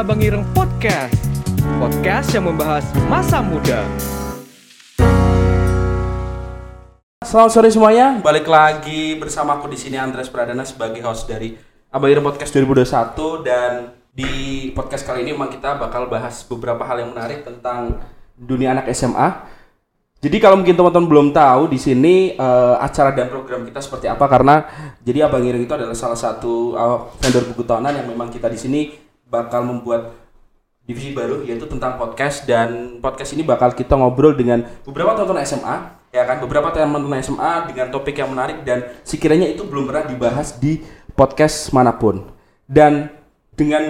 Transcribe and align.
Abang 0.00 0.24
Ireng 0.24 0.48
Podcast. 0.56 1.12
Podcast 1.76 2.32
yang 2.32 2.48
membahas 2.48 2.88
masa 3.04 3.44
muda. 3.44 3.84
Selamat 7.20 7.52
sore 7.52 7.68
semuanya, 7.68 8.16
balik 8.24 8.48
lagi 8.48 9.20
bersama 9.20 9.60
aku 9.60 9.68
di 9.68 9.76
sini 9.76 10.00
Andres 10.00 10.32
Pradana 10.32 10.64
sebagai 10.64 11.04
host 11.04 11.28
dari 11.28 11.52
Abang 11.92 12.08
Ireng 12.08 12.24
Podcast 12.24 12.48
2021 12.56 13.44
dan 13.44 13.92
di 14.16 14.72
podcast 14.72 15.04
kali 15.04 15.20
ini 15.20 15.36
memang 15.36 15.52
kita 15.52 15.76
bakal 15.76 16.08
bahas 16.08 16.48
beberapa 16.48 16.80
hal 16.80 17.04
yang 17.04 17.12
menarik 17.12 17.44
tentang 17.44 18.00
dunia 18.40 18.72
anak 18.72 18.88
SMA. 18.96 19.52
Jadi 20.24 20.36
kalau 20.40 20.64
mungkin 20.64 20.80
teman-teman 20.80 21.08
belum 21.12 21.28
tahu 21.36 21.68
di 21.68 21.76
sini 21.76 22.40
eh, 22.40 22.76
acara 22.80 23.12
dan 23.12 23.28
program 23.28 23.68
kita 23.68 23.84
seperti 23.84 24.08
apa 24.08 24.24
karena 24.32 24.64
jadi 25.04 25.28
Abang 25.28 25.44
Ireng 25.44 25.68
itu 25.68 25.76
adalah 25.76 25.92
salah 25.92 26.16
satu 26.16 26.72
eh, 26.72 26.98
vendor 27.20 27.52
buku 27.52 27.68
tahunan 27.68 28.00
yang 28.00 28.08
memang 28.08 28.32
kita 28.32 28.48
di 28.48 28.56
sini 28.56 29.09
bakal 29.30 29.62
membuat 29.62 30.12
divisi 30.84 31.14
baru 31.14 31.46
yaitu 31.46 31.70
tentang 31.70 31.96
podcast. 31.96 32.44
Dan 32.44 32.98
podcast 32.98 33.32
ini 33.32 33.46
bakal 33.46 33.70
kita 33.72 33.94
ngobrol 33.94 34.34
dengan 34.34 34.66
beberapa 34.82 35.14
teman-teman 35.14 35.46
SMA 35.46 35.76
ya 36.10 36.26
kan? 36.26 36.42
Beberapa 36.42 36.74
teman-teman 36.74 37.22
SMA 37.22 37.70
dengan 37.70 37.86
topik 37.94 38.18
yang 38.18 38.34
menarik 38.34 38.66
dan 38.66 38.90
sekiranya 39.06 39.46
itu 39.46 39.62
belum 39.62 39.86
pernah 39.86 40.04
dibahas 40.10 40.58
di 40.58 40.82
podcast 41.14 41.70
mana 41.70 41.94
pun. 41.94 42.26
Dan 42.66 43.08
dengan 43.54 43.82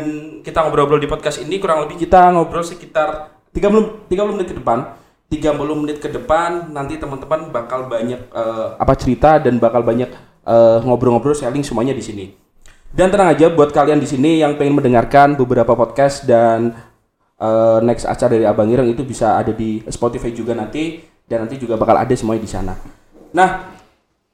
kita 0.44 0.60
ngobrol-ngobrol 0.60 1.00
di 1.00 1.08
podcast 1.08 1.40
ini 1.40 1.56
kurang 1.56 1.88
lebih 1.88 1.96
kita 1.96 2.28
ngobrol 2.36 2.62
sekitar 2.62 3.32
30 3.56 4.12
30 4.12 4.34
menit 4.36 4.48
ke 4.52 4.56
depan. 4.60 5.00
30 5.30 5.62
menit 5.78 6.02
ke 6.02 6.10
depan 6.10 6.74
nanti 6.74 6.98
teman-teman 6.98 7.54
bakal 7.54 7.86
banyak 7.86 8.18
eh, 8.18 8.68
apa 8.74 8.98
cerita 8.98 9.38
dan 9.38 9.62
bakal 9.62 9.86
banyak 9.86 10.10
eh, 10.42 10.78
ngobrol-ngobrol 10.82 11.38
sharing 11.38 11.62
semuanya 11.62 11.94
di 11.94 12.02
sini 12.02 12.39
dan 12.90 13.06
tenang 13.14 13.30
aja 13.30 13.46
buat 13.54 13.70
kalian 13.70 14.02
di 14.02 14.08
sini 14.08 14.42
yang 14.42 14.58
pengen 14.58 14.74
mendengarkan 14.82 15.38
beberapa 15.38 15.78
podcast 15.78 16.26
dan 16.26 16.74
eh, 17.38 17.78
next 17.86 18.06
acara 18.06 18.34
dari 18.34 18.46
Abang 18.46 18.66
Ireng 18.66 18.90
itu 18.90 19.06
bisa 19.06 19.38
ada 19.38 19.54
di 19.54 19.78
Spotify 19.86 20.34
juga 20.34 20.58
nanti 20.58 20.98
dan 21.30 21.46
nanti 21.46 21.54
juga 21.62 21.78
bakal 21.78 21.94
ada 21.94 22.10
semuanya 22.18 22.42
di 22.42 22.50
sana. 22.50 22.74
Nah, 23.30 23.70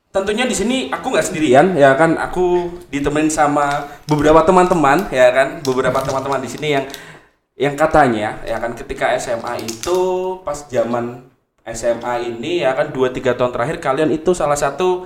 tentunya 0.08 0.48
di 0.48 0.56
sini 0.56 0.88
aku 0.88 1.12
nggak 1.12 1.26
sendirian 1.28 1.76
ya 1.76 1.92
kan, 1.92 2.16
aku 2.16 2.72
ditemenin 2.88 3.28
sama 3.28 3.84
beberapa 4.08 4.40
teman-teman 4.48 5.12
ya 5.12 5.28
kan, 5.28 5.60
beberapa 5.60 6.00
teman-teman 6.00 6.40
di 6.40 6.48
sini 6.48 6.68
yang 6.72 6.84
yang 7.56 7.74
katanya 7.76 8.40
ya 8.48 8.56
kan? 8.56 8.72
Ketika 8.72 9.12
SMA 9.20 9.68
itu 9.68 9.98
pas 10.40 10.64
zaman 10.64 11.28
SMA 11.68 12.32
ini 12.32 12.64
ya 12.64 12.72
kan? 12.72 12.88
2 12.88 13.12
3 13.12 13.36
tahun 13.36 13.52
terakhir 13.52 13.76
kalian 13.84 14.08
itu 14.16 14.32
salah 14.32 14.56
satu 14.56 15.04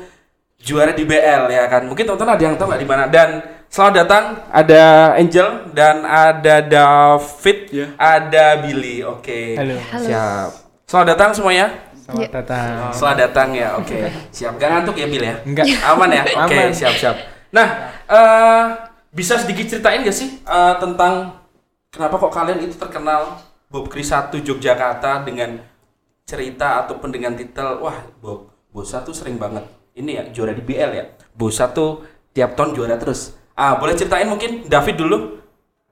juara 0.61 0.92
di 0.92 1.05
BL 1.05 1.48
ya 1.48 1.64
kan. 1.66 1.89
Mungkin 1.89 2.05
teman-teman 2.05 2.36
ada 2.36 2.44
yang 2.44 2.55
tahu 2.56 2.66
nggak 2.70 2.83
di 2.83 2.89
mana 2.89 3.05
dan 3.08 3.28
selamat 3.66 3.94
datang 3.97 4.25
ada 4.53 4.83
Angel 5.17 5.48
dan 5.72 6.05
ada 6.05 6.56
David, 6.61 7.58
Ya. 7.72 7.86
ada 7.97 8.44
Billy. 8.61 9.00
Oke. 9.02 9.56
Halo. 9.56 9.77
Siap. 9.97 10.50
Selamat 10.84 11.06
datang 11.17 11.30
semuanya. 11.33 11.67
Selamat 11.97 12.30
datang. 12.42 12.75
Selamat 12.92 13.19
datang 13.25 13.48
ya. 13.55 13.69
Oke. 13.78 13.98
Siap. 14.30 14.52
Gak 14.58 14.69
ngantuk 14.69 14.97
ya 14.98 15.06
Bill 15.06 15.25
ya? 15.25 15.34
Enggak. 15.42 15.67
Aman 15.91 16.11
ya? 16.11 16.22
Oke, 16.44 16.58
Aman. 16.58 16.74
siap 16.74 16.95
siap. 16.95 17.17
Nah, 17.50 17.67
eh 18.06 18.64
bisa 19.11 19.34
sedikit 19.34 19.67
ceritain 19.67 20.02
gak 20.02 20.14
sih 20.14 20.39
eh, 20.39 20.74
tentang 20.78 21.42
kenapa 21.91 22.14
kok 22.14 22.30
kalian 22.30 22.62
itu 22.62 22.78
terkenal 22.78 23.42
Bob 23.67 23.91
Kris 23.91 24.11
1 24.11 24.30
Yogyakarta 24.39 25.22
dengan 25.22 25.58
cerita 26.22 26.86
ataupun 26.86 27.11
dengan 27.11 27.34
titel 27.34 27.83
wah 27.83 27.98
Bob 28.22 28.50
Bosa 28.70 29.02
tuh 29.02 29.11
sering 29.11 29.34
banget 29.34 29.67
ini 29.96 30.16
ya 30.19 30.22
juara 30.30 30.52
di 30.55 30.62
BL 30.62 30.91
ya. 30.94 31.05
Bosa 31.34 31.70
tuh 31.70 32.05
tiap 32.30 32.55
tahun 32.55 32.77
juara 32.77 32.96
terus. 33.00 33.34
Ah, 33.58 33.77
boleh 33.77 33.92
ceritain 33.98 34.28
mungkin 34.28 34.64
David 34.66 34.96
dulu 34.96 35.40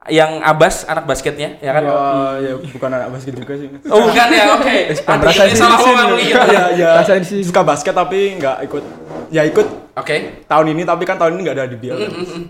yang 0.07 0.39
Abas 0.39 0.87
anak 0.87 1.03
basketnya 1.03 1.59
ya 1.59 1.75
kan? 1.75 1.83
Ya, 1.83 1.99
ya 2.39 2.53
bukan 2.55 2.89
anak 2.89 3.09
basket 3.11 3.33
juga 3.35 3.53
sih. 3.59 3.67
Oh 3.93 3.99
bukan 4.07 4.27
ya, 4.31 4.45
oke. 4.55 4.77
Aduh, 4.95 5.25
Rasain 5.27 5.51
ini 5.51 5.59
salah 5.59 5.77
sih, 5.77 5.91
ngomong 5.91 6.11
sih. 6.15 6.27
iya. 6.31 6.41
Ya, 6.47 6.63
ya. 6.71 6.89
Rasain 7.03 7.23
sih. 7.27 7.41
Suka 7.43 7.61
basket 7.67 7.91
tapi 7.91 8.39
nggak 8.39 8.63
ikut. 8.71 8.83
Ya 9.29 9.43
ikut 9.45 9.67
Oke. 9.99 10.47
tahun 10.47 10.73
ini 10.73 10.87
tapi 10.87 11.03
kan 11.03 11.19
tahun 11.19 11.35
ini 11.35 11.41
nggak 11.43 11.55
ada 11.59 11.67
di 11.67 11.77
BL. 11.77 11.99
Mm, 11.99 12.09
mm, 12.09 12.27
mm. 12.31 12.43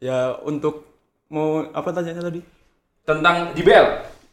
Ya 0.00 0.34
untuk 0.42 0.88
mau 1.28 1.68
apa 1.70 1.88
tanyanya 1.92 2.32
tadi? 2.32 2.40
Tentang 3.04 3.52
di 3.52 3.60
BL. 3.60 3.86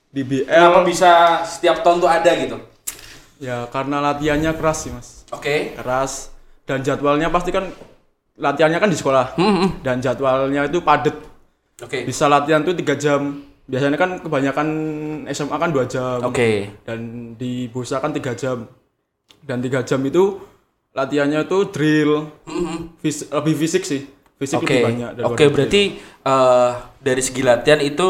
Di 0.09 0.21
BL. 0.23 0.47
Kenapa 0.47 0.81
bisa 0.87 1.43
setiap 1.43 1.83
tahun 1.83 1.99
tuh 1.99 2.09
ada 2.09 2.31
gitu? 2.39 2.57
Ya 3.37 3.67
karena 3.67 3.99
latihannya 3.99 4.55
keras 4.55 4.87
sih 4.87 4.91
mas. 4.95 5.27
Oke. 5.29 5.75
Keras 5.75 6.30
dan 6.71 6.79
jadwalnya 6.79 7.27
pasti 7.27 7.51
kan 7.51 7.67
latihannya 8.33 8.79
kan 8.79 8.87
di 8.87 8.95
sekolah 8.95 9.35
Hmm, 9.35 9.83
dan 9.83 9.99
jadwalnya 9.99 10.63
itu 10.63 10.79
padat. 10.79 11.19
Oke. 11.77 12.07
Bisa 12.07 12.25
latihan 12.25 12.63
tuh 12.63 12.71
tiga 12.71 12.95
jam. 12.95 13.43
Biasanya 13.67 13.95
kan 13.95 14.15
kebanyakan 14.17 14.67
SMA 15.27 15.51
kan 15.53 15.69
dua 15.69 15.83
jam. 15.85 16.23
Oke. 16.23 16.71
dan 16.81 16.99
di 17.35 17.67
Bursa 17.67 17.99
kan 17.99 18.11
tiga 18.11 18.31
jam 18.33 18.71
dan 19.41 19.59
tiga 19.59 19.81
jam 19.81 19.99
itu 20.01 20.39
latihannya 20.91 21.43
itu 21.43 21.57
drill 21.67 22.29
fis- 22.97 23.27
lebih 23.27 23.55
fisik 23.57 23.83
sih 23.83 24.05
fisik 24.35 24.59
Oke. 24.59 24.69
lebih 24.69 24.85
banyak 24.85 25.09
Oke, 25.23 25.35
drill. 25.39 25.51
berarti 25.51 25.81
eh, 26.21 26.71
dari 26.99 27.21
segi 27.21 27.41
latihan 27.41 27.79
itu 27.79 28.07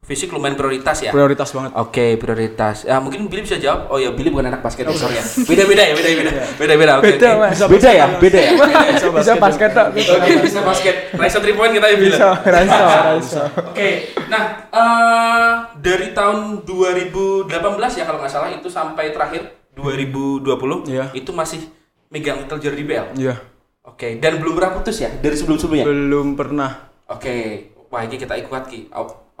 fisik 0.00 0.32
lumayan 0.32 0.56
prioritas 0.56 0.96
ya? 0.98 1.12
prioritas 1.12 1.52
banget 1.52 1.70
Oke, 1.76 2.16
prioritas. 2.16 2.82
Ya, 2.82 2.98
mungkin 2.98 3.28
Billy 3.28 3.44
bisa 3.44 3.56
jawab. 3.56 3.86
Oh 3.86 3.96
ya, 3.96 4.10
Billy 4.10 4.26
bukan 4.28 4.48
anak 4.48 4.58
basket, 4.58 4.88
sorry 4.90 5.14
ya. 5.14 5.24
Beda-beda 5.44 5.82
ya, 5.82 5.94
beda-beda. 5.94 6.30
Beda-beda. 6.56 6.92
Oke. 6.98 7.06
Beda, 7.14 7.28
oke. 7.30 7.40
Mas. 7.44 7.60
Beda 7.62 7.90
ya, 7.90 8.06
beda 8.16 8.38
ya. 8.38 8.50
bisa 8.90 9.06
Bisa 9.12 9.32
basket 9.36 9.70
tak? 9.70 9.86
Oke, 9.92 10.32
bisa 10.42 10.60
basket. 10.60 10.94
Raisa 11.12 11.38
3 11.38 11.54
point 11.54 11.70
kita 11.70 11.86
ya, 11.86 11.96
Billy. 11.96 12.10
Bisa, 12.10 12.28
Raisa, 12.42 12.84
Raisa. 13.06 13.42
Oke, 13.62 13.88
nah 14.26 14.42
eh, 14.66 15.52
dari 15.78 16.10
tahun 16.10 16.64
2018 16.64 17.46
ya 17.92 18.04
kalau 18.04 18.18
nggak 18.18 18.32
salah 18.32 18.50
itu 18.50 18.66
sampai 18.66 19.10
terakhir 19.10 19.46
2020 19.72 20.50
Iya. 20.88 21.04
itu 21.12 21.30
masih 21.30 21.60
megang 22.08 22.42
titel 22.42 22.58
juara 22.58 22.74
di 22.74 22.84
BL. 22.84 23.06
iya 23.16 23.36
Oke, 23.82 24.18
dan 24.18 24.36
belum 24.36 24.54
pernah 24.54 24.74
putus 24.74 24.98
ya 24.98 25.08
dari 25.14 25.32
sebelum-sebelumnya. 25.32 25.86
belum 25.86 26.34
pernah 26.34 26.90
Oke, 27.06 27.34
wah 27.86 28.02
ini 28.02 28.14
kita 28.14 28.34
ikut 28.36 28.64
ki. 28.66 28.90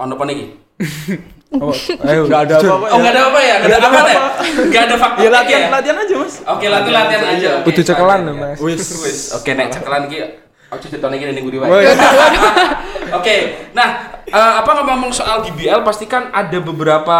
Oh, 0.00 0.08
ono 0.08 0.14
apa 0.16 0.24
nih? 0.32 0.48
Oh, 1.60 1.74
ayo. 2.06 2.30
nggak 2.30 2.40
ada 2.46 2.54
apa-apa 2.62 2.86
Oh 2.94 2.98
nggak 3.02 3.10
ada 3.10 3.22
apa 3.26 3.38
ya? 3.42 3.56
Nggak 3.58 3.78
ada 3.82 3.88
apa 3.90 4.00
ya? 4.08 4.22
Nggak 4.70 4.82
ada 4.86 4.94
fakta. 4.96 5.18
ya 5.18 5.28
latihan 5.34 5.60
latihan 5.68 5.96
aja 5.98 6.14
mas 6.14 6.34
Oke, 6.46 6.66
latihan 6.70 6.94
latihan 6.94 7.22
aja. 7.26 7.50
Kudu 7.66 7.82
cekelan. 7.82 8.20
Mas. 8.32 8.56
wis 8.62 8.86
Wis, 9.02 9.20
oke 9.34 9.50
nek 9.52 9.68
cekelan 9.74 10.06
ki. 10.06 10.18
Aku 10.70 10.78
cerita 10.86 11.10
lagi 11.10 11.26
ning 11.26 11.42
Budi 11.42 11.58
Woi. 11.58 11.66
Oke, 13.18 13.66
nah 13.74 14.22
eh, 14.22 14.52
apa 14.62 14.70
ngomong 14.86 15.10
soal 15.10 15.42
GBL 15.42 15.82
pasti 15.82 16.06
kan 16.06 16.30
ada 16.30 16.62
beberapa 16.62 17.18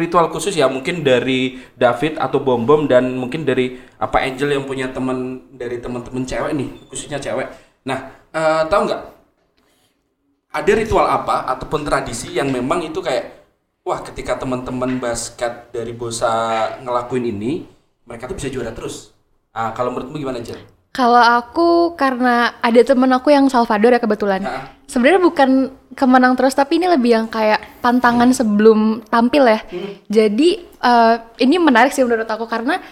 ritual 0.00 0.32
khusus 0.32 0.56
ya 0.56 0.64
mungkin 0.64 1.04
dari 1.04 1.60
David 1.76 2.16
atau 2.16 2.40
Bom 2.40 2.64
Bom 2.64 2.88
dan 2.88 3.20
mungkin 3.20 3.44
dari 3.44 3.76
apa 4.00 4.24
Angel 4.24 4.56
yang 4.56 4.64
punya 4.64 4.88
teman 4.88 5.44
dari 5.52 5.76
teman-teman 5.76 6.24
cewek 6.24 6.56
nih 6.56 6.72
khususnya 6.88 7.20
cewek. 7.20 7.52
Nah 7.84 8.16
eh, 8.32 8.64
tahu 8.72 8.88
nggak 8.88 9.19
ada 10.50 10.72
ritual 10.74 11.06
apa 11.06 11.46
ataupun 11.54 11.86
tradisi 11.86 12.34
yang 12.34 12.50
memang 12.50 12.82
itu 12.82 12.98
kayak 12.98 13.46
wah 13.86 14.02
ketika 14.02 14.34
teman-teman 14.38 14.98
basket 14.98 15.70
dari 15.70 15.94
Bosa 15.94 16.74
ngelakuin 16.82 17.26
ini 17.30 17.62
mereka 18.06 18.26
tuh 18.26 18.36
bisa 18.36 18.50
juara 18.50 18.74
terus. 18.74 19.14
Ah 19.54 19.70
kalau 19.70 19.94
menurutmu 19.94 20.18
gimana 20.18 20.42
Angel? 20.42 20.58
Kalau 20.90 21.22
aku 21.22 21.94
karena 21.94 22.58
ada 22.58 22.82
temen 22.82 23.06
aku 23.14 23.30
yang 23.30 23.46
Salvador 23.46 23.94
ya 23.94 24.02
kebetulan. 24.02 24.42
Nah. 24.42 24.74
Sebenarnya 24.90 25.22
bukan 25.22 25.50
kemenang 25.94 26.34
terus 26.34 26.58
tapi 26.58 26.82
ini 26.82 26.90
lebih 26.90 27.14
yang 27.14 27.26
kayak 27.30 27.78
pantangan 27.78 28.34
sebelum 28.34 29.06
tampil 29.06 29.46
ya. 29.46 29.62
Jadi 30.10 30.66
eh, 30.66 31.14
ini 31.46 31.62
menarik 31.62 31.94
sih 31.94 32.02
menurut 32.02 32.26
aku 32.26 32.50
karena 32.50 32.82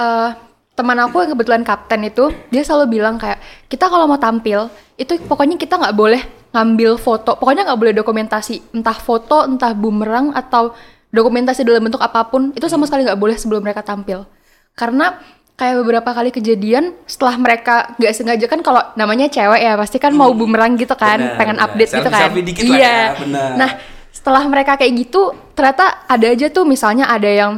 eh, 0.00 0.30
teman 0.72 0.96
aku 1.04 1.20
yang 1.20 1.36
kebetulan 1.36 1.62
kapten 1.62 2.00
itu 2.08 2.32
dia 2.48 2.64
selalu 2.64 3.00
bilang 3.00 3.20
kayak 3.20 3.38
kita 3.68 3.92
kalau 3.92 4.08
mau 4.08 4.16
tampil 4.16 4.72
itu 4.96 5.20
pokoknya 5.28 5.60
kita 5.60 5.76
nggak 5.76 5.96
boleh 5.96 6.22
ngambil 6.52 7.00
foto, 7.00 7.32
pokoknya 7.40 7.64
nggak 7.64 7.80
boleh 7.80 7.94
dokumentasi 7.96 8.76
entah 8.76 8.96
foto 8.96 9.44
entah 9.48 9.72
bumerang 9.72 10.36
atau 10.36 10.76
dokumentasi 11.12 11.64
dalam 11.64 11.84
bentuk 11.84 12.00
apa 12.00 12.28
pun 12.28 12.52
itu 12.56 12.64
sama 12.68 12.88
sekali 12.88 13.04
nggak 13.04 13.20
boleh 13.20 13.36
sebelum 13.36 13.60
mereka 13.64 13.84
tampil 13.84 14.24
karena 14.72 15.20
kayak 15.60 15.84
beberapa 15.84 16.10
kali 16.16 16.32
kejadian 16.32 16.96
setelah 17.04 17.36
mereka 17.36 17.92
nggak 18.00 18.12
sengaja 18.16 18.46
kan 18.48 18.64
kalau 18.64 18.80
namanya 18.96 19.28
cewek 19.28 19.60
ya 19.60 19.76
pasti 19.76 20.00
kan 20.00 20.16
mau 20.16 20.32
bumerang 20.32 20.80
gitu 20.80 20.96
kan 20.96 21.20
Benar, 21.20 21.36
pengen 21.36 21.56
benar. 21.60 21.68
update 21.68 21.92
gitu 21.92 22.08
kan 22.08 22.28
iya 22.64 22.80
ya, 22.80 22.96
benar. 23.20 23.48
nah 23.60 23.70
setelah 24.08 24.44
mereka 24.48 24.80
kayak 24.80 24.92
gitu 24.96 25.36
ternyata 25.52 26.08
ada 26.08 26.26
aja 26.32 26.48
tuh 26.48 26.64
misalnya 26.64 27.12
ada 27.12 27.28
yang 27.28 27.52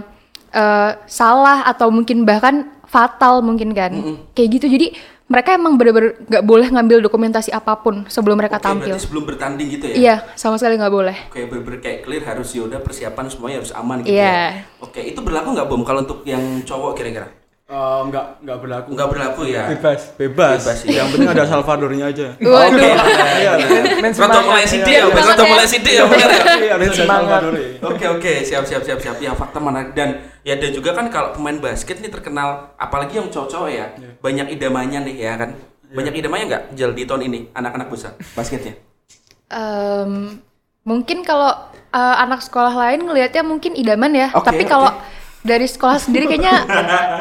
eh, 0.51 0.91
salah 1.07 1.63
atau 1.71 1.95
mungkin 1.95 2.27
bahkan 2.27 2.74
fatal 2.95 3.43
mungkin 3.43 3.75
kan 3.75 3.91
kayak 4.31 4.49
gitu 4.53 4.71
jadi 4.71 4.95
mereka 5.25 5.57
emang 5.57 5.75
bener-bener 5.75 6.21
nggak 6.23 6.45
boleh 6.45 6.69
ngambil 6.69 7.01
dokumentasi 7.01 7.49
apa 7.51 7.75
pun 7.75 8.05
sebelum 8.07 8.37
mereka 8.37 8.61
Oke, 8.61 8.67
tampil 8.71 8.95
sebelum 8.95 9.25
bertanding 9.25 9.67
gitu 9.69 9.85
ya? 9.91 9.95
iya 9.97 10.17
sama 10.35 10.55
sekali 10.55 10.77
nggak 10.77 10.93
boleh 10.93 11.17
Kayak 11.29 11.47
bener-bener 11.49 11.81
kayak 11.81 11.99
clear 12.05 12.23
harus 12.23 12.49
yaudah 12.53 12.79
persiapan 12.79 13.27
semuanya 13.27 13.57
harus 13.59 13.73
aman 13.73 14.05
gitu 14.05 14.15
Iya. 14.15 14.63
ya. 14.63 14.69
Oke, 14.79 15.01
itu 15.03 15.19
berlaku 15.19 15.57
nggak 15.57 15.67
Bom 15.67 15.83
kalau 15.83 16.05
untuk 16.05 16.23
yang 16.23 16.63
cowok 16.63 16.93
kira-kira? 16.95 17.33
Eh, 17.75 18.01
enggak 18.07 18.27
enggak 18.39 18.59
berlaku. 18.63 18.89
Nggak 18.95 19.09
berlaku 19.11 19.43
ya. 19.51 19.65
Bebas. 19.67 20.01
Bebas. 20.15 20.59
Bebas, 20.63 20.79
iya. 20.87 21.03
Yang 21.03 21.09
penting 21.11 21.31
ada 21.35 21.45
Salvadornya 21.51 22.05
aja. 22.07 22.27
Waduh. 22.55 22.95
Iya. 23.35 23.53
Main 23.99 24.13
Rata 24.15 24.41
mulai 24.47 24.63
sidik 24.63 24.95
ya, 24.95 25.03
Semangat 25.11 25.35
rata 25.35 25.43
ya. 25.43 25.51
mulai 25.51 25.67
sidik 25.67 25.93
ya, 25.93 26.05
benar 26.07 26.29
ya. 26.31 26.45
Iya, 26.55 26.73
ada 26.79 26.85
Semangat. 26.95 27.41
Oke 27.83 28.05
oke 28.07 28.33
siap 28.47 28.63
siap 28.63 28.83
siap 28.87 28.99
siap 29.03 29.17
ya 29.19 29.35
fakta 29.35 29.59
menarik 29.59 29.91
dan 29.99 30.23
ya 30.47 30.55
dan 30.55 30.71
juga 30.71 30.95
kan 30.95 31.11
kalau 31.11 31.35
pemain 31.35 31.59
basket 31.59 31.99
ini 31.99 32.15
terkenal 32.15 32.71
apalagi 32.79 33.19
yang 33.19 33.27
cowok-cowok 33.27 33.71
ya 33.71 33.87
banyak 34.23 34.55
idamannya 34.55 35.11
nih 35.11 35.17
ya 35.19 35.33
kan 35.35 35.51
banyak 35.91 36.15
idamannya 36.15 36.47
nggak 36.49 36.63
Jel 36.73 36.93
di 36.93 37.05
tahun 37.05 37.27
ini 37.27 37.39
anak-anak 37.53 37.89
besar 37.91 38.13
basketnya 38.33 38.77
Em, 39.49 40.41
mungkin 40.83 41.23
kalau 41.23 41.53
eh, 41.93 42.17
anak 42.19 42.43
sekolah 42.43 42.75
lain 42.75 43.07
ngelihatnya 43.07 43.43
mungkin 43.45 43.77
idaman 43.77 44.11
ya. 44.11 44.29
Oke, 44.35 44.51
Tapi 44.51 44.63
oke. 44.67 44.71
kalau 44.71 44.91
dari 45.45 45.67
sekolah 45.67 45.99
sendiri 45.99 46.25
kayaknya 46.27 46.65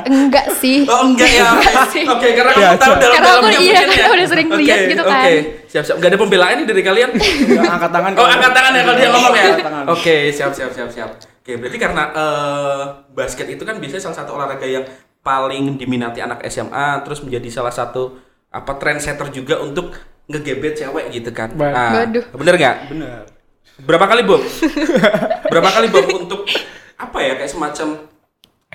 enggak 0.06 0.48
sih. 0.56 0.88
oh 0.88 1.04
enggak 1.06 1.28
ya 1.28 1.44
Enggak 1.54 1.92
sih. 1.92 2.04
oke 2.04 2.24
karena 2.26 2.52
kamu 2.52 2.64
Biasa. 2.64 2.80
tahu 2.80 2.94
dalam 2.96 3.12
Karena 3.14 3.28
aku 3.28 3.36
dalamnya 3.38 3.52
iya, 3.54 3.60
mungkin 3.60 3.76
ya. 3.76 3.84
karena 3.94 4.10
udah 4.10 4.28
sering 4.28 4.48
lihat 4.56 4.80
gitu 4.86 5.04
kan. 5.04 5.20
oke 5.20 5.34
siap 5.68 5.84
siap 5.84 5.96
nggak 5.98 6.10
ada 6.10 6.18
pembelaan 6.18 6.56
nih 6.56 6.66
dari 6.66 6.82
kalian 6.82 7.10
Enggak, 7.14 7.64
angkat 7.70 7.92
tangan. 7.92 8.12
oh 8.14 8.24
angkat 8.26 8.52
tangan 8.54 8.72
ya 8.72 8.82
kalau 8.82 8.96
dia 8.96 9.10
ngomong 9.10 9.34
ya 9.34 9.44
Angkat 9.46 9.66
tangan. 9.66 9.86
oke 9.90 10.16
siap 10.32 10.52
siap 10.52 10.72
siap 10.72 10.90
siap 10.90 11.10
oke 11.20 11.52
berarti 11.54 11.78
karena 11.78 12.04
eh, 12.10 12.82
basket 13.12 13.48
itu 13.50 13.64
kan 13.64 13.76
biasanya 13.78 14.02
salah 14.02 14.18
satu 14.18 14.32
olahraga 14.34 14.64
yang 14.66 14.86
paling 15.20 15.76
diminati 15.76 16.20
anak 16.20 16.40
SMA 16.48 16.88
terus 17.04 17.20
menjadi 17.20 17.48
salah 17.50 17.72
satu 17.72 18.16
apa 18.50 18.72
trendsetter 18.74 19.28
juga 19.30 19.60
untuk 19.60 19.92
ngegebet 20.26 20.78
cewek 20.78 21.12
gitu 21.12 21.30
kan 21.30 21.52
Ba- 21.52 21.70
Nah, 21.70 21.92
Waduh. 22.02 22.24
bener 22.34 22.56
nggak 22.56 22.76
Benar. 22.88 23.22
berapa 23.82 24.06
kali 24.06 24.24
bom 24.24 24.40
berapa 25.52 25.70
kali 25.70 25.88
bom 25.90 26.08
untuk 26.18 26.48
apa 26.96 27.18
ya 27.20 27.36
kayak 27.36 27.50
semacam 27.50 27.88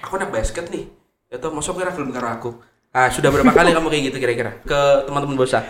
aku 0.00 0.16
anak 0.16 0.30
basket 0.30 0.66
nih 0.68 0.86
atau 1.28 1.52
masuk 1.52 1.76
kira 1.76 1.92
film 1.92 2.08
karo 2.08 2.28
aku 2.28 2.50
ah 2.90 3.12
sudah 3.12 3.28
berapa 3.28 3.52
kali 3.52 3.70
kamu 3.70 3.86
kayak 3.86 4.02
gitu 4.08 4.16
kira-kira 4.18 4.50
ke 4.62 4.80
teman-teman 5.04 5.36
bosa 5.36 5.60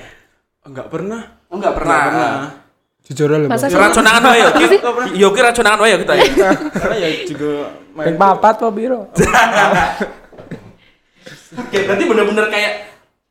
Enggak 0.63 0.93
pernah. 0.93 1.23
oh 1.49 1.57
enggak 1.57 1.75
pernah, 1.75 1.97
Enggak 1.97 2.13
pernah. 2.13 2.51
Jujur 3.09 3.29
aja 3.33 3.49
Masa? 3.49 3.67
Raconangan 3.73 4.23
wae 4.29 4.37
yo. 4.37 4.49
Yo 5.17 5.29
ki 5.33 5.41
raconangan 5.41 5.81
wae 5.81 5.91
yo 5.97 5.99
kita 6.05 6.13
ya. 6.13 6.25
Karena 6.77 6.97
ya 7.01 7.09
juga 7.25 7.73
Ping 7.97 8.19
papat 8.21 8.55
po 8.61 8.69
biro. 8.69 9.09
Oke, 11.59 11.79
berarti 11.89 12.05
bener-bener 12.05 12.47
kayak 12.53 12.73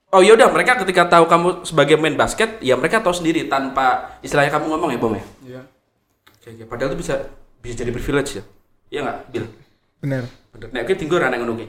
Oh 0.07 0.23
ya 0.23 0.33
udah 0.39 0.47
mereka 0.49 0.79
ketika 0.81 1.03
tahu 1.11 1.27
kamu 1.27 1.67
sebagai 1.67 1.99
main 1.99 2.15
basket, 2.15 2.63
ya 2.63 2.79
mereka 2.79 3.03
tahu 3.03 3.11
sendiri 3.11 3.51
tanpa 3.51 4.17
istilahnya 4.23 4.55
kamu 4.55 4.71
ngomong 4.71 4.89
ya, 4.95 4.99
Bom 5.03 5.11
ya. 5.13 5.25
Iya. 5.43 5.61
Oke, 6.31 6.47
oke. 6.55 6.63
Padahal 6.63 6.95
itu 6.95 7.03
bisa 7.03 7.27
bisa 7.59 7.73
jadi 7.83 7.91
privilege 7.91 8.39
ya. 8.39 8.43
Iya 8.87 8.99
nggak, 9.03 9.17
Bil? 9.29 9.45
Bener. 9.99 10.23
Nek 10.73 10.83
ki 10.89 10.93
tinggal 10.97 11.21
ra 11.21 11.27
nang 11.29 11.45
ngono. 11.45 11.65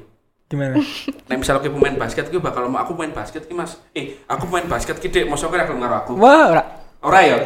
Gimana? 0.49 0.81
Nek 1.29 1.37
misalnya 1.37 1.61
ki 1.61 1.71
pemain 1.71 1.97
basket 2.01 2.27
ki 2.33 2.41
bakal 2.41 2.73
mau 2.73 2.81
aku 2.81 2.97
main 2.97 3.13
basket 3.13 3.45
ki 3.45 3.53
Mas. 3.53 3.77
Eh, 3.93 4.25
aku 4.25 4.49
main 4.49 4.65
basket 4.65 4.97
ki 4.97 5.13
Dek, 5.13 5.25
mosok 5.29 5.53
ora 5.53 5.69
gelem 5.69 5.85
karo 5.85 5.97
aku. 6.01 6.13
Wah, 6.17 6.45
ora. 6.57 6.63
Ora 7.05 7.21
ya? 7.21 7.37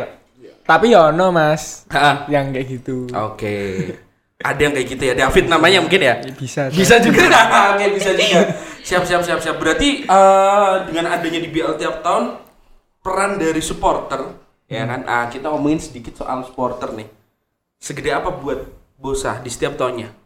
Tapi 0.62 0.94
ya 0.94 1.10
ono 1.10 1.34
Mas 1.34 1.84
Heeh. 1.90 2.16
yang 2.30 2.54
kayak 2.54 2.66
gitu. 2.70 3.10
Oke. 3.10 3.56
Ada 4.42 4.60
yang 4.62 4.72
kayak 4.78 4.88
gitu 4.94 5.02
ya. 5.02 5.14
David 5.18 5.50
namanya 5.50 5.78
mungkin 5.82 6.02
ya. 6.02 6.14
Bisa. 6.38 6.70
Bisa 6.70 7.02
juga. 7.02 7.26
Oke, 7.74 7.98
bisa 7.98 8.14
juga. 8.14 8.54
Siap, 8.82 9.02
siap, 9.02 9.22
siap, 9.26 9.38
siap. 9.42 9.56
Berarti 9.58 10.06
eh, 10.06 10.74
dengan 10.86 11.10
adanya 11.10 11.42
di 11.42 11.50
BL 11.50 11.74
tiap 11.78 12.06
tahun 12.06 12.38
peran 13.02 13.42
dari 13.42 13.58
supporter 13.58 14.22
ya 14.70 14.86
kan. 14.86 15.02
Ah, 15.10 15.26
kita 15.26 15.50
ngomongin 15.50 15.82
sedikit 15.82 16.14
soal 16.22 16.46
supporter 16.46 16.94
nih. 16.94 17.10
Segede 17.82 18.14
apa 18.14 18.30
buat 18.30 18.62
Bosa 19.02 19.42
di 19.42 19.50
setiap 19.50 19.74
tahunnya? 19.74 20.21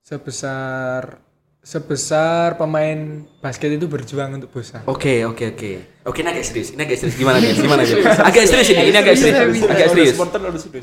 Sebesar 0.00 1.20
sebesar 1.60 2.56
pemain 2.56 3.28
basket 3.44 3.76
itu 3.76 3.84
berjuang 3.84 4.40
untuk 4.40 4.48
bosa. 4.48 4.80
Oke, 4.88 5.28
oke, 5.28 5.52
oke. 5.52 5.72
Oke, 6.08 6.18
ini 6.24 6.28
agak 6.32 6.44
serius. 6.48 6.72
Ini 6.72 6.82
agak 6.88 6.98
serius. 6.98 7.16
Gimana 7.20 7.36
guys? 7.36 7.56
Gimana 7.60 7.82
guys? 7.84 8.18
Agak 8.18 8.44
serius 8.48 8.68
ini. 8.72 8.84
Ini 8.88 8.98
agak 8.98 9.16
serius. 9.20 9.60
Agak 9.68 9.88
serius. 9.92 10.16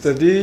Jadi 0.06 0.36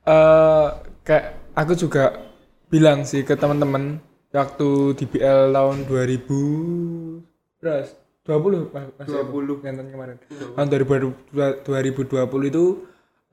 eh 0.00 0.68
kayak 1.04 1.24
aku 1.52 1.72
juga 1.76 2.24
bilang 2.72 3.04
sih 3.04 3.20
ke 3.20 3.36
teman-teman 3.36 4.00
waktu 4.32 4.96
di 4.96 5.04
BL 5.04 5.52
tahun 5.52 5.76
2000 5.84 7.60
beras 7.60 7.92
20 8.24 8.70
Mas 8.72 8.86
Mas 8.96 9.06
20 9.10 9.66
yang 9.66 9.76
kemarin. 9.90 10.16
Tahun 10.56 10.68
2020 10.70 11.66
2020 11.66 12.50
itu 12.50 12.64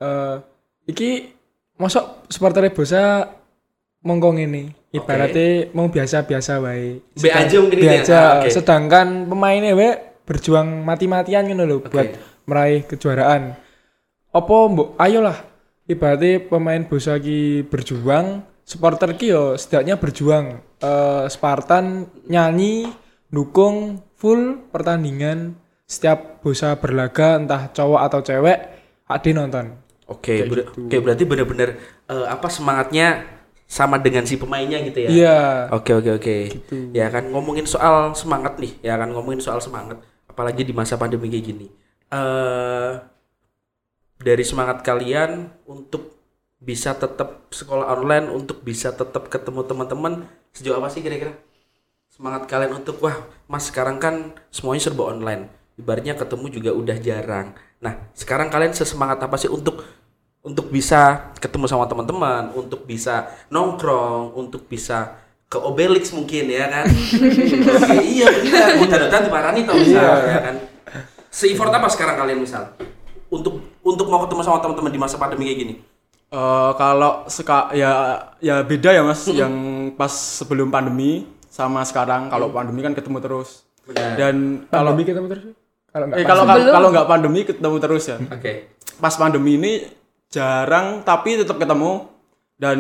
eh 0.02 0.36
iki 0.90 1.32
mosok 1.78 2.28
supporter 2.28 2.68
Bosa 2.74 3.37
mongkong 4.08 4.40
ini 4.40 4.72
ibaratnya 4.96 5.68
mau 5.76 5.92
biasa-biasa 5.92 6.64
wae. 6.64 7.04
Be 7.20 7.30
aja 7.30 7.60
mungkin 7.60 7.78
ya? 7.78 7.84
Biasa. 8.00 8.16
Ah, 8.16 8.32
oke. 8.40 8.50
Sedangkan 8.50 9.08
pemainnya 9.28 9.76
we 9.76 9.90
berjuang 10.24 10.84
mati-matian 10.84 11.48
gitu 11.48 11.64
loh 11.64 11.80
Oke. 11.84 11.92
buat 11.92 12.08
meraih 12.48 12.88
kejuaraan. 12.88 13.56
Apa 14.32 14.56
mbok 14.68 14.96
ayolah 14.96 15.38
ibaratnya 15.88 16.44
pemain 16.44 16.84
Bosa 16.84 17.16
ki 17.20 17.68
berjuang, 17.68 18.44
supporter 18.64 19.16
ki 19.16 19.28
yo 19.28 19.44
setidaknya 19.56 20.00
berjuang. 20.00 20.64
Eh 20.80 21.26
Spartan 21.28 22.08
nyanyi, 22.28 22.88
dukung 23.28 24.04
full 24.16 24.68
pertandingan 24.72 25.56
setiap 25.84 26.40
Bosa 26.44 26.76
berlaga 26.80 27.40
entah 27.40 27.72
cowok 27.72 28.02
atau 28.04 28.20
cewek, 28.24 28.60
ade 29.08 29.30
nonton. 29.32 29.80
Oke, 30.08 30.40
Kayak 30.40 30.48
ber- 30.48 30.60
gitu. 30.72 30.80
oke 30.88 30.98
berarti 31.04 31.24
benar-benar 31.28 31.70
eh, 32.08 32.26
apa 32.32 32.48
semangatnya 32.48 33.08
sama 33.68 34.00
dengan 34.00 34.24
si 34.24 34.40
pemainnya 34.40 34.80
gitu 34.88 35.06
ya? 35.06 35.10
Iya. 35.12 35.40
Oke 35.76 35.92
oke 35.92 36.12
oke. 36.18 36.38
Gitu. 36.56 36.76
Ya 36.96 37.12
kan 37.12 37.28
ngomongin 37.28 37.68
soal 37.68 38.16
semangat 38.16 38.56
nih, 38.58 38.80
ya 38.80 38.96
kan 38.96 39.12
ngomongin 39.12 39.44
soal 39.44 39.60
semangat, 39.60 40.00
apalagi 40.26 40.64
di 40.64 40.72
masa 40.72 40.96
pandemi 40.96 41.28
kayak 41.28 41.46
gini. 41.46 41.68
Eh 42.08 42.92
dari 44.18 44.42
semangat 44.42 44.82
kalian 44.82 45.52
untuk 45.70 46.18
bisa 46.58 46.98
tetap 46.98 47.54
sekolah 47.54 47.94
online, 47.94 48.34
untuk 48.34 48.66
bisa 48.66 48.90
tetap 48.90 49.30
ketemu 49.30 49.62
teman-teman, 49.68 50.26
sejauh 50.56 50.82
apa 50.82 50.90
sih 50.90 51.06
kira-kira? 51.06 51.38
Semangat 52.10 52.50
kalian 52.50 52.82
untuk 52.82 52.98
wah, 53.04 53.30
Mas 53.46 53.70
sekarang 53.70 54.02
kan 54.02 54.34
semuanya 54.50 54.90
serba 54.90 55.14
online. 55.14 55.54
Ibaratnya 55.78 56.18
ketemu 56.18 56.46
juga 56.50 56.72
udah 56.74 56.98
jarang. 56.98 57.54
Nah, 57.78 58.10
sekarang 58.18 58.50
kalian 58.50 58.74
sesemangat 58.74 59.22
apa 59.22 59.38
sih 59.38 59.54
untuk 59.54 59.86
untuk 60.48 60.72
bisa 60.72 61.32
ketemu 61.38 61.68
sama 61.68 61.86
teman-teman, 61.86 62.56
untuk 62.56 62.88
bisa 62.88 63.28
nongkrong, 63.52 64.32
untuk 64.34 64.64
bisa 64.66 65.20
ke 65.48 65.60
Obelix 65.60 66.16
mungkin 66.16 66.48
ya 66.48 66.72
kan? 66.72 66.86
Oke, 66.88 67.98
iya 68.16 68.28
benar. 68.32 68.76
Hutan-hutan 68.82 69.22
diparani 69.28 69.68
tau 69.68 69.76
misal 69.76 70.04
ya 70.24 70.40
kan? 70.40 70.56
Se-effort 71.28 71.72
apa 71.72 71.88
sekarang 71.92 72.16
kalian 72.16 72.40
misal? 72.40 72.72
Untuk 73.28 73.60
untuk 73.84 74.08
mau 74.08 74.24
ketemu 74.24 74.42
sama 74.44 74.64
teman-teman 74.64 74.92
di 74.92 75.00
masa 75.00 75.20
pandemi 75.20 75.52
kayak 75.52 75.60
gini? 75.60 75.76
Eh, 76.28 76.72
kalau 76.76 77.24
seka 77.32 77.72
ya 77.72 78.20
ya 78.44 78.60
beda 78.60 78.92
ya 78.92 79.00
mas 79.00 79.24
yang 79.32 79.52
pas 79.96 80.12
sebelum 80.12 80.68
pandemi 80.68 81.24
sama 81.48 81.88
sekarang 81.88 82.28
kalau 82.28 82.52
pandemi 82.52 82.84
kan 82.84 82.92
ketemu 82.92 83.24
terus 83.24 83.64
Benar. 83.88 84.20
dan 84.20 84.36
kalau 84.68 84.92
Pandemi 84.92 85.08
ketemu 85.08 85.28
terus? 85.32 85.44
Kalau 85.88 86.06
enggak 86.12 86.20
eh, 86.20 86.26
kalau 86.28 86.44
Sebelum- 86.44 86.74
kalau 86.76 86.88
nggak 86.92 87.08
pandemi 87.08 87.40
ketemu 87.48 87.78
terus 87.80 88.04
ya 88.12 88.18
Oke. 88.20 88.76
pas 89.00 89.16
pandemi 89.16 89.56
ini 89.56 89.72
jarang 90.30 91.02
tapi 91.02 91.38
tetap 91.38 91.58
ketemu. 91.58 92.08
Dan 92.58 92.78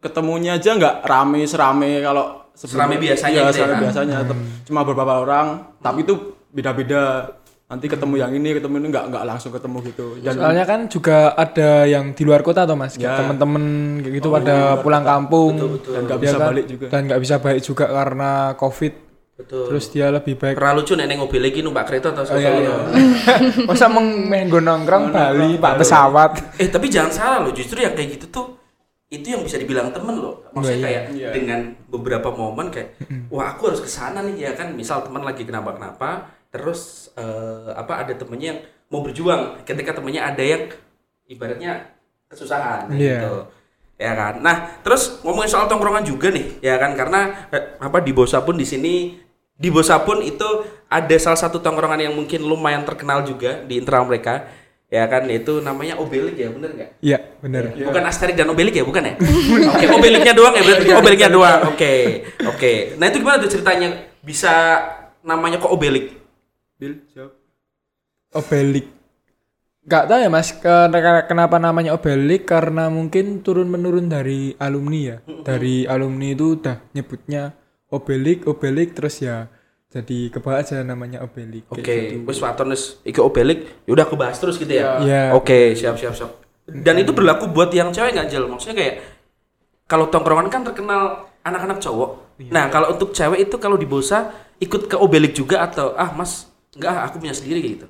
ketemunya 0.00 0.56
aja 0.56 0.72
nggak 0.72 1.04
rame 1.04 1.44
serame 1.44 2.00
kalau 2.00 2.40
Serame 2.52 3.00
biasanya 3.00 3.40
Iya, 3.40 3.48
gitu 3.48 3.56
ya, 3.56 3.56
serame 3.56 3.72
kan? 3.72 3.82
biasanya 3.88 4.16
tetap 4.20 4.38
cuma 4.64 4.80
beberapa 4.84 5.14
orang. 5.16 5.46
Tapi 5.80 6.04
itu 6.04 6.14
beda-beda. 6.50 7.32
Nanti 7.70 7.86
ketemu 7.86 8.14
yang 8.18 8.32
ini 8.34 8.52
ketemu 8.52 8.74
ini 8.76 8.86
nggak 8.90 9.04
nggak 9.08 9.24
langsung 9.24 9.54
ketemu 9.54 9.78
gitu. 9.86 10.06
Dan 10.20 10.34
Soalnya 10.36 10.64
kan 10.66 10.80
juga 10.84 11.32
ada 11.32 11.86
yang 11.86 12.12
di 12.12 12.22
luar 12.26 12.42
kota 12.42 12.66
atau 12.66 12.74
mas, 12.74 12.98
kayak 12.98 13.06
Ya. 13.06 13.16
temen-temen 13.16 13.64
kayak 14.02 14.14
gitu 14.18 14.28
pada 14.28 14.56
pulang 14.82 15.04
kampung. 15.06 15.54
Dan 15.80 16.00
nggak 16.04 16.18
Ya 16.18 16.24
bisa 16.26 16.36
kan? 16.36 16.48
balik 16.52 16.64
juga. 16.66 16.86
Dan 16.90 17.00
nggak 17.06 17.20
bisa 17.22 17.34
balik 17.38 17.62
juga 17.62 17.84
karena 17.86 18.30
covid. 18.58 18.92
Betul. 19.40 19.64
Terus 19.72 19.84
dia 19.88 20.06
lebih 20.12 20.36
baik. 20.36 20.54
Pernah 20.60 20.74
lucu 20.76 20.92
nenek 20.92 21.16
mobil 21.16 21.40
lagi 21.40 21.60
numpak 21.64 21.88
kereta 21.88 22.12
atau 22.12 22.28
Oh, 22.28 22.36
iya, 22.36 22.50
iya. 22.60 22.74
Masa 23.68 23.88
meng- 23.88 24.28
nongkrong 24.52 25.08
Bali, 25.08 25.56
pak 25.56 25.80
pesawat. 25.80 26.60
Eh 26.60 26.68
tapi 26.68 26.92
jangan 26.92 27.08
salah 27.10 27.38
loh, 27.40 27.52
justru 27.56 27.80
yang 27.80 27.96
kayak 27.96 28.20
gitu 28.20 28.26
tuh 28.28 28.46
itu 29.08 29.26
yang 29.26 29.42
bisa 29.42 29.56
dibilang 29.56 29.90
temen 29.90 30.20
loh. 30.20 30.44
Maksudnya 30.52 30.76
Iya, 30.76 30.84
kayak 30.86 31.04
iya. 31.16 31.28
dengan 31.32 31.60
beberapa 31.88 32.30
momen 32.30 32.70
kayak, 32.70 33.00
wah 33.26 33.50
aku 33.50 33.72
harus 33.72 33.80
ke 33.80 33.88
sana 33.88 34.20
nih 34.22 34.46
ya 34.46 34.52
kan. 34.52 34.70
Misal 34.70 35.02
teman 35.02 35.24
lagi 35.24 35.42
kenapa-kenapa, 35.42 36.28
terus 36.48 37.10
eh, 37.16 37.72
apa 37.72 38.04
ada 38.04 38.12
temennya 38.14 38.54
yang 38.54 38.60
mau 38.86 39.00
berjuang. 39.00 39.64
Ketika 39.64 39.96
temennya 39.96 40.28
ada 40.28 40.44
yang 40.44 40.68
ibaratnya 41.26 41.90
kesusahan 42.28 42.86
Iya. 42.92 43.18
gitu. 43.18 43.34
Ya 43.96 44.14
kan. 44.14 44.40
Nah, 44.40 44.80
terus 44.80 45.20
ngomongin 45.20 45.50
soal 45.50 45.66
tongkrongan 45.66 46.00
juga 46.02 46.30
nih, 46.30 46.62
ya 46.62 46.78
kan 46.78 46.94
karena 46.94 47.50
eh, 47.50 47.76
apa 47.76 47.98
di 48.00 48.14
Bosa 48.14 48.40
pun 48.40 48.54
di 48.54 48.64
sini 48.64 49.18
di 49.60 49.68
Bosa 49.68 50.00
pun 50.00 50.24
itu 50.24 50.48
ada 50.88 51.16
salah 51.20 51.36
satu 51.36 51.60
tongkrongan 51.60 52.00
yang 52.00 52.16
mungkin 52.16 52.40
lumayan 52.40 52.88
terkenal 52.88 53.20
juga 53.22 53.60
di 53.68 53.76
internal 53.76 54.08
mereka. 54.08 54.48
Ya 54.90 55.06
kan 55.06 55.22
itu 55.30 55.62
namanya 55.62 56.00
obelik 56.02 56.34
ya 56.34 56.50
bener 56.50 56.70
nggak? 56.74 56.90
Iya, 56.98 57.18
bener. 57.38 57.70
bukan 57.78 58.02
asterik 58.10 58.34
dan 58.34 58.50
obelik 58.50 58.74
ya 58.74 58.82
bukan 58.82 59.06
ya? 59.06 59.14
Oke 59.76 59.86
obeliknya 59.86 60.34
doang 60.34 60.50
ya 60.56 60.66
berarti 60.66 60.90
obeliknya 60.96 61.30
doang. 61.30 61.60
Oke 61.70 62.26
oke. 62.42 62.98
Nah 62.98 63.06
itu 63.06 63.22
gimana 63.22 63.38
tuh 63.38 63.52
ceritanya? 63.54 64.10
Bisa 64.18 64.50
namanya 65.22 65.60
kok 65.62 65.70
obelik 65.70 66.16
Bil, 66.80 67.04
jawab. 67.12 67.36
Obelik. 68.32 68.88
Gak 69.84 70.08
tahu 70.08 70.18
ya 70.22 70.30
mas, 70.32 70.48
ke- 70.50 70.88
ke- 70.90 71.26
kenapa 71.28 71.60
namanya 71.60 71.92
obelik? 71.92 72.48
Karena 72.48 72.88
mungkin 72.88 73.44
turun 73.44 73.68
menurun 73.68 74.08
dari 74.08 74.56
alumni 74.56 75.00
ya. 75.12 75.16
Dari 75.44 75.84
alumni 75.84 76.32
itu 76.32 76.56
udah 76.56 76.80
nyebutnya 76.96 77.52
obelik, 77.90 78.46
obelik 78.46 78.94
terus 78.96 79.20
ya 79.20 79.50
jadi 79.90 80.30
kebawa 80.30 80.62
aja 80.62 80.86
namanya 80.86 81.18
obelik. 81.26 81.66
Oke, 81.66 81.82
gitu. 81.82 82.22
wis 82.22 82.38
waton 82.38 82.70
wis 82.70 83.02
iki 83.02 83.18
obelik, 83.18 83.82
ya 83.84 83.90
udah 83.98 84.06
aku 84.06 84.14
bahas 84.14 84.38
terus 84.38 84.54
gitu 84.54 84.70
ya. 84.70 85.02
Iya. 85.02 85.22
Oke, 85.34 85.74
siap 85.74 85.98
siap 85.98 86.14
siap. 86.14 86.30
Dan 86.70 87.02
itu 87.02 87.10
berlaku 87.10 87.50
buat 87.50 87.74
yang 87.74 87.90
cewek 87.90 88.14
nggak 88.14 88.30
Jel? 88.30 88.46
Maksudnya 88.46 88.78
kayak 88.78 88.94
kalau 89.90 90.06
tongkrongan 90.06 90.46
kan 90.46 90.62
terkenal 90.62 91.26
anak-anak 91.42 91.82
cowok. 91.82 92.38
Iya. 92.38 92.50
Nah, 92.54 92.64
kalau 92.70 92.94
untuk 92.94 93.10
cewek 93.10 93.50
itu 93.50 93.56
kalau 93.58 93.74
di 93.74 93.90
Bosa 93.90 94.30
ikut 94.62 94.86
ke 94.86 94.94
obelik 94.94 95.34
juga 95.34 95.66
atau 95.66 95.98
ah 95.98 96.14
Mas, 96.14 96.46
enggak 96.78 96.94
ah, 96.94 97.10
aku 97.10 97.18
punya 97.18 97.34
sendiri 97.34 97.58
kayak 97.58 97.74
gitu. 97.82 97.86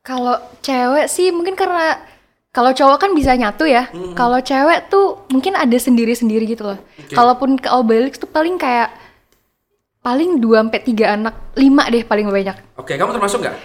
Kalau 0.00 0.40
cewek 0.64 1.04
sih 1.12 1.28
mungkin 1.28 1.52
karena 1.52 2.00
kalau 2.48 2.72
cowok 2.72 2.96
kan 2.96 3.12
bisa 3.12 3.36
nyatu 3.36 3.68
ya. 3.68 3.92
Hmm. 3.92 4.16
Kalau 4.16 4.40
cewek 4.40 4.88
tuh 4.88 5.20
mungkin 5.28 5.52
ada 5.52 5.76
sendiri-sendiri 5.76 6.48
gitu 6.48 6.64
loh. 6.64 6.80
Kalaupun 7.12 7.60
ke 7.60 7.68
Obelix 7.68 8.16
tuh 8.16 8.30
paling 8.32 8.56
kayak 8.56 9.09
paling 10.00 10.30
2 10.36 10.48
sampai 10.58 10.80
3 10.80 11.14
anak, 11.14 11.34
5 11.54 11.60
deh 11.86 12.02
paling 12.02 12.26
banyak. 12.26 12.56
Oke, 12.74 12.96
kamu 12.96 13.12
termasuk 13.12 13.38
nggak? 13.40 13.56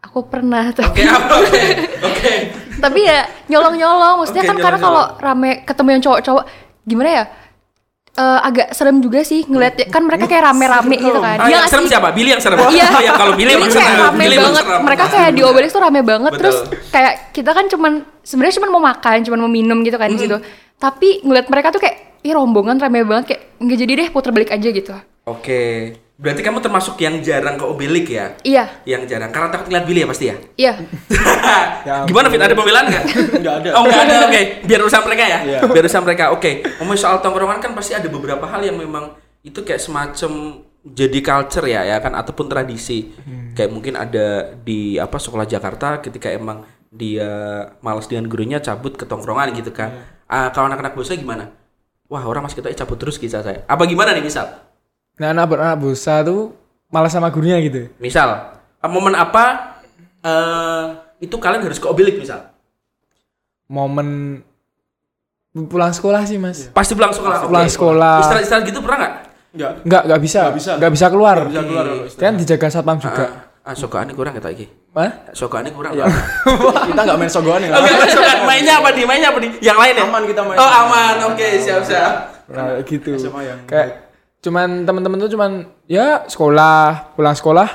Aku 0.00 0.22
pernah 0.24 0.70
tuh. 0.70 0.86
Oke, 0.86 1.02
apa? 1.10 1.34
Oke. 1.36 1.62
Oke. 2.00 2.32
Tapi 2.78 3.00
ya 3.02 3.18
nyolong-nyolong. 3.46 4.22
Maksudnya 4.22 4.46
Oke, 4.46 4.50
kan 4.50 4.58
karena 4.60 4.78
kalau 4.78 5.04
rame 5.18 5.66
ketemu 5.66 5.88
yang 5.90 6.02
cowok-cowok 6.02 6.44
gimana 6.84 7.10
ya? 7.12 7.24
Eh, 8.14 8.40
agak 8.42 8.74
serem 8.74 8.98
juga 8.98 9.22
sih 9.22 9.46
ngeliat 9.46 9.78
kan 9.90 10.02
mereka 10.02 10.26
kayak 10.26 10.50
rame-rame 10.50 10.94
gitu 10.96 11.18
kan. 11.18 11.38
Ah, 11.38 11.46
Iya 11.46 11.54
yang 11.56 11.70
serem 11.70 11.86
sih? 11.86 11.90
siapa? 11.90 12.08
Billy 12.10 12.30
yang 12.30 12.42
serem. 12.42 12.58
Iya. 12.66 12.86
Ya 13.06 13.12
kalau 13.14 13.34
Billy 13.34 13.52
kayak 13.52 13.70
serem. 13.70 13.94
rame 14.00 14.18
Billy 14.18 14.36
banget. 14.36 14.62
serem. 14.62 14.80
Mereka 14.82 15.04
kayak 15.06 15.30
di 15.30 15.42
Obelix 15.42 15.70
tuh 15.70 15.82
rame 15.82 16.00
banget. 16.02 16.32
Betul. 16.34 16.40
Terus 16.40 16.56
kayak 16.90 17.12
kita 17.30 17.50
kan 17.50 17.66
cuman 17.66 17.92
sebenarnya 18.22 18.54
cuman 18.58 18.70
mau 18.70 18.82
makan, 18.84 19.16
cuman 19.22 19.38
mau 19.40 19.50
minum 19.50 19.78
gitu 19.82 19.94
kan 19.94 20.08
di 20.08 20.18
situ. 20.18 20.34
Tapi 20.78 21.22
ngeliat 21.22 21.46
mereka 21.46 21.70
tuh 21.70 21.78
kayak 21.78 22.22
ih 22.22 22.32
rombongan 22.32 22.78
rame 22.78 23.02
banget 23.02 23.24
kayak 23.28 23.42
nggak 23.58 23.78
jadi 23.78 23.92
deh 23.96 24.08
puter 24.10 24.30
balik 24.30 24.50
aja 24.50 24.68
gitu. 24.68 24.90
Oke. 25.28 25.62
Berarti 26.18 26.42
kamu 26.42 26.58
termasuk 26.58 26.98
yang 26.98 27.22
jarang 27.22 27.54
ke 27.54 27.62
obelik 27.62 28.10
ya? 28.10 28.34
Iya, 28.42 28.82
Yang 28.82 29.14
jarang. 29.14 29.30
Karena 29.30 29.54
takut 29.54 29.70
ngeliat 29.70 29.86
Billy 29.86 30.02
ya 30.02 30.08
pasti 30.10 30.24
ya? 30.26 30.36
iya. 30.58 30.72
Ya 31.86 32.02
Gimana 32.04 32.26
Fit? 32.26 32.42
Ada 32.42 32.58
pembelaan 32.58 32.90
nggak? 32.90 33.04
Nggak 33.38 33.54
ada. 33.62 33.70
Oh 33.78 33.86
nggak 33.86 34.02
ada, 34.02 34.14
oke. 34.26 34.42
Biar 34.66 34.80
urusan 34.82 35.02
mereka 35.06 35.24
ya. 35.30 35.38
Iya. 35.46 35.58
Biar 35.70 35.84
urusan 35.86 36.02
mereka, 36.02 36.24
oke. 36.34 36.50
Ngomongin 36.82 37.00
soal 37.00 37.22
tongkrongan 37.22 37.62
kan 37.62 37.70
pasti 37.78 37.94
ada 37.94 38.10
beberapa 38.10 38.44
hal 38.50 38.66
yang 38.66 38.74
memang 38.76 39.14
itu 39.46 39.62
kayak 39.62 39.78
semacam 39.78 40.58
jadi 40.82 41.18
culture 41.22 41.66
ya, 41.70 41.86
ya 41.86 41.96
kan 42.02 42.18
ataupun 42.18 42.50
tradisi. 42.50 43.14
Kayak 43.54 43.70
mungkin 43.70 43.94
ada 43.94 44.58
di 44.58 44.98
apa 44.98 45.22
sekolah 45.22 45.46
Jakarta 45.46 46.02
ketika 46.02 46.34
emang 46.34 46.66
dia 46.90 47.30
malas 47.78 48.10
dengan 48.10 48.26
gurunya 48.26 48.58
cabut 48.58 48.98
ke 48.98 49.06
tongkrongan 49.06 49.54
gitu 49.54 49.70
kan. 49.70 50.02
Ah, 50.26 50.50
kalau 50.50 50.66
anak-anak 50.66 50.98
bosnya 50.98 51.14
gimana? 51.14 51.54
Wah 52.10 52.24
orang 52.24 52.42
mas 52.42 52.58
kita 52.58 52.72
cabut 52.74 52.98
terus 52.98 53.20
kisah 53.20 53.44
saya. 53.44 53.62
Apa 53.70 53.86
gimana 53.86 54.16
nih 54.16 54.24
misal? 54.24 54.67
Nah 55.18 55.34
anak 55.34 55.50
anak 55.58 55.78
busa 55.82 56.22
tuh 56.22 56.54
malah 56.88 57.10
sama 57.10 57.28
gurunya 57.28 57.58
gitu. 57.60 57.90
Misal 57.98 58.54
ah, 58.78 58.88
momen 58.90 59.14
apa 59.18 59.76
eh 60.22 60.84
itu 61.18 61.34
kalian 61.36 61.66
harus 61.66 61.82
ke 61.82 61.86
obelik 61.90 62.22
misal? 62.22 62.54
Momen 63.68 64.40
pulang 65.66 65.90
sekolah 65.90 66.22
sih 66.22 66.38
mas. 66.38 66.70
Pasti 66.70 66.94
pulang 66.94 67.10
sekolah. 67.10 67.50
Pulang 67.50 67.66
oke. 67.66 67.74
sekolah. 67.74 68.16
Istirahat-istirahat 68.22 68.64
gitu 68.70 68.78
pernah 68.80 68.98
nggak? 69.02 69.14
Enggak. 69.48 69.72
Nggak 69.82 70.02
nggak 70.06 70.20
bisa, 70.22 70.40
Nggak 70.40 70.56
bisa. 70.56 70.72
nggak 70.78 70.92
bisa 70.94 71.06
keluar. 71.10 71.36
Nggak 71.36 71.50
bisa 71.50 71.62
keluar 71.66 71.86
istirahat. 72.06 72.22
Kan 72.22 72.32
dijaga 72.38 72.66
satpam 72.70 72.98
juga. 73.02 73.26
Ah, 73.68 73.76
sokoannya 73.76 74.14
kurang 74.16 74.32
ya 74.32 74.40
lagi. 74.40 74.64
Hah? 74.96 75.10
Sokoannya 75.36 75.72
kurang. 75.76 75.92
Ya. 75.92 76.08
Kita 76.88 77.00
nggak 77.04 77.18
main 77.20 77.28
sogoan 77.28 77.60
ya. 77.60 77.76
Oke, 77.76 77.92
sokoan 78.08 78.38
mainnya 78.48 78.74
apa 78.80 78.88
nih? 78.96 79.04
Mainnya 79.04 79.28
apa 79.28 79.38
nih? 79.44 79.50
Yang 79.60 79.78
lain 79.82 79.92
ya? 79.92 80.04
Aman 80.08 80.22
kita 80.24 80.40
main. 80.40 80.56
Oh, 80.56 80.70
aman. 80.72 81.14
Oke, 81.28 81.48
siap-siap. 81.60 82.12
Nah, 82.48 82.80
gitu. 82.80 83.12
Kayak 83.68 84.07
cuman 84.38 84.86
teman-teman 84.86 85.18
tuh 85.18 85.30
cuman 85.34 85.52
ya 85.86 86.24
sekolah, 86.24 87.14
pulang 87.14 87.34
sekolah 87.34 87.68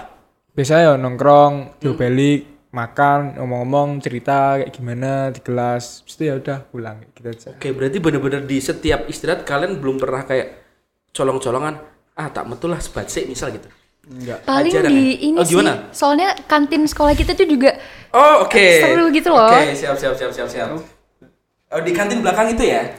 biasa 0.53 0.73
ya 0.79 0.91
nongkrong, 0.95 1.81
diobelik, 1.81 2.69
makan, 2.69 3.37
ngomong-ngomong, 3.37 3.97
cerita 3.99 4.61
kayak 4.61 4.69
gimana 4.69 5.11
di 5.29 5.41
kelas. 5.41 6.05
Terus 6.05 6.13
itu 6.13 6.23
ya 6.23 6.33
udah 6.37 6.57
pulang 6.69 7.01
gitu 7.09 7.25
aja. 7.25 7.49
Oke, 7.53 7.73
berarti 7.73 7.97
bener-bener 7.97 8.41
di 8.45 8.57
setiap 8.57 9.09
istirahat 9.09 9.45
kalian 9.45 9.81
belum 9.81 9.97
pernah 9.97 10.21
kayak 10.21 10.61
colong-colongan 11.09 11.77
ah 12.13 12.29
tak 12.29 12.45
metul 12.45 12.69
lah 12.69 12.77
sebat 12.77 13.09
sih 13.09 13.25
misal 13.25 13.49
gitu. 13.49 13.65
enggak. 14.03 14.45
Paling 14.45 14.73
Jarang 14.73 14.91
di 14.93 15.01
ya? 15.15 15.25
ini 15.25 15.37
Oh, 15.39 15.45
sih. 15.45 15.57
gimana? 15.57 15.73
Soalnya 15.89 16.35
kantin 16.45 16.83
sekolah 16.85 17.17
kita 17.17 17.33
tuh 17.33 17.47
juga 17.49 17.73
Oh, 18.13 18.45
oke. 18.45 18.61
Seru 18.61 19.09
gitu 19.09 19.33
loh. 19.33 19.49
Oke, 19.49 19.73
siap 19.73 19.97
siap 19.97 20.13
siap 20.13 20.29
siap 20.29 20.45
siap. 20.45 20.69
Oh, 21.73 21.81
di 21.81 21.89
kantin 21.89 22.21
belakang 22.21 22.53
itu 22.53 22.61
ya? 22.61 22.93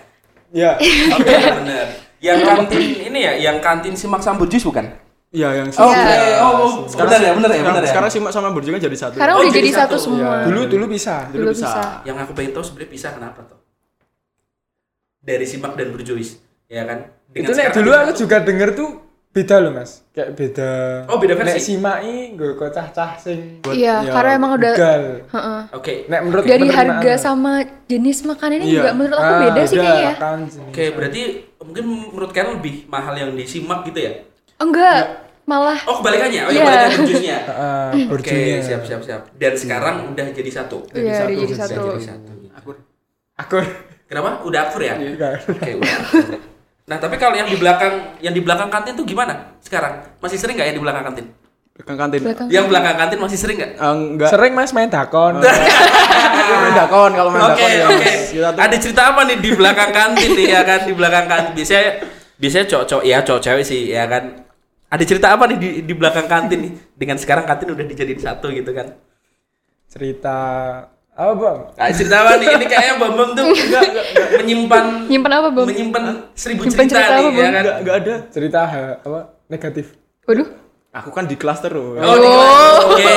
Ya. 0.51 0.75
Oke, 1.15 1.35
bener. 1.63 1.87
Yang 2.19 2.39
kantin 2.45 2.83
ini 3.03 3.21
ya, 3.21 3.33
yang 3.37 3.57
kantin 3.59 3.95
simak 3.95 4.21
sambut 4.21 4.47
jus 4.47 4.63
bukan? 4.63 4.87
Iya 5.35 5.51
yang 5.51 5.69
Oh, 5.75 5.91
Iya. 5.91 5.99
oke. 5.99 6.17
Oh, 6.39 6.53
oh, 6.55 6.71
bener 6.87 7.21
ya, 7.21 7.33
bener 7.35 7.51
ya, 7.51 7.63
bener 7.67 7.83
ya. 7.83 7.91
Sekarang 7.91 8.07
simak 8.07 8.31
sama 8.31 8.55
burjo 8.55 8.71
kan 8.71 8.79
jadi 8.79 8.95
satu. 8.95 9.19
sekarang 9.19 9.35
Oh, 9.35 9.43
udah 9.43 9.51
jadi 9.51 9.59
jadi 9.61 9.71
satu, 9.75 9.97
satu. 9.99 10.05
semua. 10.15 10.47
Dulu 10.47 10.61
dulu 10.71 10.85
bisa. 10.87 11.27
Dulu 11.29 11.51
bisa. 11.51 12.07
Yang 12.07 12.17
aku 12.23 12.33
pengen 12.33 12.51
tahu 12.55 12.65
sebenarnya 12.65 12.91
pisah 12.91 13.11
kenapa 13.19 13.41
tuh? 13.43 13.59
Dari 15.19 15.43
simak 15.43 15.75
dan 15.75 15.89
berjuis, 15.91 16.39
ya 16.67 16.85
kan? 16.85 17.09
itu 17.35 17.51
nek 17.51 17.75
sekarang 17.75 17.77
dulu 17.83 17.91
aku 17.99 18.13
juga 18.15 18.37
denger 18.47 18.69
tuh 18.79 18.89
beda 19.35 19.59
loh 19.59 19.75
mas. 19.75 20.07
Kayak 20.09 20.31
beda. 20.33 20.71
Oh, 21.11 21.19
beda 21.19 21.35
versi? 21.35 21.51
Nek 21.51 21.59
simai 21.61 22.13
gue 22.33 22.71
cah-cah 22.71 23.19
sing 23.19 23.59
Iya, 23.67 24.01
ya, 24.01 24.13
karena 24.15 24.31
emang 24.39 24.55
udah. 24.55 24.73
Oke. 25.75 26.07
Nek 26.07 26.21
menurut 26.23 26.45
dari 26.47 26.71
harga 26.71 27.13
aku. 27.13 27.21
sama 27.21 27.53
jenis 27.85 28.23
makanannya 28.23 28.63
Iya. 28.63 28.75
juga 28.79 28.91
menurut 28.95 29.17
aku 29.17 29.27
Ah, 29.29 29.41
beda 29.45 29.63
sih 29.67 29.77
kayaknya. 29.77 30.13
ya. 30.15 30.35
sini. 30.47 30.65
Oke, 30.71 30.85
berarti 30.95 31.23
mungkin 31.59 31.85
menurut 32.09 32.31
kalian 32.31 32.51
lebih 32.57 32.87
mahal 32.87 33.13
yang 33.13 33.35
disimak 33.35 33.83
gitu 33.83 33.99
ya? 33.99 34.13
Enggak, 34.55 35.03
malah 35.45 35.83
Oh, 35.83 35.99
kebalikannya. 35.99 36.43
Oh, 36.47 36.51
Iya. 36.51 36.63
yang 36.63 36.67
kebalikan 36.71 36.95
Oke, 38.15 38.31
borjunya. 38.31 38.59
siap 38.63 38.83
siap 38.87 39.03
siap. 39.03 39.23
Dan 39.35 39.53
sekarang 39.53 40.15
udah 40.15 40.27
jadi 40.31 40.51
satu. 40.55 40.79
iya 40.95 41.27
udah 41.27 41.27
jadi 41.27 41.43
Udah 41.45 41.59
satu. 41.59 41.83
jadi 41.91 42.05
satu. 42.07 42.33
Aku 43.35 43.59
Kenapa? 44.05 44.47
Udah 44.47 44.71
akur 44.71 44.79
ya? 44.79 44.95
Enggak. 44.95 45.43
Oke, 45.43 45.75
udah. 45.75 45.99
Nah, 46.85 47.01
tapi 47.01 47.17
kalau 47.17 47.33
yang 47.33 47.49
di 47.49 47.57
belakang 47.57 48.21
yang 48.21 48.37
di 48.37 48.43
belakang 48.45 48.69
kantin 48.69 48.93
tuh 48.93 49.09
gimana? 49.09 49.57
Sekarang 49.65 50.05
masih 50.21 50.37
sering 50.37 50.61
nggak 50.61 50.69
yang 50.69 50.77
di 50.77 50.85
belakang 50.85 51.05
kantin? 51.09 51.27
Belakang 51.75 51.97
kantin. 51.97 52.21
Belakang. 52.21 52.47
Yang 52.53 52.67
belakang 52.69 52.97
kantin 53.01 53.19
masih 53.25 53.39
sering 53.41 53.57
nggak? 53.57 53.73
Ah, 53.81 53.93
enggak. 53.97 54.29
Sering 54.29 54.53
mas 54.53 54.71
main 54.77 54.91
dakon. 54.93 55.41
main 55.41 56.75
dakon 56.77 57.11
kalau 57.17 57.31
main 57.33 57.43
Oke, 57.51 57.65
dakon 57.65 57.71
ya. 57.73 57.87
oke. 57.89 58.61
Ada 58.61 58.77
cerita 58.77 59.03
apa 59.11 59.21
nih 59.25 59.37
di 59.41 59.51
belakang 59.57 59.91
kantin 59.97 60.31
nih 60.37 60.47
ya 60.53 60.61
kan? 60.63 60.81
Di 60.85 60.93
belakang 60.93 61.25
kantin 61.25 61.53
biasanya 61.57 61.89
biasanya 62.37 62.67
cowok-cowok 62.69 63.05
ya 63.09 63.17
cowok 63.25 63.41
cewek 63.43 63.65
sih 63.65 63.81
ya 63.89 64.05
kan. 64.05 64.25
Ada 64.93 65.05
cerita 65.09 65.27
apa 65.33 65.45
nih 65.51 65.59
di, 65.59 65.69
di 65.89 65.95
belakang 65.97 66.29
kantin 66.29 66.59
nih? 66.69 66.73
Dengan 66.95 67.17
sekarang 67.17 67.49
kantin 67.49 67.73
udah 67.73 67.85
dijadiin 67.89 68.21
satu 68.21 68.53
gitu 68.53 68.77
kan. 68.77 68.93
Cerita 69.89 70.37
apa 71.15 71.33
bang? 71.33 71.59
Nah, 71.73 71.87
cerita 71.89 72.17
apa 72.21 72.31
nih? 72.37 72.49
Ini 72.51 72.67
kayaknya 72.67 72.95
Bam 72.99 73.13
Bam 73.15 73.29
tuh 73.33 73.45
menyimpan 74.35 74.85
Nyimpen 75.07 75.33
apa, 75.33 75.49
Bang? 75.49 75.67
menyimpan 75.67 76.03
seribu 76.35 76.67
Nyimpan 76.67 76.85
cerita, 76.85 76.91
cerita 76.91 77.15
apa, 77.15 77.15
nih 77.15 77.23
ya 77.23 77.31
Bang? 77.31 77.39
kan. 77.39 77.63
enggak 77.63 77.77
enggak 77.79 77.97
ada. 77.97 78.15
Cerita 78.29 78.59
ha- 78.65 78.97
apa 78.99 79.21
negatif? 79.47 79.87
Waduh. 80.27 80.49
Aku 80.95 81.11
kan 81.11 81.27
di 81.27 81.35
kelas 81.35 81.59
terus. 81.59 81.99
Oh, 81.99 82.17
di 82.17 82.29
kelas. 82.29 82.83
Oke. 82.87 83.15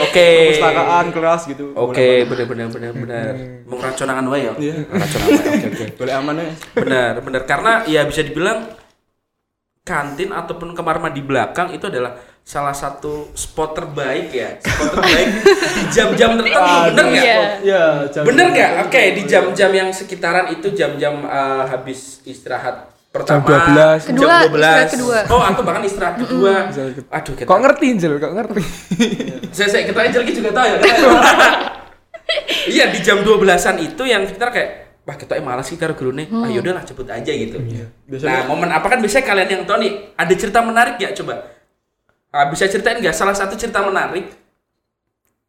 Oke. 0.00 0.28
Perpustakaan 0.48 1.06
kelas 1.10 1.42
gitu. 1.46 1.64
Oke, 1.74 2.24
benar 2.24 2.46
benar 2.46 2.66
benar 2.68 2.92
benar. 2.92 3.32
Mau 3.64 3.76
raconangan 3.76 4.24
wae 4.26 4.40
ya. 4.42 4.52
Iya. 4.56 4.74
Raconangan 4.86 5.28
wae. 5.30 5.48
Oke, 5.52 5.66
oke. 5.68 5.84
Boleh 5.96 6.14
aman 6.14 6.34
ya. 6.36 6.52
Benar, 6.74 7.12
benar 7.20 7.42
karena 7.44 7.72
ya 7.84 8.00
bisa 8.04 8.20
dibilang 8.20 8.64
kantin 9.84 10.32
ataupun 10.32 10.72
kamar 10.72 10.96
mandi 10.98 11.20
belakang 11.20 11.70
itu 11.70 11.84
adalah 11.86 12.16
salah 12.46 12.70
satu 12.70 13.34
spot 13.34 13.74
terbaik 13.74 14.30
ya. 14.30 14.50
Spot 14.56 14.94
terbaik 14.94 15.26
di 15.42 15.82
jam-jam 15.90 16.38
tertentu, 16.38 16.62
bener 16.86 17.04
nggak? 17.04 17.24
Iya. 17.26 17.38
Iya, 17.60 17.82
jam- 18.08 18.22
Bener 18.24 18.46
nggak? 18.48 18.70
Oke, 18.86 19.02
di 19.12 19.22
jam-jam 19.26 19.70
yang 19.72 19.88
sekitaran 19.90 20.46
itu 20.48 20.70
jam-jam 20.70 21.20
eh, 21.20 21.64
habis 21.66 22.22
istirahat 22.22 22.86
pertama, 23.10 23.42
12. 23.42 24.14
Kedua, 24.14 24.30
jam 24.30 24.46
12. 24.46 24.54
istirahat 24.54 24.90
kedua. 24.92 25.18
Oh, 25.26 25.42
atau 25.42 25.62
bahkan 25.64 25.82
istirahat 25.82 26.16
kedua. 26.16 26.52
Aduh, 27.10 27.34
kita 27.34 27.48
Kok 27.48 27.60
ngerti 27.60 27.86
Jel? 27.98 28.14
Kok 28.16 28.32
ngerti? 28.32 28.62
saya 29.56 29.68
saya 29.68 29.82
kita 29.82 29.98
Angel 30.00 30.22
juga 30.22 30.50
tahu 30.52 30.66
ya. 30.68 30.76
iya 32.68 32.84
di 32.86 32.98
jam 33.00 33.22
12-an 33.22 33.76
itu 33.80 34.02
yang 34.02 34.22
kita 34.22 34.46
kayak 34.48 34.70
wah 35.02 35.14
kita 35.14 35.38
malas 35.40 35.66
sih 35.66 35.74
karo 35.74 35.94
gurune. 35.94 36.26
Ah 36.28 36.46
yaudahlah 36.46 36.82
cepet 36.82 37.06
aja 37.08 37.32
gitu. 37.32 37.58
Biasanya- 38.04 38.30
Nah, 38.36 38.42
momen 38.46 38.70
apa 38.70 38.86
kan 38.86 38.98
biasanya 38.98 39.24
kalian 39.24 39.48
yang 39.50 39.62
tahu 39.64 39.78
nih, 39.80 39.92
ada 40.14 40.32
cerita 40.32 40.60
menarik 40.60 40.94
ya 40.96 41.10
coba. 41.12 41.55
Ah, 42.28 42.46
bisa 42.46 42.66
ceritain 42.66 42.98
nggak 42.98 43.12
salah 43.12 43.32
satu 43.32 43.54
cerita 43.54 43.80
menarik 43.80 44.28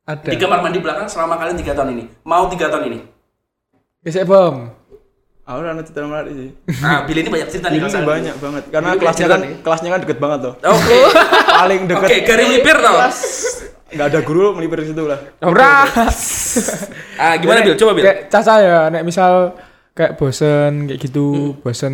Ada. 0.03 0.31
Di 0.31 0.39
kamar 0.39 0.63
mandi 0.63 0.79
belakang 0.79 1.03
selama 1.05 1.35
kalian 1.35 1.59
tiga 1.59 1.75
tahun 1.75 1.91
ini. 1.91 2.03
Mau 2.23 2.47
tiga 2.47 2.71
tahun 2.71 2.87
ini. 2.87 2.99
Bisa 3.99 4.23
bom. 4.23 4.71
Aku 5.43 5.59
udah 5.59 5.75
cerita 5.79 5.99
menarik 6.01 6.31
sih. 6.31 6.49
Nah, 6.79 7.03
Billy 7.03 7.23
ini 7.23 7.29
banyak 7.29 7.47
cerita 7.47 7.67
nih. 7.67 7.79
Ini 7.79 8.03
banyak 8.03 8.35
banget 8.37 8.63
karena 8.67 8.89
Ini 8.89 8.99
kelasnya 8.99 9.27
kan 9.27 9.39
nih. 9.41 9.51
kelasnya 9.59 9.89
kan 9.91 9.99
deket 10.03 10.17
banget 10.17 10.39
tuh. 10.43 10.53
Oke. 10.63 10.99
Paling 11.59 11.81
Oke, 11.83 11.91
deket. 12.07 12.23
garis 12.23 12.45
melipir 12.47 12.77
tau. 12.79 12.95
Nggak 13.87 14.07
ada 14.07 14.19
guru 14.23 14.45
melipir 14.55 14.77
di 14.79 14.87
situ 14.91 15.03
lah. 15.03 15.19
Ora. 15.41 15.73
Ah, 17.17 17.33
gimana 17.35 17.59
Bil? 17.61 17.73
Coba 17.75 17.91
Bil. 17.91 18.05
Kayak 18.05 18.19
caca 18.29 18.53
ya, 18.61 18.79
nek 18.87 19.01
misal 19.01 19.57
kayak 19.91 20.15
bosen 20.15 20.85
kayak 20.85 20.99
gitu, 21.01 21.27
Hmm. 21.33 21.57
bosen 21.59 21.93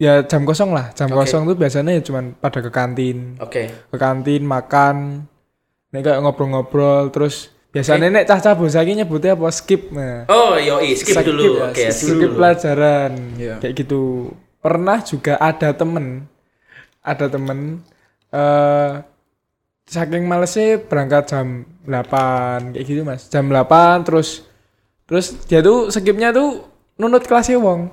ya 0.00 0.22
jam 0.26 0.42
kosong 0.42 0.74
lah. 0.74 0.90
Jam 0.92 1.10
kosong 1.10 1.46
tuh 1.46 1.56
biasanya 1.58 1.94
ya 1.94 2.02
cuman 2.02 2.34
pada 2.38 2.58
ke 2.60 2.70
kantin. 2.70 3.38
Oke. 3.40 3.70
Ke 3.90 3.96
kantin 3.96 4.42
makan. 4.44 5.26
Nek 5.94 6.00
kayak 6.02 6.20
ngobrol-ngobrol 6.26 7.14
terus 7.14 7.54
biasanya 7.70 8.10
nek 8.10 8.26
caca 8.26 8.54
bosan 8.58 8.86
iki 8.86 9.02
nyebutnya 9.02 9.38
apa 9.38 9.50
skip 9.54 9.90
nah. 9.94 10.26
Oh, 10.30 10.58
yoi, 10.58 10.94
skip, 10.94 11.18
dulu. 11.22 11.62
ya, 11.62 11.70
Oke, 11.70 11.90
skip, 11.90 12.18
skip 12.18 12.30
dulu. 12.30 12.38
pelajaran. 12.38 13.12
Iya. 13.38 13.54
Kayak 13.62 13.74
gitu. 13.78 14.02
Pernah 14.58 14.98
juga 15.06 15.38
ada 15.38 15.70
temen 15.76 16.24
ada 17.04 17.28
temen 17.28 17.84
eh 18.32 18.92
saking 19.84 20.24
malesnya 20.24 20.80
berangkat 20.80 21.28
jam 21.28 21.68
8 21.84 22.72
kayak 22.72 22.84
gitu 22.88 23.04
mas 23.04 23.28
jam 23.28 23.44
8 23.44 24.08
terus 24.08 24.48
terus 25.04 25.36
dia 25.44 25.60
tuh 25.60 25.92
skipnya 25.92 26.32
tuh 26.32 26.64
nunut 26.96 27.28
kelasnya 27.28 27.60
wong 27.60 27.92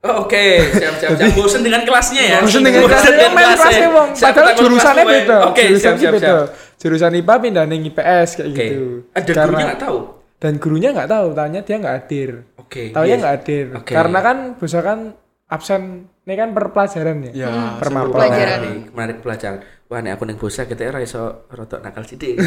Oh, 0.00 0.24
oke, 0.24 0.44
siap 0.72 0.94
siap 0.96 1.12
siap. 1.12 1.36
Bosen 1.36 1.60
dengan 1.60 1.84
kelasnya 1.84 2.22
ya. 2.24 2.38
Bosen 2.40 2.64
dengan 2.64 2.88
kelasnya 2.88 3.28
main 3.30 3.52
kelasnya 3.52 3.88
wong 3.90 4.08
Siap, 4.16 4.32
padahal 4.32 4.56
jurusannya 4.56 5.04
beda 5.04 5.36
Oke, 5.46 5.62
jurusan 5.68 5.92
siap 5.92 5.96
siap 6.00 6.14
siap. 6.16 6.46
jurusan 6.80 7.12
IPA 7.14 7.34
pindah 7.36 7.64
nih 7.68 7.78
IPS 7.86 8.28
kayak 8.34 8.48
Oke. 8.48 8.64
gitu 8.64 8.84
Ada 9.12 9.20
Karena- 9.26 9.44
gurunya 9.44 9.66
nggak 9.66 9.82
tahu. 9.82 9.98
dan 10.40 10.52
gurunya 10.56 10.88
nggak 10.90 11.10
tahu 11.10 11.26
tanya 11.34 11.60
dia 11.60 11.76
nggak 11.76 11.94
hadir 11.94 12.30
Oke. 12.56 12.82
Taunya 12.90 13.12
yes. 13.12 13.20
nggak 13.20 13.34
hadir 13.36 13.66
Oke. 13.76 13.92
karena 13.92 14.18
kan 14.20 14.36
bosan 14.56 14.80
kan 14.80 14.98
absen 15.46 15.82
ini 16.30 16.38
kan 16.38 16.54
per 16.54 16.70
pelajaran 16.70 17.26
ya 17.26 17.30
Ya, 17.34 17.50
per. 17.82 17.90
Pelajaran. 17.90 18.60
Menarik, 18.94 19.18
pelajaran. 19.18 19.58
Wah, 19.90 19.98
nek 19.98 20.14
aku 20.14 20.22
neng 20.22 20.38
bosa 20.38 20.62
kita 20.62 20.86
ora 20.86 21.02
iso 21.02 21.50
rotok 21.50 21.82
nakal 21.82 22.06
sithik. 22.06 22.38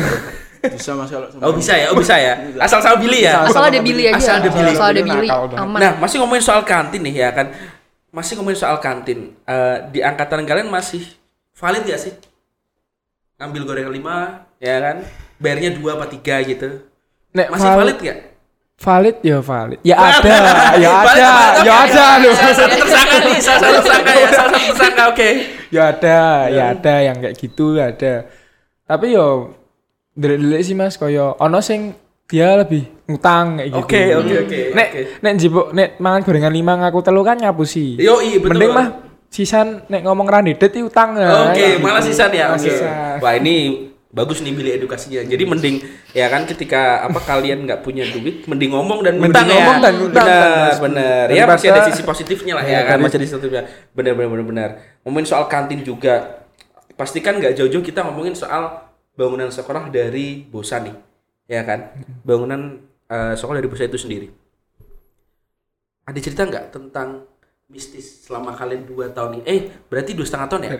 Bisa 0.64 0.96
Mas 0.96 1.12
kalau 1.12 1.28
Oh, 1.44 1.52
bisa 1.52 1.76
ya? 1.76 1.92
Oh, 1.92 1.98
bisa 2.00 2.16
ya. 2.16 2.40
Asal 2.56 2.80
sama 2.80 3.04
Billy 3.04 3.28
ya. 3.28 3.44
Asal 3.44 3.68
ada 3.68 3.84
Billy 3.84 4.08
aja. 4.08 4.16
Asal 4.16 4.36
ada 4.40 4.48
Billy. 4.48 4.72
Asal 4.72 4.88
ada 4.96 5.02
Billy. 5.04 5.28
Aman. 5.60 5.80
Nah, 5.84 5.92
masih 6.00 6.24
ngomongin 6.24 6.40
soal 6.40 6.64
kantin 6.64 7.04
nih 7.04 7.28
ya 7.28 7.36
kan. 7.36 7.52
Masih 8.16 8.40
ngomongin 8.40 8.56
soal 8.56 8.80
kantin. 8.80 9.36
Eh, 9.44 9.78
di 9.92 10.00
angkatan 10.00 10.48
kalian 10.48 10.72
masih 10.72 11.04
valid 11.52 11.84
gak 11.84 12.00
sih? 12.00 12.16
Ngambil 13.44 13.62
gorengan 13.68 13.92
5, 13.92 14.16
ya 14.64 14.76
kan? 14.80 14.98
Bayarnya 15.36 15.76
2 15.76 16.00
apa 16.00 16.06
3 16.08 16.48
gitu. 16.48 16.70
Nek 17.36 17.52
Masih 17.52 17.70
valid 17.76 17.98
gak? 18.00 18.20
Valid 18.74 19.16
ya 19.22 19.38
valid. 19.40 19.80
Ya 19.86 19.96
ada, 19.96 20.34
ya 20.76 20.92
ada, 20.92 21.30
ya 21.62 21.74
ada 21.88 22.06
loh. 22.20 22.34
Salah 22.36 22.56
satu 22.58 22.76
tersangka 22.76 23.18
nih, 23.22 23.38
salah 23.40 23.60
satu 23.62 23.76
tersangka 23.80 24.12
ya, 24.12 24.28
salah 24.28 24.50
satu 24.52 24.68
tersangka, 24.74 25.04
oke. 25.08 25.30
Ya 25.70 25.84
ada, 25.90 26.20
ya 26.50 26.64
ada 26.74 26.96
yang 27.00 27.18
kayak 27.22 27.36
gitu 27.38 27.66
ada. 27.78 28.14
Tapi 28.84 29.06
yo 29.14 29.56
delik-delik 30.14 30.62
sih 30.62 30.76
Mas 30.76 30.98
koyo 30.98 31.34
ono 31.38 31.64
sing 31.64 31.96
dia 32.28 32.60
lebih 32.60 32.84
ngutang 33.08 33.62
kayak 33.62 33.70
gitu. 33.72 33.84
Oke, 33.88 34.02
oke, 34.16 34.34
oke, 34.46 34.60
Nek 34.74 34.88
oke. 34.90 35.02
nek 35.22 35.32
njipuk 35.38 35.68
nek 35.72 35.90
mangan 35.98 36.22
gorengan 36.22 36.54
lima 36.54 36.74
ngaku 36.82 37.00
telu 37.02 37.22
kan 37.22 37.38
ngapusi. 37.40 37.98
Yo, 37.98 38.20
iya 38.20 38.38
betul. 38.42 38.52
Mending 38.58 38.72
mah 38.74 38.88
sisan 39.30 39.68
nek 39.88 40.02
ngomong 40.04 40.28
randedet 40.28 40.70
iki 40.70 40.84
utang 40.84 41.16
ya. 41.16 41.50
Oke, 41.50 41.56
Kayak 41.56 41.80
malah 41.80 42.02
gitu. 42.02 42.10
sisan 42.12 42.30
ya. 42.34 42.46
Malah 42.52 42.60
Oke. 42.60 42.68
sisan. 42.68 43.16
Wah, 43.22 43.34
ini 43.38 43.56
bagus 44.14 44.46
nih 44.46 44.54
pilih 44.54 44.74
edukasinya. 44.78 45.26
Jadi 45.26 45.44
mending 45.44 45.76
ya 46.14 46.30
kan 46.30 46.46
ketika 46.46 47.02
apa 47.02 47.18
kalian 47.18 47.66
nggak 47.66 47.82
punya 47.82 48.06
duit, 48.06 48.46
mending 48.46 48.70
ngomong 48.70 49.02
dan 49.02 49.18
Mending 49.18 49.50
ya. 49.50 49.54
ngomong 49.58 49.78
dan 49.82 49.94
ngutang, 49.98 50.28
Benar, 50.30 50.74
benar. 50.78 51.26
Ya 51.34 51.44
masih 51.50 51.68
ada 51.74 51.82
sisi 51.90 52.06
positifnya 52.06 52.54
lah 52.62 52.64
ya, 52.64 52.86
Ya, 52.86 52.94
kan, 52.94 53.02
masih 53.02 53.18
ada 53.18 53.26
sisi 53.26 53.36
positifnya. 53.36 53.66
Benar, 53.98 54.14
benar, 54.14 54.30
benar, 54.30 54.46
benar. 54.46 54.70
Ngomongin 55.02 55.26
soal 55.26 55.50
kantin 55.50 55.82
juga. 55.82 56.46
Pastikan 56.94 57.42
nggak 57.42 57.58
jauh-jauh 57.58 57.82
kita 57.82 58.06
ngomongin 58.06 58.38
soal 58.38 58.86
bangunan 59.18 59.50
sekolah 59.50 59.90
dari 59.90 60.46
Bosa 60.46 60.78
nih. 60.78 60.94
Ya 61.50 61.66
kan? 61.66 61.98
Bangunan 62.22 62.86
eh, 63.10 63.34
sekolah 63.34 63.58
dari 63.58 63.66
Bosa 63.66 63.90
itu 63.90 63.98
sendiri. 63.98 64.30
Ada 66.06 66.20
cerita 66.22 66.46
nggak 66.46 66.70
tentang 66.70 67.26
mistis 67.66 68.30
selama 68.30 68.54
kalian 68.54 68.86
dua 68.86 69.10
tahun 69.10 69.42
ini? 69.42 69.44
Eh, 69.50 69.60
berarti 69.90 70.14
dua 70.14 70.30
setengah 70.30 70.48
tahun 70.54 70.62
ya? 70.64 70.72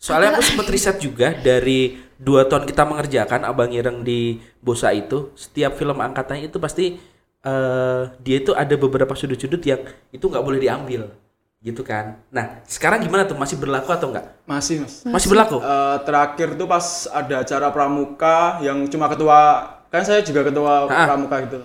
Soalnya 0.00 0.32
aku 0.32 0.42
sempat 0.42 0.66
riset 0.74 0.96
juga 0.98 1.36
dari 1.36 2.00
dua 2.16 2.48
tahun 2.48 2.64
kita 2.64 2.88
mengerjakan 2.88 3.44
Abang 3.44 3.68
Ireng 3.70 4.00
di 4.00 4.40
Bosa 4.58 4.90
itu, 4.90 5.30
setiap 5.36 5.76
film 5.76 6.00
angkatannya 6.00 6.48
itu 6.48 6.56
pasti 6.56 6.96
eh 7.40 8.02
dia 8.20 8.36
itu 8.40 8.52
ada 8.52 8.72
beberapa 8.76 9.12
sudut-sudut 9.12 9.60
yang 9.64 9.80
itu 10.08 10.24
nggak 10.24 10.44
boleh 10.44 10.60
diambil, 10.60 11.08
gitu 11.60 11.80
kan. 11.80 12.20
Nah, 12.28 12.60
sekarang 12.64 13.00
gimana 13.00 13.24
tuh? 13.24 13.36
Masih 13.36 13.56
berlaku 13.56 13.92
atau 13.92 14.12
enggak? 14.12 14.28
Masih 14.44 14.80
Mas. 14.80 15.04
Masih 15.04 15.28
berlaku? 15.28 15.56
Eh, 15.60 15.96
terakhir 16.04 16.56
tuh 16.56 16.64
pas 16.64 16.84
ada 17.08 17.40
acara 17.40 17.68
pramuka 17.68 18.60
yang 18.60 18.84
cuma 18.88 19.08
ketua 19.08 19.40
kan 19.88 20.04
saya 20.04 20.20
juga 20.22 20.46
ketua 20.46 20.86
Ha-ha. 20.86 21.02
pramuka 21.08 21.36
gitu 21.44 21.60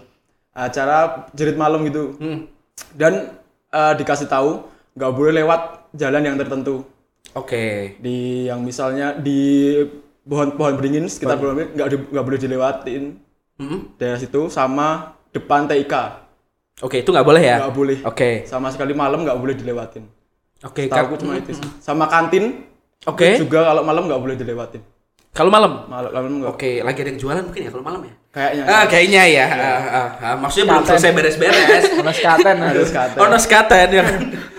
acara 0.49 1.27
jerit 1.31 1.53
malam 1.55 1.83
gitu 1.85 2.15
Hmm. 2.17 2.47
dan 2.95 3.35
eh, 3.69 3.93
dikasih 3.95 4.25
tahu 4.25 4.63
nggak 4.95 5.11
boleh 5.13 5.43
lewat 5.43 5.91
jalan 5.93 6.23
yang 6.23 6.35
tertentu 6.35 6.87
Oke. 7.35 7.99
di 7.99 8.47
yang 8.47 8.63
misalnya 8.63 9.11
di 9.11 9.75
pohon-pohon 10.23 10.73
beringin 10.75 11.05
sekitar 11.05 11.35
pohon 11.35 11.53
beringin 11.53 11.75
nggak 11.75 11.87
nggak 12.11 12.25
boleh 12.25 12.39
dilewatin 12.39 13.03
Hmm. 13.55 13.87
daerah 13.95 14.19
situ 14.19 14.51
sama 14.51 15.15
depan 15.31 15.63
TIK 15.63 15.95
Oke, 16.83 16.99
itu 16.99 17.07
nggak 17.07 17.23
boleh 17.23 17.39
ya? 17.39 17.55
nggak 17.63 17.71
boleh 17.71 17.97
Oke. 18.03 18.43
sama 18.43 18.67
sekali 18.67 18.91
malam 18.91 19.23
nggak 19.23 19.39
boleh 19.39 19.55
dilewatin 19.55 20.03
Oke, 20.59 20.91
tahu 20.91 21.15
Kak. 21.15 21.23
cuma 21.23 21.39
itu 21.39 21.55
sih 21.55 21.63
sama 21.79 22.07
kantin 22.07 22.67
Oke. 23.07 23.39
juga 23.39 23.63
kalau 23.63 23.83
malam 23.83 24.11
nggak 24.11 24.19
boleh 24.19 24.35
dilewatin 24.35 24.83
Kalau 25.35 25.51
malam? 25.51 25.83
malam 25.91 26.15
malam 26.15 26.31
nggak 26.39 26.51
Oke, 26.55 26.79
lagi 26.79 27.03
ada 27.03 27.11
yang 27.11 27.19
jualan 27.19 27.43
mungkin 27.43 27.67
ya 27.67 27.69
kalau 27.75 27.83
malam 27.83 28.07
ya? 28.07 28.13
kayaknya 28.31 28.63
Ah, 28.71 28.83
kayaknya 28.87 29.23
ya. 29.27 29.45
Ah, 29.51 29.59
ah, 29.83 30.09
ah. 30.31 30.35
Maksudnya 30.39 30.65
belum 30.71 30.85
selesai 30.87 31.11
beres-beres. 31.11 31.83
Ono 31.99 32.11
sekaten 32.15 32.55
harus 32.55 32.89
kata 32.91 33.15
Oh, 33.19 33.27
no 33.27 33.35
sekaten 33.35 33.87
ya. 33.91 34.03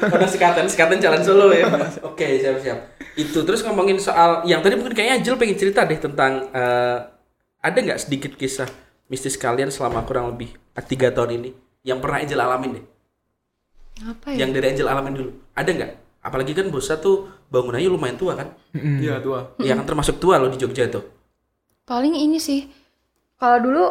Oh, 0.04 0.16
no 0.20 0.26
sekaten, 0.28 0.64
sekaten 0.68 1.00
jalan 1.00 1.20
Solo 1.24 1.48
ya. 1.56 1.64
Oke, 2.04 2.40
siap-siap. 2.44 3.00
Itu 3.16 3.40
terus 3.48 3.64
ngomongin 3.64 3.96
soal 3.96 4.44
yang 4.44 4.60
tadi 4.60 4.76
mungkin 4.76 4.92
kayaknya 4.92 5.24
Angel 5.24 5.40
pengen 5.40 5.56
cerita 5.56 5.88
deh 5.88 5.96
tentang 5.96 6.52
eh, 6.52 6.98
ada 7.64 7.78
nggak 7.80 8.00
sedikit 8.00 8.36
kisah 8.36 8.68
mistis 9.08 9.40
kalian 9.40 9.72
selama 9.72 10.04
kurang 10.04 10.28
lebih 10.28 10.52
eh, 10.76 10.84
tiga 10.84 11.08
tahun 11.08 11.40
ini 11.40 11.50
yang 11.88 12.04
pernah 12.04 12.20
Angel 12.20 12.36
alamin 12.36 12.70
deh. 12.80 12.84
Apa 14.12 14.36
ya? 14.36 14.44
Yang 14.44 14.50
dari 14.60 14.66
Angel 14.76 14.88
alamin 14.92 15.14
dulu. 15.16 15.30
Ada 15.56 15.70
nggak? 15.72 15.92
Apalagi 16.26 16.58
kan 16.58 16.66
Bosa 16.74 16.98
tuh 16.98 17.30
bangunannya 17.54 17.86
lumayan 17.86 18.18
tua 18.18 18.34
kan? 18.34 18.50
iya 18.74 19.22
tua 19.22 19.54
Iya 19.62 19.78
kan 19.78 19.86
termasuk 19.86 20.18
tua 20.18 20.42
loh 20.42 20.50
di 20.50 20.58
Jogja 20.58 20.90
tuh. 20.90 21.06
Paling 21.86 22.18
ini 22.18 22.42
sih. 22.42 22.66
Kalau 23.38 23.62
dulu 23.62 23.84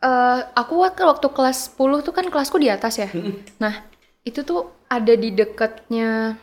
eh, 0.00 0.40
aku 0.56 0.80
waktu 0.80 1.04
waktu 1.04 1.28
kelas 1.28 1.76
10 1.76 2.00
tuh 2.00 2.14
kan 2.16 2.24
kelasku 2.32 2.56
di 2.56 2.72
atas 2.72 2.96
ya. 2.96 3.12
Nah, 3.60 3.84
itu 4.24 4.40
tuh 4.40 4.72
ada 4.88 5.12
di 5.12 5.36
dekatnya 5.36 6.40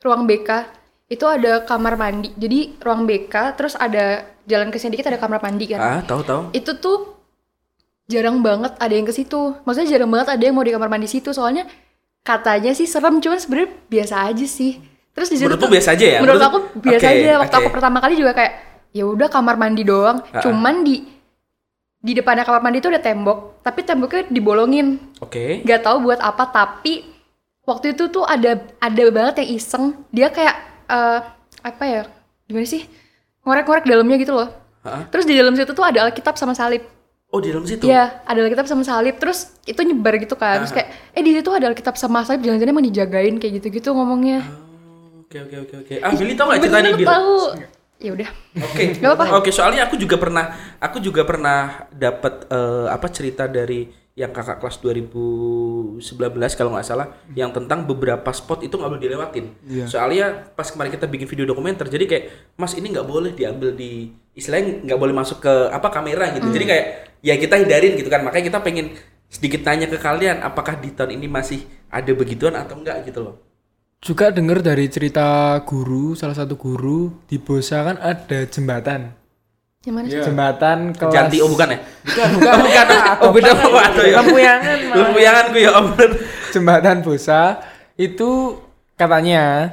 ruang 0.00 0.24
BK. 0.24 0.50
Itu 1.12 1.28
ada 1.28 1.60
kamar 1.68 2.00
mandi. 2.00 2.32
Jadi 2.32 2.80
ruang 2.80 3.04
BK 3.04 3.34
terus 3.60 3.76
ada 3.76 4.24
jalan 4.48 4.72
ke 4.72 4.80
sini 4.80 4.96
dikit 4.96 5.12
ada 5.12 5.20
kamar 5.20 5.44
mandi 5.44 5.68
kan. 5.68 5.80
Ah, 5.84 6.00
tahu-tahu. 6.00 6.56
Itu 6.56 6.80
tuh 6.80 7.12
jarang 8.08 8.40
banget 8.40 8.72
ada 8.80 8.94
yang 8.94 9.04
ke 9.04 9.12
situ. 9.12 9.52
Maksudnya 9.68 9.98
jarang 9.98 10.10
banget 10.10 10.32
ada 10.32 10.42
yang 10.42 10.56
mau 10.56 10.64
di 10.64 10.72
kamar 10.72 10.88
mandi 10.88 11.12
situ 11.12 11.30
soalnya 11.36 11.68
katanya 12.26 12.74
sih 12.74 12.84
serem 12.84 13.22
cuman 13.22 13.38
sebenarnya 13.38 13.70
biasa 13.86 14.14
aja 14.26 14.42
sih. 14.44 14.82
Terus 15.14 15.30
di 15.30 15.38
situ 15.38 15.46
Menurutmu 15.46 15.64
tuh- 15.64 15.74
biasa 15.78 15.88
aja 15.94 16.06
ya? 16.06 16.18
Menurut 16.18 16.42
Menurut- 16.42 16.66
aku 16.66 16.82
biasa 16.82 17.06
Oke, 17.06 17.14
aja. 17.14 17.30
Waktu 17.38 17.54
oke. 17.54 17.62
aku 17.62 17.70
pertama 17.70 17.98
kali 18.00 18.14
juga 18.16 18.32
kayak 18.34 18.52
ya 18.90 19.04
udah 19.06 19.28
kamar 19.30 19.54
mandi 19.54 19.82
doang. 19.82 20.18
Ah, 20.26 20.36
ah. 20.36 20.42
Cuman 20.42 20.82
di 20.82 20.96
di 21.96 22.12
depannya 22.12 22.42
kamar 22.42 22.60
mandi 22.60 22.78
itu 22.78 22.86
ada 22.86 23.00
tembok, 23.00 23.62
tapi 23.62 23.80
temboknya 23.80 24.26
dibolongin. 24.28 24.98
Oke. 25.18 25.62
Nggak 25.62 25.80
tahu 25.82 25.96
buat 26.04 26.20
apa, 26.20 26.44
tapi 26.46 27.06
waktu 27.62 27.94
itu 27.94 28.06
tuh 28.08 28.22
ada 28.22 28.58
ada 28.76 29.04
banget 29.08 29.40
yang 29.40 29.50
iseng. 29.54 29.84
Dia 30.10 30.28
kayak 30.28 30.56
eh, 30.86 31.18
apa 31.62 31.82
ya? 31.82 32.02
Gimana 32.44 32.66
sih? 32.66 32.84
Ngorek-ngorek 33.42 33.86
dalamnya 33.86 34.16
gitu 34.18 34.34
loh. 34.34 34.50
Ah. 34.82 35.06
Terus 35.08 35.24
di 35.24 35.34
dalam 35.34 35.54
situ 35.54 35.70
tuh 35.72 35.82
ada 35.82 36.04
Alkitab 36.04 36.34
sama 36.36 36.52
salib. 36.52 36.82
Oh, 37.34 37.42
di 37.42 37.50
dalam 37.50 37.66
situ. 37.66 37.90
Iya, 37.90 38.22
ada 38.22 38.38
Alkitab 38.38 38.70
sama 38.70 38.86
salib. 38.86 39.18
Terus 39.18 39.50
itu 39.66 39.80
nyebar 39.82 40.14
gitu 40.22 40.38
kan. 40.38 40.62
Terus 40.62 40.72
kayak, 40.72 40.88
eh 41.10 41.22
di 41.26 41.34
situ 41.34 41.50
ada 41.50 41.66
Alkitab 41.68 41.98
sama 41.98 42.22
salib. 42.22 42.46
Jangan-jangan 42.46 42.72
emang 42.72 42.86
dijagain 42.86 43.34
kayak 43.42 43.52
gitu-gitu 43.60 43.90
ngomongnya. 43.92 44.46
Oke, 45.26 45.42
oke, 45.42 45.56
oke, 45.66 45.74
oke. 45.82 45.94
Ah, 46.06 46.14
Billy 46.14 46.38
tau 46.38 46.54
gak 46.54 46.62
cerita 46.62 46.78
nih, 46.78 46.94
Bener-bener 46.94 47.02
Bil? 47.02 47.08
tahu. 47.10 47.36
Ya 47.96 48.10
udah. 48.14 48.30
Oke. 48.62 48.84
Gak 49.02 49.10
apa-apa. 49.10 49.24
Oke, 49.42 49.50
soalnya 49.50 49.90
aku 49.90 49.98
juga 49.98 50.16
pernah 50.22 50.44
aku 50.78 51.02
juga 51.02 51.26
pernah 51.26 51.90
dapat 51.90 52.46
eh, 52.46 52.86
apa 52.94 53.06
cerita 53.10 53.50
dari 53.50 53.90
yang 54.16 54.32
kakak 54.32 54.64
kelas 54.64 54.80
2019 54.80 56.00
kalau 56.56 56.72
nggak 56.72 56.88
salah 56.88 57.12
yang 57.36 57.52
tentang 57.52 57.84
beberapa 57.84 58.32
spot 58.32 58.64
itu 58.64 58.80
nggak 58.80 58.96
boleh 58.96 59.02
dilewatin. 59.04 59.44
Iya. 59.68 59.84
Soalnya 59.84 60.56
pas 60.56 60.72
kemarin 60.72 60.88
kita 60.88 61.04
bikin 61.04 61.28
video 61.28 61.44
dokumenter, 61.44 61.84
jadi 61.84 62.08
kayak 62.08 62.24
Mas 62.56 62.72
ini 62.80 62.96
nggak 62.96 63.04
boleh 63.04 63.36
diambil 63.36 63.76
di 63.76 64.08
istilahnya 64.32 64.88
nggak 64.88 64.96
boleh 64.96 65.12
masuk 65.12 65.44
ke 65.44 65.52
apa 65.68 65.92
kamera 65.92 66.32
gitu. 66.32 66.48
Jadi 66.48 66.64
kayak 66.64 66.86
ya 67.20 67.36
kita 67.36 67.60
hindarin 67.60 67.92
gitu 68.00 68.08
kan. 68.08 68.24
Makanya 68.24 68.56
kita 68.56 68.58
pengen 68.64 68.96
sedikit 69.28 69.60
tanya 69.60 69.84
ke 69.84 70.00
kalian 70.00 70.40
apakah 70.40 70.80
di 70.80 70.96
tahun 70.96 71.12
ini 71.20 71.28
masih 71.28 71.68
ada 71.92 72.08
begituan 72.16 72.56
atau 72.56 72.80
enggak 72.80 73.04
gitu 73.04 73.20
loh. 73.20 73.36
Juga 74.00 74.32
dengar 74.32 74.64
dari 74.64 74.88
cerita 74.88 75.60
guru, 75.68 76.16
salah 76.16 76.36
satu 76.36 76.56
guru 76.56 77.20
di 77.28 77.36
Bosa 77.36 77.84
kan 77.84 78.00
ada 78.00 78.48
jembatan. 78.48 79.12
Gimana 79.86 80.10
sih? 80.10 80.18
Jembatan 80.18 80.90
kelas 80.90 81.14
Janti 81.14 81.38
oh 81.38 81.46
bukan 81.46 81.68
ya? 81.70 81.78
Bukan, 81.78 82.28
bukan, 82.34 82.54
bukan. 82.66 82.86
Oh 83.22 83.30
beda 83.30 83.50
apa 83.54 83.80
atau 83.86 84.02
ya? 84.02 84.14
Lempuyangan. 84.18 84.76
Lempuyangan 84.92 85.44
ku 85.54 85.58
ya 85.62 85.70
om. 85.78 85.86
jembatan 86.50 86.96
Bosa 87.06 87.62
itu 87.94 88.58
katanya 88.98 89.72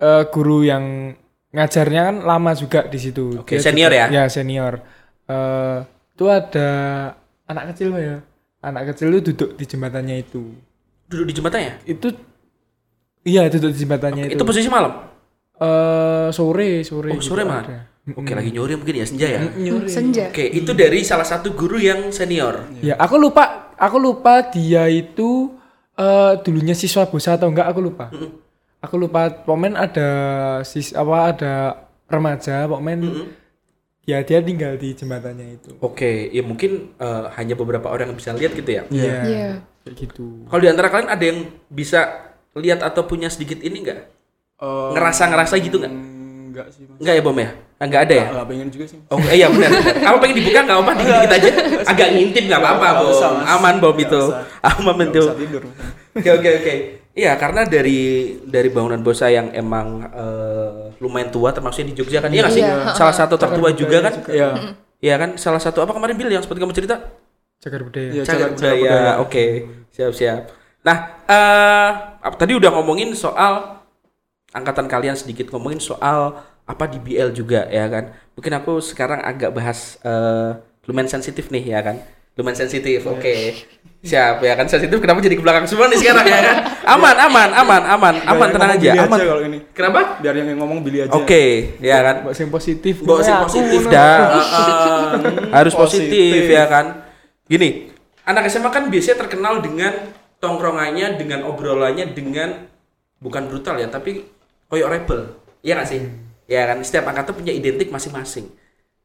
eh, 0.00 0.24
guru 0.32 0.64
yang 0.64 1.12
ngajarnya 1.52 2.00
kan 2.08 2.16
lama 2.24 2.56
juga 2.56 2.88
di 2.88 2.96
situ. 2.96 3.36
Oke, 3.36 3.60
Dia 3.60 3.68
senior 3.68 3.92
juga- 3.92 4.00
ya? 4.00 4.06
Ya 4.08 4.24
senior. 4.26 4.80
Eh, 5.28 5.78
itu 6.16 6.24
ada 6.24 6.70
anak 7.44 7.76
kecil 7.76 7.92
ya. 7.94 8.24
Anak 8.58 8.90
kecil 8.90 9.12
itu 9.12 9.30
duduk 9.30 9.54
di 9.54 9.64
jembatannya 9.64 10.16
itu. 10.18 10.56
Duduk 11.04 11.28
di 11.28 11.34
jembatannya. 11.36 11.84
Itu 11.84 12.16
iya 13.22 13.44
duduk 13.46 13.76
di 13.76 13.78
jembatannya 13.78 14.24
itu. 14.28 14.40
Itu 14.40 14.44
posisi 14.48 14.72
malam. 14.72 15.04
Eh, 15.58 16.28
sore 16.32 16.80
sore. 16.80 17.12
Oh, 17.12 17.20
sore 17.20 17.42
gitu 17.42 17.50
malah. 17.50 17.64
ada. 17.66 17.78
Oke, 18.16 18.32
lagi 18.32 18.50
nyuri 18.54 18.78
mungkin 18.78 18.96
ya 18.96 19.06
senja 19.08 19.26
ya. 19.28 19.40
Hmm, 19.44 19.84
senja. 19.84 20.32
Oke, 20.32 20.48
itu 20.48 20.70
dari 20.72 21.04
salah 21.04 21.26
satu 21.26 21.52
guru 21.52 21.76
yang 21.76 22.08
senior. 22.08 22.64
Ya, 22.80 22.96
aku 22.96 23.20
lupa, 23.20 23.74
aku 23.76 23.96
lupa 24.00 24.40
dia 24.48 24.88
itu 24.88 25.52
eh 25.98 26.32
dulunya 26.46 26.78
siswa 26.78 27.04
Bosa 27.10 27.34
atau 27.36 27.50
enggak 27.50 27.68
aku 27.68 27.80
lupa. 27.82 28.08
Aku 28.78 28.94
lupa 28.94 29.28
pokoknya 29.28 29.74
ada 29.74 30.08
sis 30.62 30.94
apa 30.94 31.34
ada 31.34 31.54
remaja 32.06 32.70
pokoknya 32.70 33.26
ya 34.08 34.22
dia 34.24 34.38
tinggal 34.40 34.78
di 34.78 34.94
jembatannya 34.94 35.60
itu. 35.60 35.70
Oke, 35.82 36.30
ya 36.32 36.40
mungkin 36.40 36.94
eh, 36.96 37.24
hanya 37.36 37.58
beberapa 37.58 37.90
orang 37.92 38.14
yang 38.14 38.18
bisa 38.18 38.32
lihat 38.32 38.54
gitu 38.54 38.70
ya. 38.70 38.82
Iya. 38.88 39.16
Iya. 39.26 39.50
Kayak 39.84 39.94
gitu. 40.00 40.46
Kalau 40.48 40.60
di 40.62 40.68
antara 40.70 40.88
kalian 40.88 41.10
ada 41.12 41.24
yang 41.26 41.38
bisa 41.68 42.30
lihat 42.56 42.80
atau 42.80 43.04
punya 43.04 43.28
sedikit 43.28 43.60
ini 43.60 43.84
enggak? 43.84 44.08
Eh, 44.62 44.90
Ngerasa-ngerasa 44.96 45.54
gitu 45.60 45.76
nggak? 45.82 45.94
Enggak 46.48 46.66
sih, 46.72 46.88
Mas. 46.88 46.98
Enggak 47.02 47.14
ya, 47.18 47.22
Bom 47.22 47.36
ya? 47.36 47.50
Enggak 47.78 48.10
ada 48.10 48.14
ya? 48.14 48.26
Enggak 48.34 48.46
pengen 48.50 48.68
juga 48.68 48.84
sih. 48.90 48.98
Oh 49.06 49.18
iya 49.30 49.46
benar. 49.46 49.70
Kamu 50.02 50.16
pengen 50.18 50.36
dibuka 50.36 50.60
nggak 50.66 50.76
apa-apa 50.76 50.92
dikit-dikit 50.98 51.30
aja. 51.30 51.50
Agak 51.86 52.08
ngintip 52.10 52.44
nggak 52.50 52.60
apa-apa, 52.60 52.86
Bom. 52.98 53.10
Aman, 53.46 53.74
Bom 53.78 53.94
itu. 53.94 54.18
usah. 54.18 54.42
Aman 54.66 54.98
Enggak 54.98 55.14
itu. 55.14 55.22
Oke 56.18 56.30
oke 56.34 56.50
oke. 56.58 56.74
Iya 57.14 57.34
karena 57.34 57.62
dari 57.62 57.98
dari 58.42 58.68
bangunan 58.68 58.98
Bosa 58.98 59.26
yang 59.26 59.50
emang 59.50 60.06
eh, 60.06 60.94
lumayan 60.98 61.30
tua 61.30 61.50
termasuknya 61.50 61.90
di 61.90 61.96
Jogja 61.96 62.18
kan. 62.18 62.30
Iya 62.30 62.50
sih? 62.50 62.62
Iya. 62.62 62.94
Salah 62.94 63.14
satu 63.14 63.34
tertua 63.34 63.70
juga 63.70 64.02
kan. 64.02 64.14
Iya. 64.26 64.48
Iya 64.98 65.14
kan 65.14 65.30
salah 65.34 65.62
satu 65.62 65.78
apa 65.78 65.94
kemarin 65.94 66.18
Bill 66.18 66.30
yang 66.30 66.42
seperti 66.42 66.58
kamu 66.58 66.74
cerita? 66.74 66.98
Cagar 67.58 67.82
budaya. 67.82 68.10
Iya, 68.10 68.22
Cagar 68.22 68.50
budaya. 68.54 68.74
budaya. 68.74 69.12
Oke, 69.18 69.44
siap 69.90 70.10
siap. 70.14 70.50
Nah, 70.82 70.96
eh 71.26 71.90
apa- 72.18 72.38
tadi 72.38 72.54
udah 72.54 72.70
ngomongin 72.70 73.14
soal 73.14 73.82
angkatan 74.50 74.86
kalian 74.86 75.14
sedikit 75.14 75.50
ngomongin 75.50 75.78
soal 75.78 76.38
apa 76.68 76.84
di 76.84 77.00
BL 77.00 77.32
juga 77.32 77.64
ya 77.72 77.88
kan. 77.88 78.12
Mungkin 78.36 78.52
aku 78.60 78.84
sekarang 78.84 79.24
agak 79.24 79.56
bahas 79.56 79.96
eh 80.04 80.52
lumayan 80.84 81.08
sensitif 81.08 81.48
nih 81.48 81.72
ya 81.72 81.80
kan. 81.80 81.96
Lumayan 82.36 82.60
sensitif. 82.60 83.00
Iya. 83.00 83.12
Oke. 83.16 83.34
Siap 83.98 84.44
ya 84.46 84.54
kan 84.54 84.68
sensitif 84.70 85.00
kenapa 85.02 85.18
jadi 85.18 85.34
ke 85.34 85.42
belakang 85.42 85.66
semua 85.66 85.90
nih 85.90 85.98
sekarang 85.98 86.22
ya 86.28 86.40
kan? 86.44 86.56
Aman, 86.88 87.16
aman, 87.18 87.50
aman, 87.50 87.82
aman, 87.82 88.14
aman 88.22 88.46
yang 88.46 88.54
tenang 88.54 88.70
aja. 88.78 88.90
Aman. 89.04 89.18
kalau 89.18 89.42
ini. 89.42 89.58
Kenapa? 89.74 90.22
Biar 90.22 90.34
yang 90.38 90.54
ngomong 90.60 90.84
Billy 90.86 91.08
aja. 91.08 91.12
Oke, 91.18 91.74
ya 91.82 91.98
kan. 92.04 92.22
Mbak 92.22 92.32
yang 92.36 92.52
positif. 92.52 92.94
Bawa 93.02 93.20
sih 93.24 93.32
Ya, 93.32 93.36
aku 93.42 93.46
positif 93.50 93.82
dah. 93.90 94.18
Harus 95.58 95.74
positif. 95.74 96.08
Positif. 96.08 96.52
ya 96.52 96.64
kan. 96.70 96.86
Gini, 97.48 97.90
anak 98.22 98.46
SMA 98.52 98.70
kan 98.70 98.86
biasanya 98.86 99.16
terkenal 99.24 99.64
dengan 99.64 99.92
tongkrongannya, 100.38 101.16
dengan 101.18 101.48
obrolannya, 101.48 102.12
dengan 102.14 102.70
bukan 103.18 103.50
brutal 103.50 103.80
ya, 103.82 103.90
tapi 103.90 104.22
koyok 104.70 104.88
rebel. 104.88 105.20
Iya 105.64 105.82
gak 105.82 105.88
sih? 105.90 106.27
Ya 106.48 106.64
kan, 106.64 106.80
setiap 106.80 107.04
angkatan 107.12 107.36
punya 107.36 107.52
identik 107.52 107.92
masing-masing. 107.92 108.48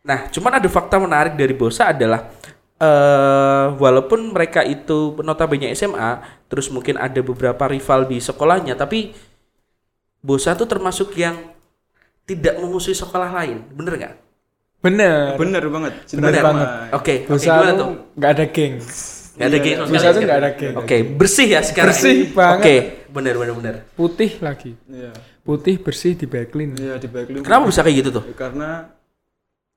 Nah, 0.07 0.31
cuman 0.31 0.63
ada 0.63 0.67
fakta 0.71 0.95
menarik 0.95 1.35
dari 1.35 1.51
Bosa 1.51 1.91
adalah 1.91 2.31
eh 2.79 3.65
walaupun 3.75 4.31
mereka 4.31 4.63
itu 4.63 5.19
notabene 5.19 5.75
SMA, 5.75 6.23
terus 6.47 6.71
mungkin 6.71 6.95
ada 6.95 7.19
beberapa 7.19 7.67
rival 7.67 8.07
di 8.07 8.23
sekolahnya, 8.23 8.79
tapi 8.79 9.11
Bosa 10.23 10.55
tuh 10.55 10.67
termasuk 10.71 11.11
yang 11.19 11.35
tidak 12.23 12.55
memusuhi 12.63 12.95
sekolah 12.95 13.27
lain, 13.43 13.59
bener 13.75 13.93
nggak? 13.99 14.15
Bener. 14.83 15.35
Bener 15.39 15.63
banget. 15.67 15.93
Cinta 16.07 16.31
Bener 16.31 16.43
banget. 16.43 16.67
Oke, 16.95 17.15
oke 17.27 17.31
Bosa 17.35 17.47
gimana 17.47 17.71
tuh 17.75 17.87
nggak 18.19 18.31
ada 18.31 18.45
geng. 18.51 18.73
Nggak 19.33 19.47
ada 19.47 19.57
geng 19.59 19.77
Bosa 19.87 20.07
tuh 20.11 20.21
nggak 20.23 20.39
ada 20.39 20.49
geng. 20.55 20.75
Oke, 20.79 20.97
bersih 21.03 21.47
ya 21.47 21.61
sekarang. 21.63 21.95
Bersih 21.95 22.15
ini? 22.15 22.35
banget. 22.35 22.59
Oke, 22.59 22.75
bener 23.11 23.33
bener 23.39 23.53
bener. 23.55 23.75
Putih 23.95 24.31
lagi. 24.43 24.75
Iya. 24.87 25.11
Putih 25.43 25.75
bersih 25.75 26.15
di 26.15 26.23
backlin. 26.23 26.71
Iya, 26.73 26.95
di 26.95 27.11
backlink. 27.11 27.43
Kenapa 27.43 27.67
bisa 27.67 27.83
kayak 27.83 27.95
gitu 27.99 28.09
tuh? 28.15 28.23
Ya, 28.23 28.35
Karena 28.35 28.69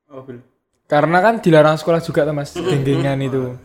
oh, 0.09 0.23
Bill. 0.23 0.39
Karena 0.87 1.19
kan 1.19 1.43
dilarang 1.43 1.75
sekolah 1.75 1.99
juga 1.99 2.23
tuh 2.23 2.31
mas, 2.31 2.55
geng-gengan 2.55 3.19
itu. 3.19 3.59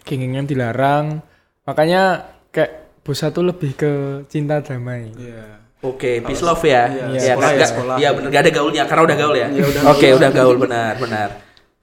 Geng-gengan 0.00 0.48
dilarang. 0.48 1.20
Makanya 1.68 2.02
kayak 2.48 3.04
Bosa 3.04 3.28
tuh 3.28 3.44
lebih 3.44 3.76
ke 3.76 3.92
cinta 4.32 4.64
damai. 4.64 5.12
Iya. 5.12 5.60
Oke, 5.84 6.24
peace 6.24 6.40
love 6.40 6.64
ya. 6.64 6.88
Iya, 6.88 7.04
Iya, 7.12 7.20
sekolah 7.36 7.44
nggak- 7.44 7.60
ya, 7.60 7.66
sekolah. 7.68 7.96
Iya 8.00 8.08
bener, 8.16 8.28
gak 8.32 8.42
ada 8.48 8.52
gaulnya 8.56 8.82
karena 8.88 9.02
udah 9.04 9.16
gaul 9.20 9.36
ya. 9.36 9.48
Iya, 9.52 9.64
udah 9.68 9.80
Oke, 9.92 10.06
udah 10.16 10.30
gaul 10.32 10.56
benar 10.56 10.92
benar. 10.96 11.28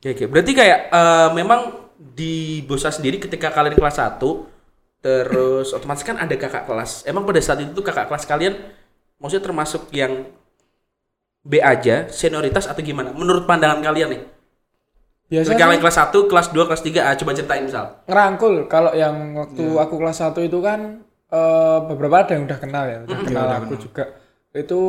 Oke, 0.02 0.17
oke. 0.17 0.26
Berarti 0.26 0.52
kayak 0.58 0.80
eh, 0.89 1.30
memang 1.38 1.62
di 2.02 2.65
Bosa 2.65 2.89
sendiri 2.89 3.21
ketika 3.21 3.54
kalian 3.54 3.78
kelas 3.78 4.02
1 4.02 4.50
terus 4.97 5.69
otomatis 5.71 6.02
kan 6.02 6.17
ada 6.17 6.34
kakak 6.34 6.65
kelas. 6.65 7.06
Emang 7.06 7.21
pada 7.21 7.38
saat 7.38 7.62
itu 7.62 7.69
tuh 7.69 7.86
kakak 7.86 8.10
kelas 8.10 8.26
kalian 8.26 8.58
maksudnya 9.21 9.45
termasuk 9.45 9.88
yang 9.93 10.25
B 11.41 11.57
aja, 11.57 12.05
senioritas 12.10 12.65
atau 12.65 12.81
gimana? 12.81 13.13
Menurut 13.13 13.45
pandangan 13.45 13.81
kalian 13.81 14.13
nih? 14.13 14.21
Biasanya 15.31 15.57
kalian 15.57 15.79
kelas 15.79 15.97
1, 15.97 16.27
kelas 16.27 16.47
2, 16.51 16.67
kelas 16.67 16.81
3, 16.84 17.01
ah, 17.01 17.15
coba 17.15 17.31
ceritain 17.31 17.63
misal. 17.63 17.86
ngerangkul 18.03 18.67
kalau 18.67 18.91
yang 18.91 19.15
waktu 19.34 19.63
Iya. 19.63 19.79
aku 19.79 19.95
kelas 19.95 20.17
1 20.19 20.43
itu 20.43 20.60
kan 20.60 21.01
eh, 21.31 21.79
beberapa 21.88 22.19
ada 22.19 22.36
yang 22.36 22.43
udah 22.43 22.60
kenal 22.60 22.84
ya 22.84 22.97
udah 23.07 23.19
kenal 23.23 23.45
udah 23.47 23.57
aku 23.63 23.79
juga 23.79 24.03
itu 24.51 24.81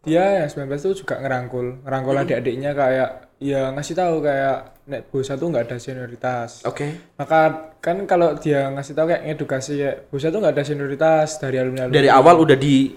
dia 0.00 0.24
yang 0.40 0.48
19 0.48 0.72
itu 0.80 1.04
juga 1.04 1.20
ngerangkul 1.20 1.84
ngerangkul 1.84 2.16
adik-adiknya 2.16 2.72
kayak 2.72 3.10
ya 3.36 3.68
ngasih 3.76 3.92
tahu 3.92 4.24
kayak 4.24 4.56
nek 4.88 5.12
bosa 5.12 5.36
tuh 5.36 5.52
nggak 5.52 5.68
ada 5.68 5.76
senioritas 5.76 6.64
Oke. 6.64 6.96
maka 7.14 7.40
kan 7.76 8.08
kalau 8.08 8.32
dia 8.40 8.72
ngasih 8.72 8.96
tahu 8.96 9.12
kayak 9.12 9.28
edukasi 9.28 9.72
ya 9.76 9.92
bosa 10.08 10.32
tuh 10.32 10.40
nggak 10.40 10.56
ada 10.56 10.64
senioritas 10.64 11.36
dari 11.36 11.60
alumni 11.60 11.84
alumni 11.84 11.96
Dari 12.00 12.08
awal 12.08 12.40
udah 12.40 12.56
di 12.56 12.96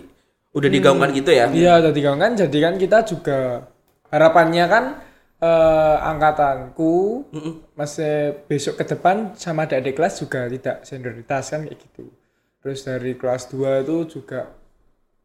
udah 0.49 0.69
digaungkan 0.69 1.09
gitu 1.13 1.29
ya. 1.29 1.45
iya 1.53 1.77
jadi 1.77 1.99
kan 2.17 2.31
jadi 2.33 2.57
kan 2.57 2.73
kita 2.81 2.97
juga 3.05 3.69
harapannya 4.09 4.65
kan 4.65 4.83
eh, 5.37 5.97
angkatanku 6.09 7.25
masih 7.77 8.45
besok 8.49 8.81
ke 8.81 8.95
depan 8.95 9.37
sama 9.37 9.69
adik-adik 9.69 9.95
kelas 9.97 10.19
juga 10.19 10.49
tidak 10.49 10.77
senioritas 10.83 11.53
kan 11.53 11.69
kayak 11.69 11.77
gitu 11.77 12.09
terus 12.59 12.83
dari 12.83 13.15
kelas 13.15 13.47
2 13.53 13.85
itu 13.87 14.19
juga 14.19 14.59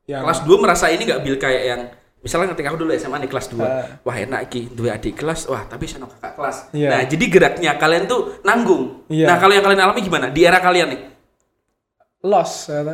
yang 0.04 0.22
Kelas 0.28 0.44
2 0.44 0.60
merasa 0.60 0.92
ini 0.92 1.08
nggak 1.08 1.20
bil 1.24 1.36
kayak 1.40 1.62
yang 1.64 1.80
misalnya 2.20 2.52
ketika 2.52 2.72
aku 2.72 2.78
dulu 2.84 2.92
SMA 2.96 3.24
nih 3.24 3.30
kelas 3.32 3.46
2. 3.52 3.60
Ah. 3.60 3.84
wah 4.04 4.16
enak 4.16 4.40
iki 4.52 4.72
dua 4.72 4.96
adik 5.00 5.16
kelas. 5.16 5.48
Wah, 5.48 5.64
tapi 5.64 5.88
saya 5.88 6.04
kakak 6.04 6.32
kelas. 6.36 6.56
Iya. 6.72 6.88
Nah, 6.92 7.02
jadi 7.08 7.24
geraknya 7.28 7.72
kalian 7.76 8.04
tuh 8.04 8.20
nanggung. 8.44 9.08
Iya. 9.08 9.28
Nah, 9.32 9.36
kalau 9.40 9.52
yang 9.56 9.64
kalian 9.64 9.80
alami 9.80 10.00
gimana? 10.04 10.28
Di 10.28 10.40
era 10.44 10.60
kalian 10.60 10.88
nih. 10.92 11.00
Lost 12.24 12.72
goal. 12.72 12.88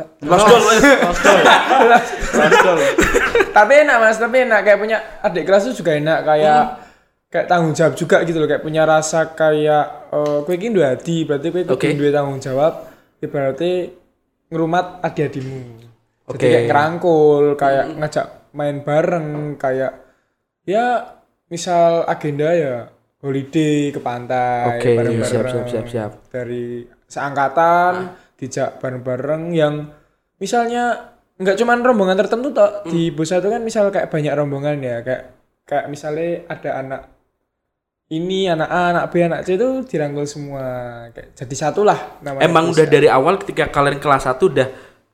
Rascal. 2.35 2.77
tapi 3.55 3.73
enak 3.87 3.97
mas 4.03 4.19
tapi 4.19 4.43
enak. 4.43 4.59
Kayak 4.67 4.79
punya 4.83 4.97
adik 5.23 5.47
kelas 5.47 5.71
itu 5.71 5.79
juga 5.79 5.95
enak. 5.95 6.19
Kayak 6.27 6.61
kayak 7.31 7.45
tanggung 7.47 7.71
jawab 7.71 7.95
juga 7.95 8.27
gitu 8.27 8.43
loh. 8.43 8.47
Kayak 8.51 8.63
punya 8.67 8.83
rasa 8.83 9.31
kayak 9.31 10.11
eh 10.11 10.37
kue 10.43 10.55
ini 10.59 10.75
dua 10.75 10.99
hati 10.99 11.23
berarti 11.23 11.47
kue 11.47 11.63
Oke. 11.63 11.95
kudu 11.95 12.11
dua 12.11 12.11
tanggung 12.11 12.43
jawab. 12.43 12.91
Ya 13.23 13.27
berarti 13.31 13.71
ngerumat 14.51 14.99
adik-adikmu 14.99 15.87
jadi 16.27 16.37
Oke. 16.37 16.47
kayak 16.47 16.63
ngerangkul 16.67 17.43
kayak 17.55 17.85
ngajak 17.97 18.25
main 18.51 18.77
bareng 18.83 19.55
kayak 19.55 19.91
ya 20.67 21.15
misal 21.47 22.03
agenda 22.03 22.51
ya 22.51 22.75
holiday 23.23 23.95
ke 23.95 23.99
pantai 24.03 24.79
Oke, 24.79 24.89
bareng-bareng. 24.99 25.27
siap, 25.27 25.45
siap, 25.47 25.65
siap, 25.67 25.85
siap. 25.87 26.11
dari 26.27 26.83
seangkatan 27.07 28.11
dijak 28.41 28.81
bareng-bareng 28.81 29.53
yang 29.53 29.93
misalnya 30.41 31.13
nggak 31.37 31.57
cuman 31.61 31.85
rombongan 31.85 32.17
tertentu 32.17 32.49
toh. 32.49 32.81
Di 32.89 33.13
Bosa 33.13 33.37
itu 33.37 33.53
kan 33.53 33.61
misal 33.61 33.93
kayak 33.93 34.09
banyak 34.09 34.33
rombongan 34.33 34.81
ya 34.81 35.05
kayak 35.05 35.23
kayak 35.69 35.85
misalnya 35.93 36.49
ada 36.49 36.71
anak 36.81 37.01
ini 38.11 38.49
anak 38.51 38.67
A, 38.67 38.81
anak 38.91 39.05
B, 39.07 39.23
anak 39.23 39.47
C 39.47 39.55
itu 39.55 39.87
dirangkul 39.87 40.27
semua. 40.27 40.65
Kayak 41.15 41.37
jadi 41.37 41.55
satu 41.55 41.87
lah 41.87 42.19
namanya. 42.19 42.43
Emang 42.43 42.73
udah 42.73 42.85
dari 42.89 43.07
awal 43.07 43.39
ketika 43.39 43.71
kalian 43.71 44.03
kelas 44.03 44.27
1 44.27 44.35
udah 44.41 44.67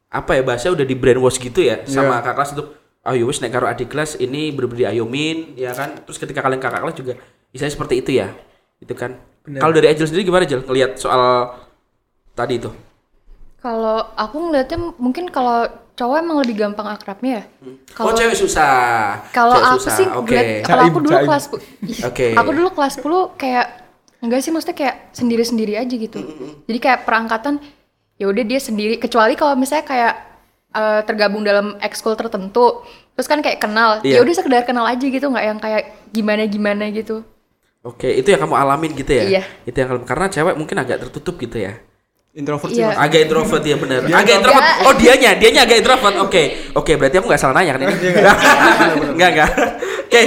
apa 0.07 0.31
ya 0.39 0.41
bahasa 0.41 0.71
udah 0.71 0.87
di 0.87 0.95
brainwash 0.95 1.37
gitu 1.37 1.67
ya 1.67 1.83
sama 1.83 2.23
kakak 2.23 2.33
kelas 2.39 2.51
untuk 2.55 2.67
ayo 3.07 3.27
wis 3.27 3.43
nek 3.43 3.51
karo 3.51 3.67
adik 3.67 3.91
kelas 3.91 4.15
ini 4.23 4.55
bener-bener 4.55 4.95
ayomin 4.95 5.53
ya 5.59 5.75
kan? 5.75 5.99
Terus 6.07 6.17
ketika 6.17 6.39
kalian 6.39 6.63
kakak 6.63 6.79
kelas 6.79 6.95
juga 6.95 7.13
istilahnya 7.51 7.75
seperti 7.75 7.95
itu 8.01 8.11
ya 8.23 8.31
itu 8.79 8.93
kan? 8.95 9.19
Kalau 9.45 9.71
dari 9.75 9.93
Angel 9.93 10.07
sendiri 10.09 10.25
gimana 10.25 10.47
Angel 10.47 10.63
ngelihat 10.65 10.91
soal 10.97 11.53
tadi 12.33 12.57
itu 12.57 12.71
Kalau 13.57 13.97
aku 14.13 14.37
ngeliatnya 14.39 14.77
mungkin 14.95 15.27
kalau 15.27 15.65
cowok 15.93 16.15
emang 16.15 16.37
lebih 16.39 16.55
gampang 16.57 16.87
akrabnya 16.87 17.31
ya. 17.31 17.43
oh 17.59 17.73
Kalau 17.91 18.11
cewek 18.13 18.37
susah 18.37 19.17
kalau 19.31 19.55
aku 19.55 19.81
susah. 19.81 19.95
sih 19.95 20.05
oke 20.07 20.29
ngeliat- 20.29 20.61
kalau 20.61 20.83
aku 20.85 20.99
dulu 21.01 21.17
kelas 21.23 21.43
Oke. 22.09 22.27
aku 22.31 22.49
dulu 22.53 22.69
kelas 22.71 22.93
10 22.95 23.09
kayak 23.35 23.65
enggak 24.19 24.39
sih 24.39 24.49
maksudnya 24.49 24.77
kayak 24.77 24.95
sendiri-sendiri 25.11 25.73
aja 25.75 25.89
gitu. 25.89 26.19
Jadi 26.63 26.77
kayak 26.77 27.01
perangkatan 27.01 27.57
ya 28.15 28.25
udah 28.25 28.43
dia 28.43 28.59
sendiri 28.59 28.97
kecuali 28.97 29.33
kalau 29.33 29.53
misalnya 29.53 29.83
kayak 29.83 30.13
eh, 30.71 31.01
tergabung 31.03 31.41
dalam 31.41 31.77
ekskul 31.79 32.13
tertentu 32.13 32.85
terus 33.11 33.25
kan 33.25 33.39
kayak 33.39 33.57
kenal 33.59 33.97
Iya. 33.99 34.13
ya 34.13 34.19
udah 34.21 34.33
sekedar 34.35 34.61
kenal 34.63 34.85
aja 34.85 35.01
gitu 35.01 35.25
nggak 35.25 35.41
yang 35.43 35.57
kayak 35.57 35.83
gimana 36.07 36.45
gimana 36.45 36.85
gitu 36.87 37.25
oke 37.81 38.05
itu 38.05 38.25
yang 38.27 38.37
kamu 38.39 38.53
alamin 38.55 38.93
gitu 38.93 39.09
ya 39.11 39.23
Iya. 39.27 39.43
itu 39.63 39.73
yang 39.75 39.89
kamu 39.91 40.01
karena 40.03 40.25
cewek 40.27 40.53
mungkin 40.55 40.77
agak 40.77 40.97
tertutup 40.99 41.33
gitu 41.35 41.57
ya 41.59 41.81
Introvert 42.37 42.69
sih 42.69 42.79
Iya. 42.79 42.93
mas. 42.93 43.01
agak 43.01 43.19
introvert 43.25 43.63
ya 43.63 43.75
bener 43.75 43.99
agak 44.05 44.33
introvert. 44.37 44.65
oh 44.85 44.93
dianya 44.93 45.31
dianya 45.33 45.61
agak 45.63 45.77
introvert. 45.81 46.15
Oke 46.21 46.43
oke 46.71 46.91
berarti 46.93 47.17
aku 47.17 47.25
nggak 47.25 47.41
salah 47.41 47.55
nanya 47.57 47.71
kan 47.73 47.81
ini? 47.81 47.95
Nggak 49.13 49.29
nggak 49.33 49.49
oke 50.05 50.21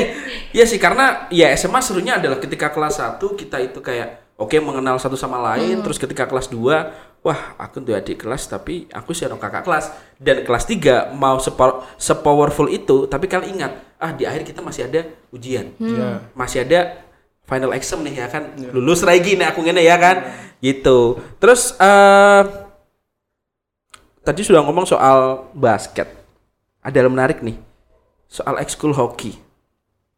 ya 0.51 0.64
sih 0.66 0.77
karena 0.77 1.05
ya 1.31 1.55
SMA 1.55 1.79
serunya 1.79 2.18
adalah 2.18 2.37
ketika 2.37 2.68
kelas 2.68 2.99
1 2.99 3.23
kita 3.38 3.57
itu 3.61 3.79
kayak 3.79 4.35
oke 4.37 4.57
mengenal 4.59 4.99
satu 4.99 5.14
sama 5.14 5.38
lain 5.40 5.79
terus 5.81 5.96
ketika 5.96 6.27
kelas 6.27 6.51
2 6.51 6.59
wah 7.20 7.40
aku 7.55 7.79
tuh 7.79 7.92
adik 7.92 8.16
kelas 8.18 8.49
tapi 8.49 8.88
aku 8.88 9.12
sih 9.12 9.25
orang 9.25 9.38
kakak 9.38 9.62
kelas. 9.62 9.87
Dan 10.16 10.42
kelas 10.42 10.64
3 10.66 11.14
mau 11.14 11.38
sepo- 11.38 11.87
sepowerful 11.94 12.66
itu 12.66 13.07
tapi 13.07 13.25
kalian 13.25 13.55
ingat 13.55 13.73
ah 13.96 14.11
di 14.11 14.25
akhir 14.25 14.42
kita 14.42 14.59
masih 14.59 14.88
ada 14.88 15.01
ujian. 15.31 15.70
Iya. 15.77 16.27
masih 16.33 16.64
ada 16.64 17.07
final 17.51 17.75
exam 17.75 18.07
nih 18.07 18.23
ya 18.23 18.27
kan. 18.31 18.55
Lulus 18.71 19.03
lagi 19.03 19.35
nih 19.35 19.51
aku 19.51 19.67
ngene 19.67 19.83
ya 19.83 19.99
kan. 19.99 20.31
Gitu. 20.63 21.19
Terus 21.43 21.75
eh 21.83 22.43
tadi 24.23 24.47
sudah 24.47 24.63
ngomong 24.63 24.87
soal 24.87 25.51
basket. 25.51 26.07
Ada 26.87 27.03
yang 27.03 27.11
menarik 27.11 27.43
nih. 27.43 27.59
Soal 28.31 28.63
ekskul 28.63 28.95
hoki. 28.95 29.35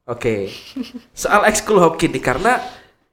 Oke. 0.05 0.53
Soal 1.23 1.49
ekskul 1.49 1.81
hoki 1.81 2.13
nih 2.13 2.21
karena 2.21 2.61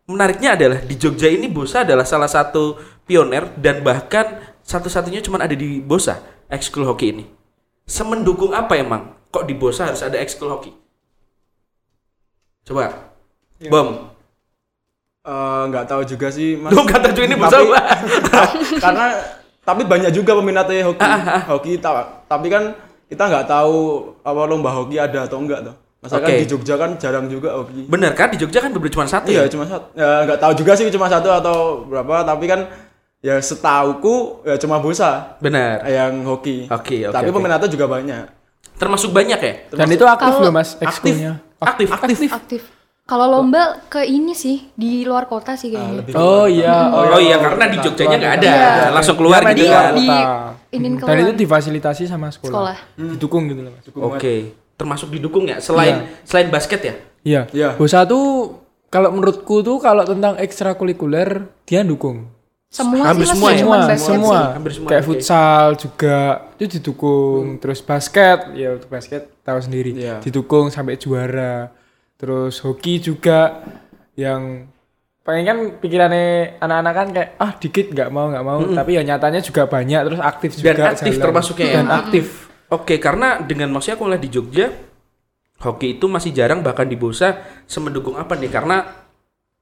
menariknya 0.09 0.57
adalah 0.57 0.81
di 0.81 0.97
Jogja 0.97 1.29
ini 1.29 1.45
Bosa 1.45 1.85
adalah 1.85 2.03
salah 2.03 2.27
satu 2.27 2.81
pioner 3.05 3.45
dan 3.55 3.85
bahkan 3.85 4.41
satu-satunya 4.65 5.21
cuma 5.21 5.37
ada 5.37 5.53
di 5.53 5.79
Bosa 5.79 6.19
ekskul 6.49 6.83
hoki 6.83 7.13
ini. 7.13 7.25
Semendukung 7.85 8.51
apa 8.57 8.75
emang? 8.75 9.15
Kok 9.29 9.45
di 9.45 9.53
Bosa 9.53 9.87
harus 9.87 10.01
ada 10.01 10.17
ekskul 10.17 10.49
hoki? 10.49 10.73
Coba 12.65 13.08
bom 13.65 14.07
Eh, 15.19 15.63
nggak 15.67 15.85
tahu 15.85 16.01
juga 16.07 16.31
sih 16.31 16.55
mas. 16.55 16.71
Lu 16.71 16.81
kata 16.83 17.11
cuy 17.11 17.27
ini 17.27 17.35
Mbak. 17.35 17.51
Karena 18.79 19.05
tapi 19.61 19.83
banyak 19.83 20.09
juga 20.09 20.33
peminatnya 20.33 20.81
hoki. 20.83 21.03
Ah, 21.03 21.43
hoki 21.45 21.77
ta- 21.77 22.23
tapi 22.25 22.47
kan 22.47 22.73
kita 23.05 23.27
nggak 23.27 23.45
tahu 23.45 23.77
apa 24.17 24.41
lomba 24.45 24.71
hoki 24.71 24.95
ada 24.95 25.27
atau 25.27 25.37
enggak 25.37 25.61
tuh. 25.61 25.75
Masa 25.99 26.17
kan 26.17 26.31
Oke. 26.31 26.39
di 26.39 26.47
Jogja 26.47 26.75
kan 26.75 26.95
jarang 26.95 27.27
juga 27.27 27.51
hoki. 27.53 27.85
bener 27.85 28.15
kan 28.15 28.31
di 28.31 28.39
Jogja 28.39 28.57
kan 28.57 28.71
bener 28.71 28.89
cuma 28.89 29.05
satu 29.05 29.27
Iya 29.27 29.43
ya 29.43 29.51
cuma 29.51 29.67
satu. 29.67 29.85
Ya 29.93 30.09
nggak 30.23 30.39
tahu 30.39 30.53
juga 30.55 30.71
sih 30.73 30.87
cuma 30.87 31.05
satu 31.05 31.27
atau 31.29 31.57
berapa. 31.83 32.23
Tapi 32.23 32.45
kan 32.47 32.59
ya 33.19 33.35
setauku 33.37 34.41
ya 34.41 34.55
cuma 34.55 34.79
Bosa 34.79 35.35
bener 35.37 35.83
yang 35.85 36.23
hoki. 36.23 36.65
Oke, 36.65 37.03
oke, 37.03 37.11
Tapi 37.11 37.27
oke. 37.27 37.35
peminatnya 37.35 37.67
juga 37.67 37.85
banyak. 37.85 38.23
termasuk 38.79 39.11
banyak 39.11 39.35
ya 39.37 39.53
Dan 39.69 39.91
itu 39.91 40.07
aktif 40.07 40.39
loh 40.39 40.49
mas 40.49 40.73
aktif 40.73 41.11
ekskulnya. 41.11 41.31
aktif 41.59 41.87
aktif 41.91 42.17
aktif 42.31 42.61
kalau 43.09 43.25
lomba 43.27 43.81
ke 43.89 44.05
ini 44.05 44.31
sih 44.31 44.69
di 44.71 45.01
luar 45.01 45.25
kota 45.25 45.57
sih 45.57 45.73
kayaknya 45.73 46.13
Oh 46.13 46.45
iya. 46.45 46.93
oh, 46.93 47.17
iya 47.17 47.35
karena 47.35 47.65
di 47.65 47.77
Jogjanya 47.81 48.15
nggak 48.15 48.33
ada 48.35 48.47
Iya. 48.47 48.93
langsung 48.93 49.17
keluar 49.17 49.41
main 49.41 49.51
gitu 49.51 49.57
di 49.57 49.65
kan 49.65 49.73
luar 49.73 49.89
di 49.91 50.07
kota. 50.07 50.29
inin 50.69 50.93
Dan 50.95 51.17
itu 51.19 51.33
difasilitasi 51.35 52.03
sama 52.05 52.29
sekolah. 52.29 52.77
sekolah 52.77 52.77
Didukung 53.09 53.49
gitu 53.49 53.61
loh 53.61 53.71
mas. 53.73 53.85
oke 53.89 54.33
termasuk 54.75 55.09
didukung 55.09 55.43
ya 55.43 55.57
selain 55.57 56.05
selain 56.23 56.47
basket 56.47 56.81
ya 56.81 56.95
Iya. 57.19 57.41
Iya. 57.51 57.69
Bosa 57.75 58.05
tuh 58.05 58.55
kalau 58.87 59.11
menurutku 59.11 59.59
tuh 59.59 59.75
kalau 59.77 60.01
tentang 60.01 60.37
ekstrakurikuler 60.37 61.51
dia 61.65 61.83
dukung. 61.83 62.29
semua 62.69 63.01
Hampir 63.03 63.25
sih 63.25 63.27
mas 63.27 63.33
semua 63.33 63.49
ya? 63.49 63.57
Semua, 63.57 63.77
basket 63.81 63.99
semua. 64.07 64.29
sih 64.31 64.45
Hampir 64.53 64.71
semua, 64.71 64.89
Kayak 64.89 65.01
oke. 65.01 65.09
futsal 65.09 65.65
juga 65.75 66.17
itu 66.55 66.65
didukung. 66.71 67.43
Terus 67.57 67.79
basket, 67.81 68.39
ya 68.53 68.69
untuk 68.71 68.87
basket 68.87 69.21
tahu 69.41 69.59
sendiri. 69.59 69.91
Iya. 69.91 70.15
Didukung 70.21 70.69
sampai 70.69 70.95
juara. 70.95 71.73
Terus 72.19 72.59
hoki 72.67 72.99
juga 72.99 73.63
yang 74.19 74.67
pengen 75.23 75.45
kan 75.47 75.57
pikirannya 75.79 76.59
anak-anak 76.59 76.93
kan 76.93 77.07
kayak 77.15 77.29
ah 77.39 77.51
dikit 77.55 77.95
nggak 77.95 78.09
mau 78.11 78.27
nggak 78.27 78.43
mau. 78.43 78.59
Tapi 78.75 78.99
ya 78.99 79.01
nyatanya 79.07 79.39
juga 79.39 79.71
banyak 79.71 80.01
terus 80.03 80.19
aktif 80.19 80.59
Dan 80.59 80.75
juga 80.75 80.91
aktif 80.91 81.13
jalan. 81.15 81.23
termasuknya 81.23 81.67
ya? 81.71 81.75
dan 81.79 81.87
aktif. 81.87 82.25
Oke 82.69 82.99
karena 82.99 83.39
dengan 83.39 83.71
maksudnya 83.71 83.95
aku 83.95 84.03
ngeliat 84.05 84.23
di 84.27 84.31
Jogja 84.35 84.67
hoki 85.63 85.95
itu 85.95 86.05
masih 86.11 86.35
jarang 86.35 86.59
bahkan 86.59 86.87
di 86.91 86.99
Bosa 86.99 87.39
semendukung 87.63 88.19
apa 88.19 88.35
nih? 88.35 88.51
Karena 88.51 88.83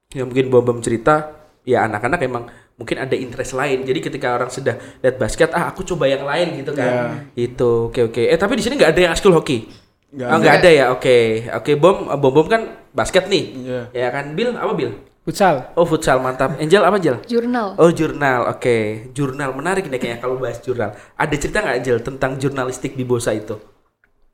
ya 0.10 0.26
mungkin 0.26 0.50
bom 0.50 0.65
bom 0.65 0.80
cerita 0.82 1.30
ya 1.62 1.86
anak-anak 1.86 2.20
emang 2.26 2.50
mungkin 2.74 2.98
ada 2.98 3.13
interest 3.13 3.54
lain. 3.54 3.86
Jadi 3.86 4.00
ketika 4.02 4.34
orang 4.34 4.50
sudah 4.50 4.74
lihat 5.06 5.22
basket 5.22 5.54
ah 5.54 5.70
aku 5.70 5.86
coba 5.86 6.10
yang 6.10 6.26
lain 6.26 6.58
gitu 6.65 6.74
kan. 6.74 7.22
Itu 7.38 7.93
oke 7.93 8.10
oke. 8.10 8.24
Eh 8.26 8.38
tapi 8.41 8.58
di 8.58 8.65
sini 8.65 8.82
nggak 8.82 8.98
ada 8.98 9.02
yang 9.08 9.13
school 9.13 9.38
hoki 9.38 9.87
Nggak 10.08 10.28
oh, 10.32 10.38
nggak 10.39 10.56
ada 10.63 10.70
ya? 10.72 10.86
Oke 10.96 11.17
oke. 11.52 11.72
Bom 11.76 12.08
bom 12.20 12.32
bom 12.32 12.48
kan 12.48 12.62
basket 12.91 13.28
nih. 13.28 13.43
Iya. 13.54 13.82
ya 13.91 14.08
kan? 14.10 14.32
Bill 14.34 14.56
apa 14.56 14.72
Bill? 14.72 14.91
Futsal. 15.28 15.76
Oh 15.76 15.84
futsal 15.84 16.24
mantap. 16.24 16.56
Angel 16.56 16.80
apa 16.80 16.96
Angel? 16.96 17.20
Jurnal. 17.28 17.76
Oh 17.76 17.91
jurnal, 17.91 18.48
oke. 18.48 19.12
Jurnal 19.12 19.52
menarik 19.52 19.91
nih 19.91 20.00
kayaknya 20.00 20.20
kalau 20.24 20.39
bahas 20.39 20.63
jurnal. 20.63 20.96
Ada 21.20 21.36
cerita 21.36 21.60
nggak 21.60 21.78
Angel 21.84 21.98
tentang 22.00 22.32
jurnalistik 22.39 22.96
di 22.96 23.04
Bosa 23.04 23.36
itu? 23.36 23.60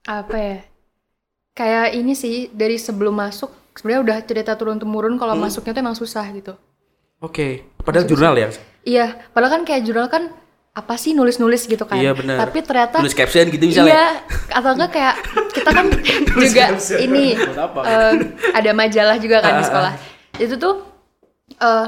apa 0.03 0.35
ya? 0.35 0.57
Kayak 1.53 1.87
ini 1.95 2.13
sih 2.13 2.49
dari 2.49 2.77
sebelum 2.77 3.13
masuk 3.13 3.49
sebenarnya 3.73 4.01
udah 4.03 4.17
cerita 4.25 4.51
turun 4.53 4.77
temurun 4.77 5.17
kalau 5.17 5.33
Hmm. 5.33 5.47
masuknya 5.47 5.73
tuh 5.73 5.81
emang 5.81 5.97
susah 5.97 6.25
gitu. 6.29 6.53
Oke, 7.17 7.63
padahal 7.81 8.05
jurnal 8.05 8.35
ya. 8.35 8.51
iya. 8.83 9.15
Padahal 9.31 9.57
kan 9.57 9.63
kayak 9.63 9.87
jurnal 9.87 10.11
kan 10.11 10.29
apa 10.73 10.93
sih 10.95 11.13
nulis 11.13 11.37
nulis 11.37 11.63
gitu 11.63 11.85
kan 11.85 11.95
Iya, 11.95 12.11
benar. 12.11 12.41
tapi 12.41 12.59
ternyata 12.59 12.97
Tulis 12.97 13.13
caption 13.13 13.45
gitu 13.47 13.61
misalnya. 13.63 13.93
Iya, 13.93 14.05
atau 14.51 14.69
enggak 14.71 14.89
kayak 14.91 15.15
kita 15.51 15.69
kan 15.69 15.85
juga 16.41 16.65
ini 16.97 17.25
eh, 17.79 18.13
ada 18.51 18.71
majalah 18.71 19.17
juga 19.17 19.37
kan 19.39 19.53
Ah, 19.53 19.59
di 19.59 19.63
sekolah. 19.63 19.93
Itu 20.35 20.55
tuh 20.57 20.73
eh 21.53 21.85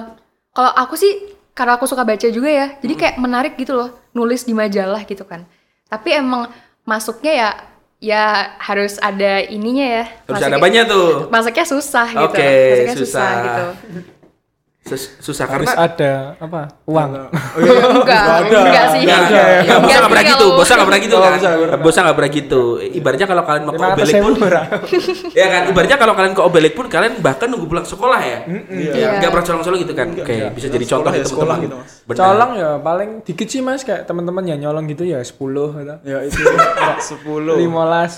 kalau 0.52 0.72
aku 0.72 0.94
sih 0.96 1.12
karena 1.52 1.76
aku 1.76 1.84
suka 1.84 2.04
baca 2.04 2.28
juga 2.28 2.46
ya, 2.46 2.68
jadi 2.78 2.94
Hmm. 2.94 3.02
kayak 3.02 3.16
menarik 3.18 3.54
gitu 3.56 3.74
loh 3.74 3.90
nulis 4.12 4.44
di 4.44 4.54
majalah 4.54 5.02
gitu 5.04 5.24
kan. 5.24 5.50
Tapi 5.86 6.14
emang 6.14 6.54
masuknya 6.84 7.34
ya 7.34 7.50
ya 7.98 8.24
harus 8.60 9.00
ada 9.00 9.42
ininya 9.42 9.82
ya. 9.84 10.06
Harus 10.22 10.38
ada 10.38 10.46
Masuknya- 10.52 10.62
banyak 10.62 10.84
tuh. 10.86 11.10
Masuknya 11.28 11.66
susah 11.66 12.08
gitu. 12.08 12.28
Oke, 12.28 12.50
masuknya 12.70 12.96
susah. 12.96 13.30
gitu. 13.42 13.66
Sus- 14.86 15.18
susah 15.18 15.50
harus 15.50 15.66
karena 15.66 15.82
ada 15.82 16.14
apa 16.38 16.62
uang 16.86 17.10
Oh, 17.18 17.26
iya. 17.58 17.74
enggak, 17.90 18.22
enggak 18.46 18.86
sih. 18.94 19.02
Nggak, 19.02 19.20
nggak, 19.26 19.48
Enggak 19.66 19.66
nggak, 19.66 19.82
bosa 19.82 19.82
sih 19.82 19.98
nggak 19.98 20.06
pernah 20.06 20.24
gitu, 20.24 20.46
kalau- 20.46 20.58
bosa 20.62 20.72
nggak 20.72 20.86
pernah 20.86 21.02
gitu 21.02 21.16
kan. 21.18 21.32
bosa 21.82 22.00
nggak 22.00 22.16
pernah. 22.16 22.32
Gitu. 22.32 22.62
Ibaratnya 22.94 23.26
kalau 23.26 23.44
kalian 23.44 23.64
mau 23.66 23.74
ke 23.74 23.82
Obelik 23.84 24.14
pun, 24.22 24.34
ya 25.40 25.46
kan. 25.50 25.62
Ibaratnya 25.66 25.98
kalau 25.98 26.14
kalian 26.14 26.34
ke 26.34 26.44
Obelik 26.44 26.74
pun 26.78 26.86
kalian 26.86 27.14
bahkan 27.18 27.48
nunggu 27.50 27.66
pulang 27.66 27.82
sekolah 27.84 28.22
ya. 28.22 28.40
Iya. 28.46 29.08
Nggak 29.18 29.32
pernah 29.32 29.46
colong-colong 29.48 29.80
gitu 29.82 29.94
kan. 29.94 30.08
Oke, 30.12 30.22
Enggak, 30.30 30.52
bisa 30.54 30.66
enggak. 30.68 30.76
jadi 30.76 30.86
contoh 30.86 31.12
ya 31.12 31.24
sekolah 31.26 31.56
teman-teman. 31.58 31.82
gitu, 32.06 32.14
colong 32.16 32.52
ya 32.54 32.70
paling 32.78 33.10
dikit 33.24 33.48
sih 33.48 33.62
mas 33.62 33.82
kayak 33.82 34.06
teman-teman 34.06 34.44
yang 34.46 34.60
nyolong 34.62 34.86
gitu 34.86 35.02
ya 35.04 35.18
10 35.18 35.34
gitu 35.74 35.96
Ya 36.06 36.22
itu 36.22 36.38
10. 36.38 37.58
15 37.58 37.66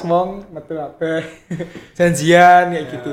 wong 0.03 0.29
metu 0.51 0.75
apa 0.75 1.23
janjian 1.97 2.63
kayak 2.69 2.85
gitu 2.91 3.11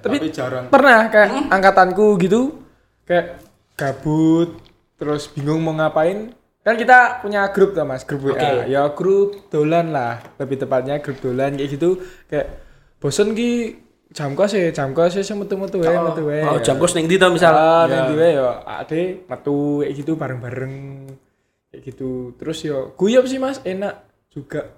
tapi, 0.00 0.16
Tapi 0.18 0.28
jarang. 0.30 0.64
pernah 0.68 1.08
kayak 1.08 1.48
angkatanku 1.48 2.16
gitu 2.18 2.63
kayak 3.04 3.40
gabut 3.74 4.56
terus 4.96 5.28
bingung 5.28 5.60
mau 5.60 5.72
ngapain 5.72 6.32
kan 6.64 6.74
kita 6.74 7.20
punya 7.20 7.52
grup 7.52 7.76
tuh 7.76 7.84
mas 7.84 8.02
grup 8.02 8.32
WA 8.32 8.64
ya 8.64 8.88
grup 8.90 9.48
dolan 9.48 9.92
lah 9.92 10.22
lebih 10.40 10.56
tepatnya 10.56 10.98
grup 10.98 11.20
dolan 11.20 11.54
kayak 11.54 11.70
gitu 11.70 12.00
kayak 12.26 12.46
bosen 12.96 13.36
ki 13.36 13.76
jam 14.14 14.32
kos 14.32 14.54
ya 14.54 14.70
jam 14.70 14.94
kos 14.94 15.12
ya 15.12 15.34
metu-metu 15.34 15.82
wae 15.82 15.92
metu 15.92 16.22
wae 16.24 16.40
Oh, 16.40 16.62
jam 16.62 16.78
kos 16.78 16.94
ning 16.94 17.10
ndi 17.10 17.18
to 17.18 17.28
misal. 17.28 17.50
Ah, 17.50 17.84
neng 17.84 18.14
diwe 18.14 18.38
yo 18.38 18.46
ade 18.62 19.26
metu 19.26 19.82
kayak 19.82 19.92
gitu 19.92 20.12
bareng-bareng 20.14 20.74
kayak 21.68 21.82
gitu. 21.82 22.30
Terus 22.38 22.62
yo 22.62 22.94
guyub 22.94 23.26
sih 23.26 23.42
Mas, 23.42 23.58
enak 23.66 24.06
juga. 24.30 24.70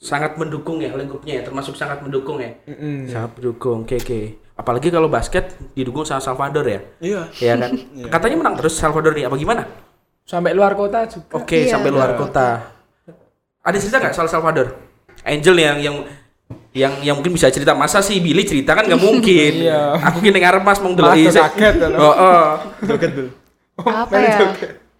sangat 0.00 0.40
mendukung 0.40 0.80
ya 0.80 0.88
lingkupnya 0.96 1.38
ya, 1.38 1.42
termasuk 1.44 1.76
sangat 1.76 2.00
mendukung 2.00 2.40
ya. 2.40 2.56
Mm-mm. 2.64 3.04
Sangat 3.04 3.36
mendukung. 3.36 3.84
Oke, 3.84 4.00
oke. 4.00 4.20
Apalagi 4.60 4.92
kalau 4.92 5.08
basket 5.08 5.56
didukung 5.72 6.04
sama 6.04 6.20
Salvador 6.20 6.68
ya. 6.68 6.80
Iya. 7.00 7.20
Iya 7.40 7.54
kan? 7.56 7.70
Katanya 8.12 8.36
menang 8.44 8.54
terus 8.60 8.76
Salvador 8.76 9.16
nih, 9.16 9.24
apa 9.24 9.40
gimana? 9.40 9.64
Sampai 10.28 10.52
luar 10.52 10.76
kota 10.76 11.08
juga. 11.08 11.40
Oke, 11.40 11.64
Iya. 11.64 11.80
sampai 11.80 11.88
luar 11.88 12.12
kota. 12.20 12.60
Ada 13.64 13.76
cerita 13.80 14.04
nggak 14.04 14.12
soal 14.12 14.28
Salvador? 14.28 14.76
Angel 15.24 15.56
yang 15.56 15.80
yang 15.80 15.96
yang 16.76 16.92
yang 17.00 17.14
mungkin 17.16 17.32
bisa 17.32 17.48
cerita 17.48 17.72
masa 17.72 18.04
sih 18.04 18.20
Billy 18.20 18.44
cerita 18.44 18.76
kan 18.76 18.84
nggak 18.84 19.00
mungkin. 19.00 19.52
Iya. 19.64 19.96
Aku 19.96 20.20
gini 20.20 20.36
ngarep 20.36 20.60
mas 20.60 20.76
mau 20.84 20.92
kaget, 20.92 21.34
ya, 21.80 21.88
Oh, 21.96 22.12
oh. 22.12 22.44
Joget 22.84 23.10
dulu. 23.16 23.30
Apa 24.04 24.14
ya? 24.20 24.38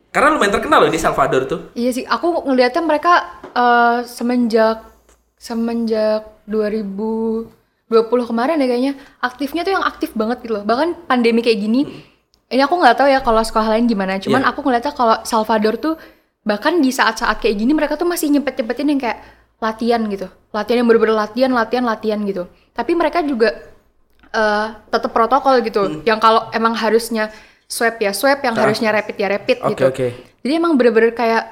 Karena 0.08 0.34
lumayan 0.34 0.56
terkenal 0.56 0.88
loh 0.88 0.90
di 0.90 0.96
Salvador 0.96 1.44
tuh. 1.44 1.60
Iya 1.76 1.90
sih, 1.92 2.04
aku 2.08 2.48
ngelihatnya 2.48 2.80
mereka 2.80 3.44
eh, 3.52 4.08
semenjak 4.08 4.88
semenjak 5.36 6.24
2020 7.90 8.30
kemarin 8.30 8.56
ya 8.62 8.66
kayaknya 8.70 8.92
aktifnya 9.18 9.62
tuh 9.66 9.72
yang 9.74 9.84
aktif 9.84 10.14
banget 10.14 10.46
gitu 10.46 10.62
loh. 10.62 10.64
Bahkan 10.64 11.10
pandemi 11.10 11.42
kayak 11.42 11.58
gini, 11.58 11.80
ini 12.46 12.62
aku 12.62 12.78
nggak 12.78 12.94
tahu 12.94 13.08
ya 13.10 13.18
kalau 13.18 13.42
sekolah 13.42 13.74
lain 13.74 13.90
gimana. 13.90 14.22
Cuman 14.22 14.46
Iya. 14.46 14.48
aku 14.54 14.62
ngeliatnya 14.62 14.94
kalau 14.94 15.18
Salvador 15.26 15.74
tuh 15.76 15.94
bahkan 16.46 16.78
di 16.78 16.94
saat-saat 16.94 17.42
kayak 17.42 17.58
gini 17.58 17.74
mereka 17.74 17.98
tuh 17.98 18.06
masih 18.06 18.30
nyempet-nyempetin 18.30 18.86
yang 18.94 19.00
kayak 19.02 19.18
latihan 19.58 20.00
gitu. 20.06 20.30
Latihan 20.54 20.86
yang 20.86 20.88
bener-bener 20.88 21.18
latihan, 21.18 21.50
latihan, 21.50 21.84
latihan 21.84 22.18
gitu. 22.22 22.46
Tapi 22.72 22.94
mereka 22.94 23.20
juga 23.26 23.58
eh 24.30 24.66
tetap 24.88 25.10
protokol 25.10 25.58
gitu. 25.66 25.82
Hmm. 25.82 26.00
Yang 26.06 26.18
kalau 26.22 26.46
emang 26.54 26.78
harusnya 26.78 27.34
swab 27.66 27.98
ya 27.98 28.14
swab, 28.14 28.38
yang 28.46 28.54
harusnya 28.54 28.94
rapid 28.94 29.16
ya 29.18 29.26
rapid 29.26 29.58
Oke, 29.66 29.70
gitu. 29.74 29.82
oke. 29.90 30.06
Jadi 30.46 30.52
emang 30.54 30.78
bener-bener 30.78 31.10
kayak 31.10 31.42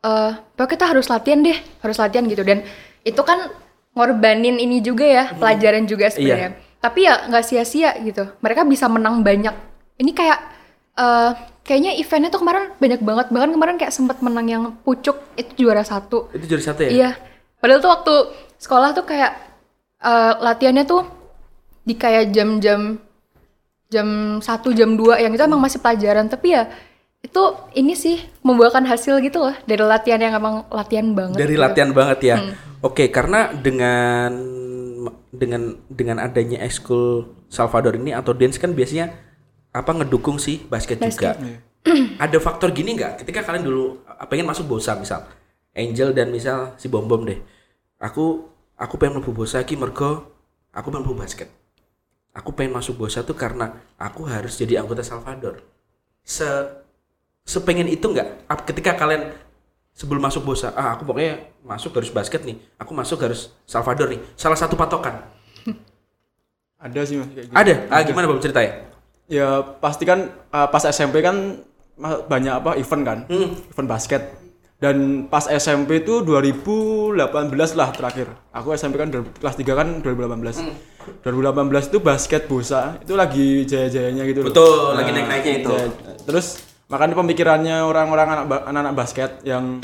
eh 0.00 0.32
pokoknya 0.54 0.70
kita 0.70 0.84
harus 0.86 1.06
latihan 1.10 1.42
deh, 1.42 1.58
harus 1.82 1.96
latihan 1.98 2.24
gitu 2.30 2.40
dan 2.46 2.62
itu 3.04 3.20
kan 3.20 3.50
ngorbanin 3.94 4.56
ini 4.56 4.78
juga 4.80 5.06
ya, 5.06 5.24
pelajaran 5.34 5.84
juga 5.84 6.10
sebenarnya. 6.10 6.56
Tapi 6.80 7.04
ya 7.04 7.28
nggak 7.28 7.44
sia-sia 7.44 7.92
gitu. 8.00 8.24
Mereka 8.40 8.64
bisa 8.64 8.88
menang 8.88 9.20
banyak. 9.20 9.52
Ini 10.00 10.10
kayak 10.16 10.38
eh 10.96 11.30
kayaknya 11.60 11.92
eventnya 12.00 12.30
tuh 12.32 12.40
kemarin 12.40 12.72
banyak 12.80 13.00
banget. 13.04 13.26
Bahkan 13.30 13.50
kemarin 13.52 13.76
kayak 13.76 13.92
sempat 13.92 14.18
menang 14.24 14.46
yang 14.48 14.62
pucuk 14.80 15.20
itu 15.36 15.66
juara 15.66 15.84
satu. 15.84 16.32
Itu 16.32 16.56
juara 16.56 16.64
satu 16.64 16.88
ya? 16.88 16.90
Iya. 16.90 17.10
Padahal 17.60 17.80
tuh 17.84 17.90
waktu 17.92 18.14
sekolah 18.56 18.96
tuh 18.96 19.04
kayak 19.04 19.32
eh, 20.00 20.32
latihannya 20.40 20.84
tuh 20.88 21.04
di 21.84 21.94
kayak 21.96 22.32
jam-jam 22.32 23.00
jam 23.90 24.38
1 24.38 24.78
jam 24.78 24.90
2 24.94 25.24
yang 25.26 25.32
itu 25.34 25.42
emang 25.42 25.58
masih 25.58 25.82
pelajaran 25.82 26.30
tapi 26.30 26.54
ya 26.54 26.70
itu 27.20 27.42
ini 27.76 27.92
sih 27.92 28.16
membuahkan 28.40 28.88
hasil 28.88 29.20
gitu 29.20 29.44
loh 29.44 29.54
dari 29.68 29.84
latihan 29.84 30.20
yang 30.20 30.34
emang 30.40 30.64
latihan 30.72 31.12
banget. 31.12 31.36
Dari 31.36 31.54
gitu. 31.54 31.62
latihan 31.62 31.90
banget 31.92 32.18
ya. 32.24 32.36
Oke, 32.80 33.12
karena 33.12 33.52
dengan 33.52 34.32
dengan 35.30 35.76
dengan 35.86 36.16
adanya 36.20 36.64
ekskul 36.64 37.28
Salvador 37.52 38.00
ini 38.00 38.16
atau 38.16 38.32
dance 38.32 38.56
kan 38.56 38.72
biasanya 38.72 39.12
apa 39.70 39.90
ngedukung 40.00 40.40
sih 40.40 40.64
basket, 40.66 40.98
juga. 40.98 41.36
Ada 42.24 42.36
faktor 42.40 42.72
gini 42.72 42.96
nggak? 42.96 43.24
Ketika 43.24 43.44
kalian 43.46 43.64
dulu 43.64 44.00
uh, 44.04 44.26
pengen 44.26 44.48
masuk 44.48 44.66
Bosa 44.66 44.96
misal, 44.96 45.28
Angel 45.76 46.16
dan 46.16 46.32
misal 46.32 46.74
si 46.80 46.88
Bom 46.88 47.04
Bom 47.04 47.24
deh. 47.28 47.38
Aku 48.00 48.48
aku 48.80 48.94
pengen 48.96 49.20
masuk 49.20 49.44
Bosa 49.44 49.60
ki 49.62 49.76
mergo 49.76 50.24
aku 50.72 50.88
pengen 50.88 51.04
masuk 51.04 51.20
basket. 51.20 51.48
Aku 52.32 52.56
pengen 52.56 52.74
masuk 52.74 52.96
Bosa 52.96 53.22
tuh 53.22 53.36
karena 53.36 53.76
aku 54.00 54.24
harus 54.24 54.56
jadi 54.56 54.80
anggota 54.80 55.04
Salvador. 55.04 55.60
Se 56.24 56.46
sepengen 57.50 57.86
itu 57.86 58.06
nggak? 58.06 58.46
Ketika 58.62 58.94
kalian 58.94 59.34
sebelum 59.90 60.22
masuk 60.22 60.46
Bosa, 60.46 60.70
ah 60.72 60.94
aku 60.94 61.02
pokoknya 61.02 61.34
masuk 61.60 61.90
harus 61.92 62.08
basket 62.08 62.46
nih. 62.46 62.62
Aku 62.78 62.94
masuk 62.94 63.18
harus 63.18 63.50
Salvador 63.66 64.06
nih. 64.06 64.22
Salah 64.34 64.54
satu 64.54 64.78
patokan. 64.78 65.26
Ada 66.80 67.00
sih 67.04 67.18
mas 67.18 67.28
kayak 67.28 67.50
gitu. 67.50 67.54
Ada. 67.54 67.74
Ah 67.90 68.00
gimana 68.00 68.24
Bom 68.24 68.38
ceritanya? 68.38 68.88
Ya 69.26 69.48
pasti 69.60 70.02
kan 70.02 70.30
uh, 70.48 70.66
pas 70.66 70.86
SMP 70.86 71.20
kan 71.20 71.60
banyak 72.00 72.54
apa 72.54 72.70
event 72.74 73.02
kan, 73.04 73.18
Hmm. 73.26 73.52
event 73.68 73.88
basket. 73.88 74.22
Dan 74.80 75.28
pas 75.28 75.44
SMP 75.44 76.00
itu 76.00 76.24
2018 76.24 77.20
lah 77.76 77.92
terakhir. 77.92 78.32
Aku 78.50 78.72
SMP 78.72 78.96
kan 78.96 79.12
kelas 79.12 79.52
3 79.54 79.76
kan 79.76 80.00
2018. 80.00 80.56
Hmm. 80.56 80.72
2018 81.20 81.68
itu 81.86 81.98
basket 82.00 82.48
bosa 82.48 82.96
itu 82.96 83.12
lagi 83.12 83.68
jaya-jayanya 83.68 84.24
gitu 84.24 84.40
loh. 84.40 84.48
Betul, 84.48 84.96
lagi 84.96 85.10
naik-naiknya 85.12 85.52
itu. 85.60 85.68
jaya- 85.68 86.16
Terus 86.24 86.46
makanya 86.90 87.14
pemikirannya 87.14 87.86
orang-orang 87.86 88.50
anak-anak 88.66 88.94
basket 88.98 89.30
yang 89.46 89.78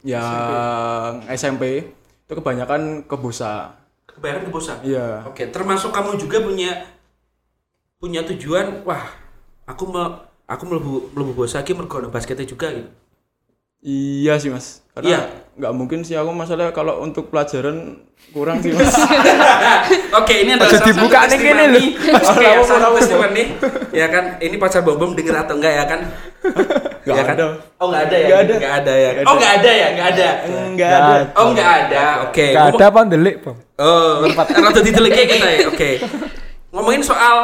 yang 0.00 1.20
SMP 1.28 1.92
itu 2.24 2.32
kebanyakan 2.32 3.04
ke 3.04 3.16
bosa. 3.18 3.74
Kebanyakan 4.06 4.42
ke 4.46 4.52
Bosa. 4.52 4.74
Iya. 4.86 5.26
Oke, 5.26 5.50
termasuk 5.50 5.90
kamu 5.90 6.14
juga 6.20 6.38
punya 6.42 6.86
punya 8.00 8.24
tujuan, 8.24 8.86
wah, 8.86 9.04
aku 9.66 9.84
mau 9.90 10.24
aku 10.48 10.62
melebu 10.66 10.94
melebu 11.14 11.32
Bosa 11.44 11.62
ki 11.66 11.76
mergo 11.76 12.00
basketnya 12.08 12.46
juga 12.46 12.72
gitu. 12.72 12.90
Iya 13.80 14.36
sih 14.36 14.52
mas, 14.52 14.84
Iya. 15.00 15.24
Karena 15.60 15.68
nggak 15.68 15.72
mungkin 15.76 16.00
sih 16.00 16.16
aku 16.16 16.32
masalah 16.32 16.72
kalau 16.72 17.04
untuk 17.04 17.28
pelajaran 17.28 18.00
kurang 18.32 18.64
sih 18.64 18.72
mas. 18.72 18.96
Oke, 20.20 20.34
ini 20.40 20.56
adalah 20.56 20.72
satu 20.72 20.88
dibuka 20.88 21.26
nih 21.26 21.36
gini 21.36 21.50
testimoni. 21.52 21.84
Oke, 22.16 22.46
tahu. 22.48 22.62
satu 22.64 22.88
testimoni. 22.96 23.44
Ya 23.92 24.06
kan, 24.08 24.24
ini 24.40 24.56
pacar 24.56 24.80
Bom 24.80 24.96
Bom 24.96 25.12
denger 25.12 25.36
atau 25.36 25.60
enggak 25.60 25.74
ya 25.74 25.84
kan? 25.84 26.00
Nggak 27.04 27.12
Ya 27.12 27.22
kan? 27.22 27.34
ada. 27.36 27.44
Oh, 27.76 27.86
enggak 27.90 28.02
ada 28.08 28.16
ya? 28.16 28.26
Nggak 28.26 28.40
ada. 28.40 28.54
Enggak 28.56 28.72
ada 28.72 28.92
ya. 28.94 29.08
Nggak 29.10 29.20
Oh, 29.20 29.28
ada. 29.28 29.36
enggak 29.36 29.52
ada 29.52 29.70
ya? 29.70 29.86
Enggak 29.86 30.08
ada. 30.08 30.28
Nggak 30.70 30.90
ada. 30.90 31.14
Oh, 31.36 31.44
enggak 31.50 31.70
ada. 31.70 32.02
Oke. 32.24 32.46
Gak 32.46 32.62
ngomong- 32.62 32.78
ada 32.78 32.84
apa 32.88 33.00
ndelik, 33.04 33.36
Bang? 33.44 33.56
Oh, 33.76 34.10
rada 34.32 34.80
diteleke 34.80 35.22
kita 35.26 35.48
ya. 35.50 35.58
Oke. 35.68 35.90
Ngomongin 36.70 37.02
soal 37.02 37.36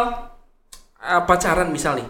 uh, 0.96 1.22
pacaran 1.28 1.68
misal 1.68 2.00
nih. 2.00 2.08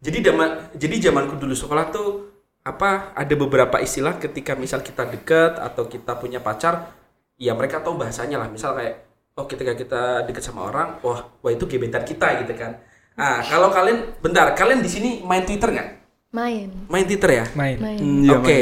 Jadi 0.00 0.18
zaman 0.20 0.48
jadi 0.74 0.94
zamanku 1.02 1.38
dulu 1.38 1.52
sekolah 1.52 1.88
tuh 1.88 2.33
apa 2.64 3.12
ada 3.12 3.34
beberapa 3.36 3.76
istilah 3.78 4.16
ketika 4.16 4.56
misal 4.56 4.80
kita 4.80 5.04
deket 5.04 5.60
atau 5.60 5.84
kita 5.84 6.16
punya 6.16 6.40
pacar, 6.40 6.96
ya 7.36 7.52
mereka 7.52 7.84
tahu 7.84 8.00
bahasanya 8.00 8.40
lah. 8.40 8.48
Misal 8.48 8.72
kayak 8.72 8.94
oh 9.36 9.44
ketika 9.44 9.72
kita 9.76 10.02
deket 10.24 10.42
sama 10.44 10.66
orang, 10.72 10.98
wah 11.04 11.28
wah 11.44 11.52
itu 11.52 11.68
gebetan 11.68 12.02
kita 12.08 12.40
gitu 12.44 12.56
kan. 12.56 12.80
Ah, 13.14 13.44
kalau 13.46 13.70
kalian 13.70 14.18
bentar, 14.24 14.50
kalian 14.58 14.80
di 14.82 14.90
sini 14.90 15.10
main 15.22 15.44
Twitter 15.46 15.70
nggak? 15.70 15.88
Main. 16.34 16.68
Main 16.90 17.04
Twitter 17.06 17.30
ya? 17.30 17.44
Main. 17.54 17.78
Main 17.78 17.98
Hmm, 18.00 18.26
iya, 18.26 18.36
Oke. 18.42 18.60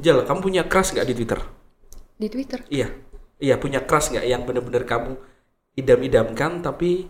Jel, 0.00 0.24
kamu 0.24 0.40
punya 0.40 0.62
crush 0.64 0.96
nggak 0.96 1.06
di 1.10 1.14
Twitter? 1.18 1.40
di 2.20 2.28
Twitter. 2.28 2.60
Iya, 2.68 2.88
iya 3.40 3.56
punya 3.56 3.80
crush 3.88 4.12
nggak 4.12 4.26
yang 4.28 4.44
bener-bener 4.44 4.84
kamu 4.84 5.16
idam-idamkan 5.80 6.60
tapi 6.60 7.08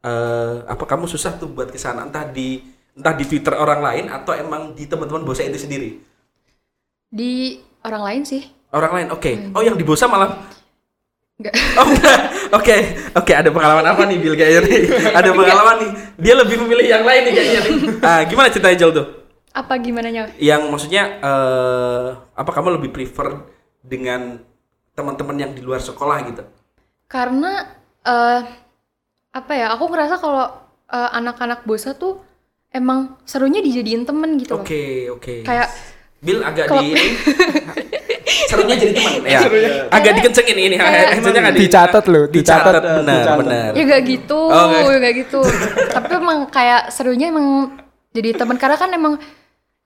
eh 0.00 0.56
apa 0.64 0.84
kamu 0.88 1.04
susah 1.08 1.36
tuh 1.40 1.48
buat 1.52 1.68
ke 1.72 1.76
sana 1.80 2.04
entah 2.08 2.24
di 2.28 2.60
entah 3.00 3.16
di 3.16 3.24
Twitter 3.24 3.56
orang 3.56 3.80
lain 3.80 4.04
atau 4.12 4.36
emang 4.36 4.76
di 4.76 4.84
teman-teman 4.84 5.24
bosa 5.24 5.40
itu 5.40 5.56
sendiri? 5.56 5.96
Di 7.08 7.56
orang 7.80 8.02
lain 8.04 8.22
sih. 8.28 8.44
orang 8.70 8.92
lain 9.02 9.08
oke. 9.10 9.32
Oh 9.56 9.64
yang 9.64 9.74
di 9.74 9.82
bosa 9.82 10.06
malah? 10.06 10.36
Enggak. 11.40 11.56
oh 11.80 11.86
enggak 11.88 12.20
oke 12.52 12.76
oke 13.16 13.32
ada 13.32 13.48
pengalaman 13.48 13.86
apa 13.88 14.02
nih 14.04 14.18
Bill 14.20 14.36
kayaknya 14.36 14.60
nih? 14.68 14.80
Ada 15.18 15.30
pengalaman 15.32 15.76
nih. 15.80 15.90
Dia 16.20 16.34
lebih 16.36 16.56
memilih 16.60 16.86
yang 16.86 17.02
lain 17.02 17.22
nih 17.26 17.32
kayaknya 17.32 17.60
nih. 17.64 17.74
Ah 18.06 18.20
gimana 18.28 18.52
ceritanya 18.52 18.76
Jel 18.76 18.92
tuh? 18.92 19.06
Apa 19.50 19.74
gimana 19.82 20.14
nya? 20.14 20.30
yang 20.38 20.70
maksudnya 20.70 21.18
eh 21.18 22.06
apa 22.14 22.50
kamu 22.52 22.78
lebih 22.78 22.94
prefer 22.94 23.42
dengan 23.82 24.38
teman-teman 24.94 25.34
yang 25.34 25.50
di 25.56 25.64
luar 25.64 25.82
sekolah 25.82 26.22
gitu? 26.28 26.42
Karena 27.10 27.66
eh 28.04 28.40
apa 29.34 29.52
ya? 29.56 29.74
Aku 29.74 29.90
ngerasa 29.90 30.22
kalau 30.22 30.46
eh, 30.92 31.10
anak-anak 31.16 31.66
bosa 31.66 31.96
tuh 31.96 32.22
emang 32.70 33.18
serunya 33.22 33.58
dijadiin 33.58 34.02
temen 34.02 34.38
gitu 34.38 34.54
loh. 34.54 34.62
Oke, 34.62 35.10
oke. 35.10 35.34
Kayak 35.42 35.68
Bill 36.20 36.40
agak 36.40 36.68
Kalau- 36.68 36.84
di 36.84 36.92
serunya 38.50 38.76
jadi 38.76 38.92
teman 38.92 39.12
ya. 39.24 39.40
Agak 39.88 40.12
dikencengin 40.20 40.58
ini. 40.58 40.76
Kayak- 40.76 41.18
di- 41.18 41.60
Dicatat 41.60 42.04
loh, 42.06 42.24
Dicatat 42.26 42.72
dicatat. 42.72 42.82
benar, 43.00 43.16
Dicatat. 43.16 43.38
benar. 43.40 43.70
ya 43.72 43.82
gak 43.86 44.02
gitu, 44.04 44.40
Oh, 44.40 44.64
nggak. 44.68 44.82
ya 44.84 44.96
gak 45.00 45.14
gitu. 45.16 45.40
Tapi 45.96 46.10
emang 46.14 46.38
kayak 46.48 46.82
serunya 46.90 47.26
emang 47.28 47.46
jadi 48.10 48.34
teman 48.34 48.56
karena 48.56 48.76
kan 48.76 48.90
emang 48.90 49.14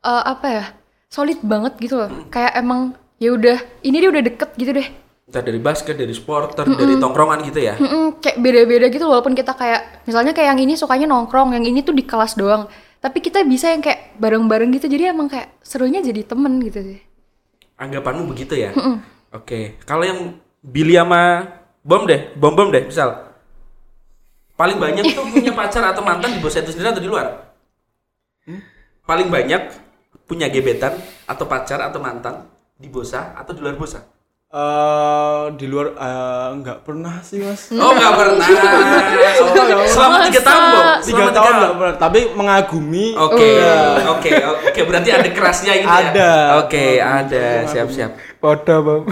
eh, 0.01 0.23
apa 0.27 0.47
ya? 0.49 0.65
Solid 1.07 1.39
banget 1.41 1.79
gitu 1.79 1.95
loh. 1.97 2.11
Kayak 2.29 2.59
emang 2.59 2.81
ya 3.17 3.31
udah 3.31 3.55
ini 3.81 3.97
dia 3.97 4.11
udah 4.11 4.23
deket 4.23 4.51
gitu 4.57 4.75
deh. 4.75 4.89
Entah 5.25 5.41
dari 5.41 5.57
basket, 5.57 5.97
dari 5.97 6.13
supporter, 6.13 6.69
dari 6.69 7.01
tongkrongan 7.01 7.49
gitu 7.49 7.61
ya. 7.65 7.81
Mm-mm, 7.81 8.21
kayak 8.21 8.45
beda-beda 8.45 8.87
gitu 8.93 9.09
walaupun 9.09 9.33
kita 9.33 9.57
kayak 9.57 10.05
misalnya 10.05 10.37
kayak 10.37 10.53
yang 10.53 10.61
ini 10.61 10.77
sukanya 10.77 11.09
nongkrong, 11.09 11.57
yang 11.57 11.65
ini 11.65 11.81
tuh 11.81 11.97
di 11.97 12.05
kelas 12.05 12.37
doang. 12.37 12.69
Tapi 13.01 13.25
kita 13.25 13.41
bisa 13.45 13.73
yang 13.73 13.81
kayak 13.81 14.17
bareng-bareng 14.21 14.69
gitu. 14.77 14.89
Jadi 14.89 15.13
emang 15.13 15.29
kayak 15.29 15.61
serunya 15.65 16.05
jadi 16.05 16.25
temen 16.29 16.61
gitu 16.61 16.81
sih. 16.81 17.01
Anggapanmu 17.81 18.29
begitu 18.29 18.57
ya. 18.57 18.77
Oke. 19.33 19.81
Kalau 19.89 20.05
yang 20.05 20.37
Billy 20.61 20.97
sama 20.97 21.45
Bom 21.85 22.09
deh, 22.09 22.33
Bom 22.37 22.57
Bom 22.57 22.73
deh, 22.73 22.85
misal. 22.85 23.29
Paling 24.57 24.81
banyak 24.81 25.05
tuh 25.13 25.25
punya 25.29 25.53
pacar 25.59 25.85
atau 25.93 26.01
mantan 26.01 26.33
di 26.33 26.41
bos 26.41 26.55
itu 26.55 26.71
sendiri 26.71 26.95
atau 26.95 27.03
di 27.03 27.11
luar? 27.11 27.27
Paling 29.05 29.29
banyak 29.29 29.63
punya 30.25 30.49
gebetan 30.49 30.97
atau 31.29 31.45
pacar 31.45 31.83
atau 31.85 32.01
mantan 32.01 32.49
di 32.79 32.89
bosa 32.89 33.37
atau 33.37 33.53
di 33.53 33.61
luar 33.61 33.77
bosa? 33.77 34.01
Eh 34.55 35.45
di 35.59 35.67
luar 35.67 35.99
eh, 35.99 36.49
nggak 36.63 36.87
pernah 36.87 37.19
sih 37.27 37.43
mas. 37.43 37.75
Oh 37.83 37.91
nggak 37.91 38.15
pernah. 38.15 38.47
Oh, 39.43 39.83
Selama 39.91 40.31
tiga 40.31 40.41
tahun 40.47 40.63
Bob. 40.71 40.85
Tiga 41.03 41.25
tahun 41.35 41.53
nggak 41.59 41.75
pernah. 41.75 41.95
Tapi 41.99 42.21
mengagumi. 42.39 43.19
Oke, 43.19 43.51
oke, 44.07 44.31
oke. 44.71 44.81
Berarti 44.87 45.11
ada 45.11 45.29
kerasnya 45.35 45.75
gitu 45.75 45.91
ya? 45.91 46.07
Ada. 46.15 46.33
Oke, 46.63 47.03
ada. 47.03 47.67
Siap, 47.67 47.89
siap. 47.91 48.15
Podo, 48.39 48.77
Bang. 48.87 49.03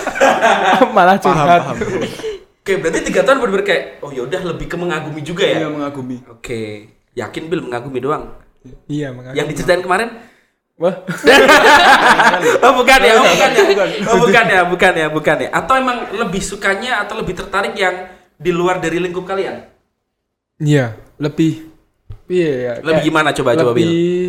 Malah 0.96 1.20
curhat. 1.20 1.60
paham. 1.60 1.76
Oke, 2.64 2.72
berarti 2.80 2.98
tiga 3.12 3.22
tahun 3.28 3.38
bener-bener 3.44 3.66
kayak, 3.68 3.82
oh 4.02 4.10
yaudah 4.10 4.40
lebih 4.42 4.66
ke 4.66 4.74
mengagumi 4.80 5.20
juga 5.20 5.44
ya? 5.44 5.62
Iya 5.62 5.68
mengagumi. 5.68 6.16
Oke, 6.32 6.62
yakin 7.12 7.46
Bil 7.46 7.60
mengagumi 7.62 8.00
doang? 8.00 8.40
Iya, 8.88 9.12
mengagumi. 9.12 9.38
Yang 9.38 9.46
diceritain 9.52 9.84
kemarin? 9.84 10.08
Wah, 10.76 10.92
oh 12.68 12.72
bukan 12.76 12.98
ya, 13.00 13.16
oh, 13.16 13.24
bukan 13.24 13.50
ya, 13.56 13.64
oh 14.12 14.16
bukan 14.20 14.44
ya, 14.44 14.60
bukan 14.68 14.92
ya, 14.92 15.06
bukan 15.08 15.36
ya. 15.40 15.48
Atau 15.48 15.72
emang 15.80 16.12
lebih 16.12 16.44
sukanya 16.44 17.00
atau 17.00 17.16
lebih 17.16 17.32
tertarik 17.32 17.72
yang 17.80 18.12
di 18.36 18.52
luar 18.52 18.76
dari 18.76 19.00
lingkup 19.00 19.24
kalian? 19.24 19.72
iya, 20.60 20.92
lebih 21.16 21.64
iya 22.28 22.52
ya. 22.52 22.72
Lebih 22.84 22.92
kayak 22.92 23.08
gimana 23.08 23.28
coba 23.32 23.56
coba 23.56 23.72
Bil? 23.72 23.88
Lebih 23.88 24.28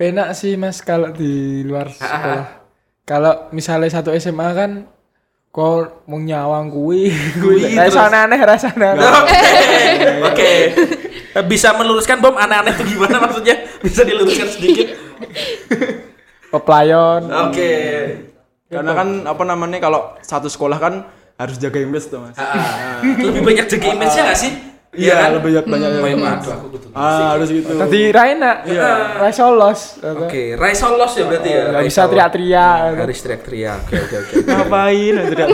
penak 0.00 0.28
sih 0.32 0.56
Mas 0.56 0.80
kalau 0.80 1.12
di 1.12 1.60
luar 1.68 1.92
sekolah. 1.92 2.64
Kalau 3.04 3.52
misalnya 3.52 3.92
satu 3.92 4.16
SMA 4.16 4.48
kan 4.56 4.88
kok 5.52 6.08
mau 6.08 6.16
nyawang 6.16 6.72
kui, 6.72 7.12
kui 7.44 7.60
rasanya 7.76 8.24
aneh 8.24 8.40
rasanya. 8.40 8.88
aneh. 8.96 9.04
Oke, 9.04 9.40
oke. 10.32 10.52
Bisa 11.42 11.74
meluruskan 11.74 12.22
bom 12.22 12.34
aneh-aneh 12.34 12.70
itu 12.72 12.94
gimana 12.94 13.18
maksudnya? 13.18 13.66
Bisa 13.82 14.06
diluruskan 14.06 14.46
sedikit? 14.46 14.94
Peplayon. 16.48 17.26
Oke. 17.50 17.72
Karena 18.70 18.92
kan 18.94 19.08
apa 19.26 19.42
namanya 19.42 19.78
kalau 19.78 20.14
satu 20.20 20.46
sekolah 20.46 20.78
kan 20.78 20.94
harus 21.34 21.58
jaga 21.58 21.82
image 21.82 22.06
tuh 22.06 22.22
mas. 22.22 22.38
Ah, 22.38 23.02
lebih 23.02 23.42
banyak 23.42 23.66
jaga 23.66 23.86
image-nya 23.90 24.22
nggak 24.30 24.38
sih? 24.38 24.52
Iya 24.94 25.14
kan? 25.18 25.28
lebih 25.34 25.50
banyak 25.50 25.64
banyak 25.66 25.90
Oh, 25.90 26.06
iya, 26.06 26.14
image. 26.14 26.46
aduh, 26.46 26.54
aku 26.54 26.66
Ah 26.94 27.34
harus 27.34 27.48
gitu. 27.50 27.66
Tadi 27.74 28.00
Raina, 28.14 28.62
iya, 28.62 29.18
Raisa 29.18 29.42
lolos. 29.50 29.98
Oke, 29.98 30.54
Rai 30.54 30.70
Solos 30.70 31.12
ya 31.18 31.26
berarti 31.26 31.50
ya. 31.50 31.62
Gak 31.74 31.82
bisa 31.82 31.98
Solos. 31.98 32.10
teriak-teriak. 32.14 32.78
Harus 32.94 33.18
teriak-teriak. 33.18 33.80
Oke, 33.82 33.96
oke, 33.98 34.14
oke. 34.22 34.34
Ngapain? 34.46 35.14
Tidak 35.34 35.48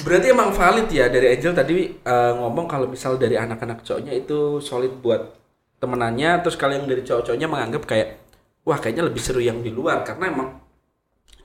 Berarti 0.00 0.26
emang 0.32 0.50
valid 0.54 0.88
ya 0.88 1.06
dari 1.12 1.36
Angel 1.36 1.52
tadi 1.52 1.76
eh, 1.92 2.32
ngomong 2.36 2.66
kalau 2.66 2.86
misal 2.88 3.20
dari 3.20 3.36
anak-anak 3.36 3.84
cowoknya 3.84 4.12
itu 4.16 4.58
solid 4.64 4.98
buat 5.00 5.36
temenannya, 5.80 6.44
terus 6.44 6.56
kalian 6.60 6.84
dari 6.84 7.00
cowok-cowoknya 7.04 7.48
menganggap 7.48 7.82
kayak 7.88 8.20
wah 8.64 8.76
kayaknya 8.76 9.08
lebih 9.08 9.20
seru 9.20 9.40
yang 9.40 9.60
di 9.64 9.72
luar. 9.72 10.04
Karena 10.04 10.28
emang 10.28 10.60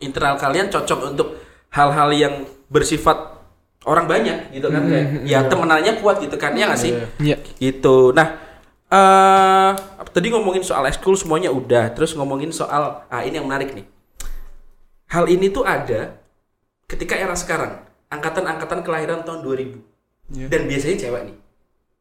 internal 0.03 0.35
kalian 0.35 0.67
cocok 0.67 0.99
untuk 1.15 1.39
hal-hal 1.71 2.09
yang 2.11 2.33
bersifat 2.67 3.35
orang 3.85 4.09
banyak 4.09 4.49
gitu 4.49 4.67
kan 4.73 4.81
kayak 4.89 5.07
ya 5.29 5.45
temenannya 5.45 6.01
kuat 6.01 6.17
gitu 6.17 6.35
kan 6.41 6.57
ya 6.57 6.67
nggak 6.67 6.81
sih? 6.81 6.91
Iya. 7.21 7.37
gitu. 7.61 8.11
Nah 8.11 8.41
eh 8.85 9.71
tadi 10.09 10.27
ngomongin 10.33 10.65
soal 10.65 10.85
ekskul 10.89 11.13
semuanya 11.17 11.49
udah 11.53 11.93
terus 11.93 12.17
ngomongin 12.17 12.49
soal 12.49 13.05
ah 13.05 13.21
ini 13.21 13.37
yang 13.37 13.45
menarik 13.45 13.77
nih. 13.77 13.85
Hal 15.05 15.29
ini 15.29 15.53
tuh 15.53 15.61
ada 15.61 16.17
ketika 16.89 17.13
era 17.13 17.37
sekarang 17.37 17.84
angkatan-angkatan 18.15 18.79
kelahiran 18.81 19.21
tahun 19.21 19.43
2000 19.43 20.49
dan 20.49 20.61
biasanya 20.65 20.97
cewek 21.05 21.21
nih. 21.29 21.37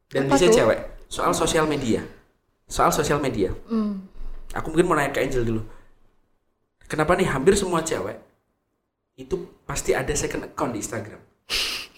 Dan 0.09 0.21
Apa 0.25 0.29
biasanya 0.33 0.51
tuh? 0.51 0.59
cewek. 0.65 0.79
Soal 1.11 1.33
sosial 1.37 1.67
media. 1.69 2.01
Soal 2.65 2.91
sosial 2.91 3.21
media. 3.21 3.53
Hmm. 3.69 4.09
aku 4.55 4.71
mungkin 4.71 4.87
mau 4.87 4.95
nanya 4.95 5.11
ke 5.11 5.19
Angel 5.19 5.43
dulu. 5.43 5.63
Kenapa 6.87 7.19
nih 7.19 7.27
hampir 7.27 7.59
semua 7.59 7.83
cewek 7.83 8.23
itu 9.19 9.35
pasti 9.67 9.95
ada 9.95 10.15
second 10.15 10.47
account 10.47 10.71
di 10.75 10.79
Instagram? 10.79 11.19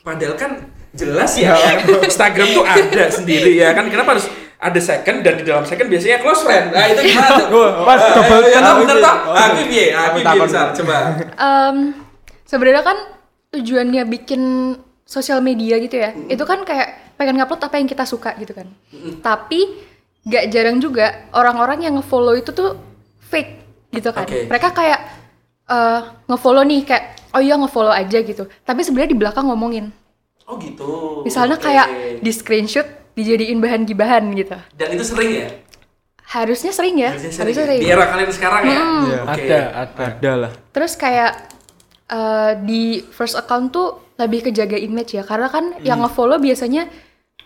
Padahal 0.00 0.34
kan 0.40 0.64
jelas 0.96 1.36
ya 1.36 1.52
Instagram 2.00 2.48
tuh 2.56 2.64
ada 2.64 3.12
sendiri 3.12 3.60
ya 3.60 3.76
kan. 3.76 3.92
Kenapa 3.92 4.16
harus 4.16 4.24
ada 4.56 4.80
second 4.80 5.20
dan 5.20 5.36
di 5.36 5.44
dalam 5.44 5.68
second 5.68 5.92
biasanya 5.92 6.24
close 6.24 6.48
friend? 6.48 6.72
Nah 6.72 6.84
itu 6.88 7.12
gimana 7.12 7.44
tuh? 7.44 7.68
Pas 7.84 8.00
double 8.16 8.44
ya, 8.48 8.60
bener 8.72 8.98
tak 9.04 9.16
aku 9.28 9.60
piye? 9.68 9.86
Aku 9.92 10.16
piye 10.24 10.46
coba. 10.80 10.96
Em, 11.36 11.76
sebenarnya 12.48 12.82
kan 12.86 12.98
tujuannya 13.57 14.02
bikin 14.07 14.42
sosial 15.02 15.40
media 15.40 15.78
gitu 15.78 15.96
ya 15.96 16.12
itu 16.26 16.42
kan 16.42 16.62
kayak 16.62 17.16
pengen 17.16 17.38
ngupload 17.38 17.62
apa 17.62 17.76
yang 17.76 17.86
kita 17.86 18.04
suka 18.04 18.34
gitu 18.36 18.52
kan 18.52 18.68
tapi 19.20 19.64
gak 20.26 20.50
jarang 20.50 20.78
juga 20.78 21.30
orang-orang 21.32 21.86
yang 21.86 21.94
ngefollow 21.96 22.34
itu 22.34 22.50
tuh 22.50 22.74
fake 23.22 23.52
gitu 23.94 24.11
kan 24.11 24.26
Oke. 24.26 24.50
mereka 24.50 24.74
kayak 24.74 25.00
eh, 25.66 26.00
ngefollow 26.26 26.66
nih 26.66 26.82
kayak 26.82 27.04
oh 27.32 27.40
iya 27.40 27.54
ngefollow 27.54 27.94
aja 27.94 28.18
gitu 28.20 28.44
tapi 28.62 28.82
sebenarnya 28.82 29.14
di 29.14 29.18
belakang 29.18 29.46
ngomongin 29.46 29.94
oh 30.44 30.59
gitu 30.59 31.22
misalnya 31.22 31.57
Oke. 31.57 31.70
kayak 31.70 31.86
di 32.20 32.30
screenshot 32.34 32.86
dijadiin 33.14 33.62
bahan 33.62 33.86
gibahan 33.86 34.26
gitu 34.34 34.59
dan 34.74 34.88
itu 34.90 35.04
sering 35.07 35.30
ya 35.32 35.48
harusnya 36.26 36.74
sering 36.74 36.98
ya 36.98 37.14
Harusnya 37.14 37.30
harusnya 37.30 37.64
sering. 37.64 37.78
sering 37.78 37.80
di 37.80 37.88
era 37.88 38.04
kalian 38.11 38.30
sekarang 38.34 38.62
ya 38.66 38.74
Iya. 38.76 39.18
Oke. 39.22 39.42
Ada, 39.46 39.61
ada. 39.70 40.04
Ada 40.11 40.32
lah. 40.34 40.50
Terus 40.74 40.92
kayak 40.98 41.32
eh, 42.09 42.52
di 42.62 42.82
first 43.11 43.34
account 43.34 43.70
tuh 43.70 43.88
lebih 44.16 44.48
kejaga 44.48 44.74
image 44.74 45.12
ya, 45.12 45.22
karena 45.22 45.46
kan 45.46 45.76
yang 45.82 46.00
ngefollow 46.00 46.40
biasanya 46.40 46.88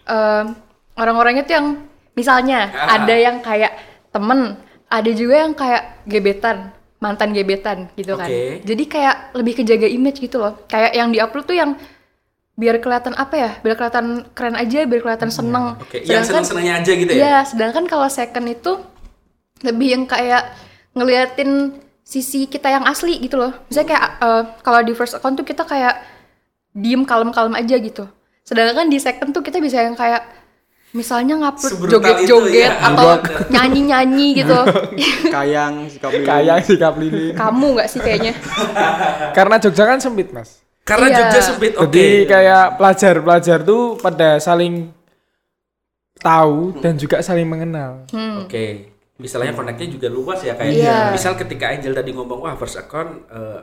em, 0.06 0.54
orang-orangnya 0.94 1.42
tuh 1.42 1.54
yang 1.58 1.66
misalnya 2.14 2.70
Ah. 2.70 2.94
ada 3.00 3.14
yang 3.16 3.42
kayak 3.42 3.74
temen, 4.10 4.54
ada 4.86 5.10
juga 5.10 5.42
yang 5.42 5.52
kayak 5.52 6.06
gebetan, 6.06 6.70
mantan 6.98 7.34
gebetan 7.34 7.90
gitu 7.94 8.14
kan. 8.14 8.30
Jadi 8.62 8.84
kayak 8.86 9.34
lebih 9.34 9.58
kejaga 9.58 9.88
image 9.88 10.22
gitu 10.22 10.38
loh. 10.38 10.62
Kayak 10.66 10.94
yang 10.94 11.10
diupload 11.10 11.44
tuh 11.46 11.58
yang 11.58 11.74
biar 12.54 12.76
kelihatan 12.78 13.16
apa 13.16 13.34
ya, 13.34 13.50
biar 13.64 13.74
kelihatan 13.74 14.06
keren 14.36 14.54
aja, 14.54 14.84
biar 14.84 15.00
kelihatan 15.00 15.30
seneng. 15.32 15.74
Hmm, 15.74 15.82
oke 15.82 15.96
yang 16.04 16.22
seneng-senengnya 16.22 16.74
aja 16.84 16.92
gitu 16.92 17.10
ya 17.10 17.18
Iya, 17.18 17.36
sedangkan 17.48 17.84
kalau 17.88 18.06
second 18.06 18.46
itu 18.46 18.78
lebih 19.64 19.88
yang 19.96 20.04
kayak 20.06 20.54
ngeliatin 20.94 21.74
sisi 22.10 22.50
kita 22.50 22.66
yang 22.66 22.82
asli 22.90 23.22
gitu 23.22 23.38
loh. 23.38 23.54
Misalnya 23.70 23.88
kayak 23.94 24.06
eh, 24.18 24.42
kalau 24.66 24.80
di 24.82 24.92
first 24.98 25.14
account 25.14 25.38
tuh 25.38 25.46
kita 25.46 25.62
kayak 25.62 26.02
diem 26.74 27.06
kalem-kalem 27.06 27.54
aja 27.54 27.78
gitu. 27.78 28.10
Sedangkan 28.42 28.90
di 28.90 28.98
second 28.98 29.30
tuh 29.30 29.46
kita 29.46 29.62
bisa 29.62 29.78
yang 29.78 29.94
kayak 29.94 30.26
misalnya 30.90 31.38
ngupload 31.38 31.86
joget-joget 31.86 32.66
ya. 32.66 32.82
atau 32.82 33.22
nyanyi-nyanyi 33.54 34.42
gitu. 34.42 34.58
Kayang 35.34 35.86
sikap 35.86 36.10
lili. 36.10 36.26
Kayak 36.26 36.56
sikap 36.66 36.94
lili. 36.98 37.26
Kamu 37.38 37.78
nggak 37.78 37.86
sih 37.86 38.02
kayaknya? 38.02 38.34
Karena 39.38 39.62
Jogja 39.62 39.86
kan 39.86 40.02
sempit, 40.02 40.34
Mas. 40.34 40.58
karena 40.80 41.06
Iya. 41.06 41.18
Jogja 41.22 41.40
sempit 41.44 41.72
oke 41.78 41.86
Jadi 41.86 42.26
kayak 42.26 42.74
pelajar-pelajar 42.74 43.62
tuh 43.62 43.94
pada 44.02 44.42
saling 44.42 44.90
tahu 46.18 46.74
dan 46.82 46.98
juga 46.98 47.22
saling 47.22 47.46
mengenal. 47.46 48.10
Oke, 48.42 48.89
misalnya 49.20 49.52
connectnya 49.52 49.88
juga 49.92 50.08
luas 50.08 50.40
ya 50.40 50.56
kayak 50.56 50.72
Iya. 50.72 50.98
misal 51.12 51.36
ketika 51.36 51.68
Angel 51.68 51.92
tadi 51.92 52.10
ngomong 52.10 52.40
wah 52.40 52.56
first 52.56 52.80
account 52.80 53.28
eh, 53.28 53.60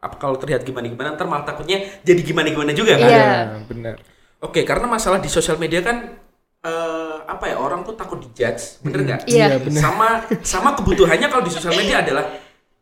apa 0.00 0.16
kalau 0.16 0.36
terlihat 0.36 0.64
gimana 0.64 0.84
gimana 0.84 1.12
ntar 1.14 1.24
malah 1.24 1.44
takutnya 1.44 1.80
jadi 2.00 2.20
gimana 2.20 2.48
gimana 2.48 2.72
juga 2.72 2.96
kan? 2.96 3.08
Iya. 3.08 3.20
Ya, 3.20 3.32
benar. 3.64 3.96
Oke, 4.40 4.60
karena 4.64 4.84
masalah 4.84 5.20
di 5.20 5.28
sosial 5.28 5.56
media 5.56 5.80
kan 5.80 6.16
eh, 6.60 7.16
apa 7.24 7.44
ya 7.48 7.56
orang 7.56 7.84
tuh 7.84 7.92
takut 7.92 8.20
dijudge, 8.20 8.80
bener 8.80 9.00
nggak? 9.04 9.20
Iya. 9.28 9.60
benar. 9.60 9.80
Sama 9.80 10.08
sama 10.40 10.68
kebutuhannya 10.76 11.28
kalau 11.28 11.44
di 11.44 11.52
sosial 11.52 11.72
media 11.72 12.00
adalah 12.00 12.24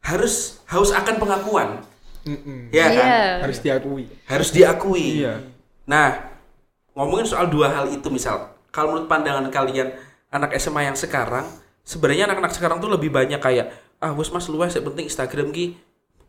harus 0.03 0.59
haus 0.67 0.91
akan 0.91 1.15
pengakuan, 1.15 1.79
Mm-mm. 2.27 2.75
ya 2.75 2.91
kan? 2.91 3.07
Iya. 3.07 3.23
Harus 3.47 3.59
diakui. 3.63 4.05
Harus 4.27 4.49
diakui. 4.51 5.23
Iya. 5.23 5.39
Nah, 5.87 6.27
ngomongin 6.95 7.27
soal 7.27 7.47
dua 7.47 7.71
hal 7.71 7.87
itu 7.87 8.11
misal, 8.11 8.51
kalau 8.75 8.95
menurut 8.95 9.07
pandangan 9.07 9.47
kalian 9.47 9.95
anak 10.27 10.59
SMA 10.59 10.91
yang 10.91 10.99
sekarang, 10.99 11.47
sebenarnya 11.83 12.31
anak-anak 12.31 12.55
sekarang 12.55 12.79
tuh 12.79 12.91
lebih 12.91 13.11
banyak 13.11 13.39
kayak 13.43 13.75
ah 14.03 14.11
wes 14.15 14.31
mas 14.35 14.51
luas 14.51 14.75
yang 14.75 14.87
penting 14.87 15.07
Instagram 15.07 15.55
ki 15.55 15.79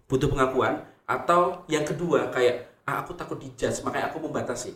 butuh 0.10 0.30
pengakuan. 0.30 0.86
Atau 1.10 1.66
yang 1.70 1.86
kedua 1.86 2.30
kayak 2.30 2.84
ah 2.86 3.02
aku 3.02 3.14
takut 3.18 3.38
dijudge. 3.40 3.82
Makanya 3.86 4.12
aku 4.14 4.22
membatasi. 4.22 4.74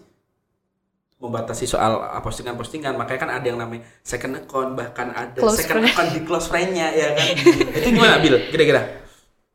Membatasi 1.18 1.66
soal 1.66 1.98
ah, 1.98 2.22
postingan-postingan. 2.22 2.94
Makanya 2.94 3.20
kan 3.20 3.32
ada 3.42 3.46
yang 3.46 3.58
namanya 3.58 3.86
second 4.06 4.38
account 4.38 4.78
bahkan 4.78 5.10
ada 5.14 5.38
Close 5.38 5.62
second 5.66 5.82
friend. 5.82 5.94
account 5.94 6.10
di 6.14 6.22
close 6.26 6.48
friend-nya 6.50 6.88
ya 6.94 7.08
kan? 7.18 7.28
Itu 7.82 7.88
gimana 7.90 8.22
Bil 8.22 8.38
kira-kira? 8.54 8.82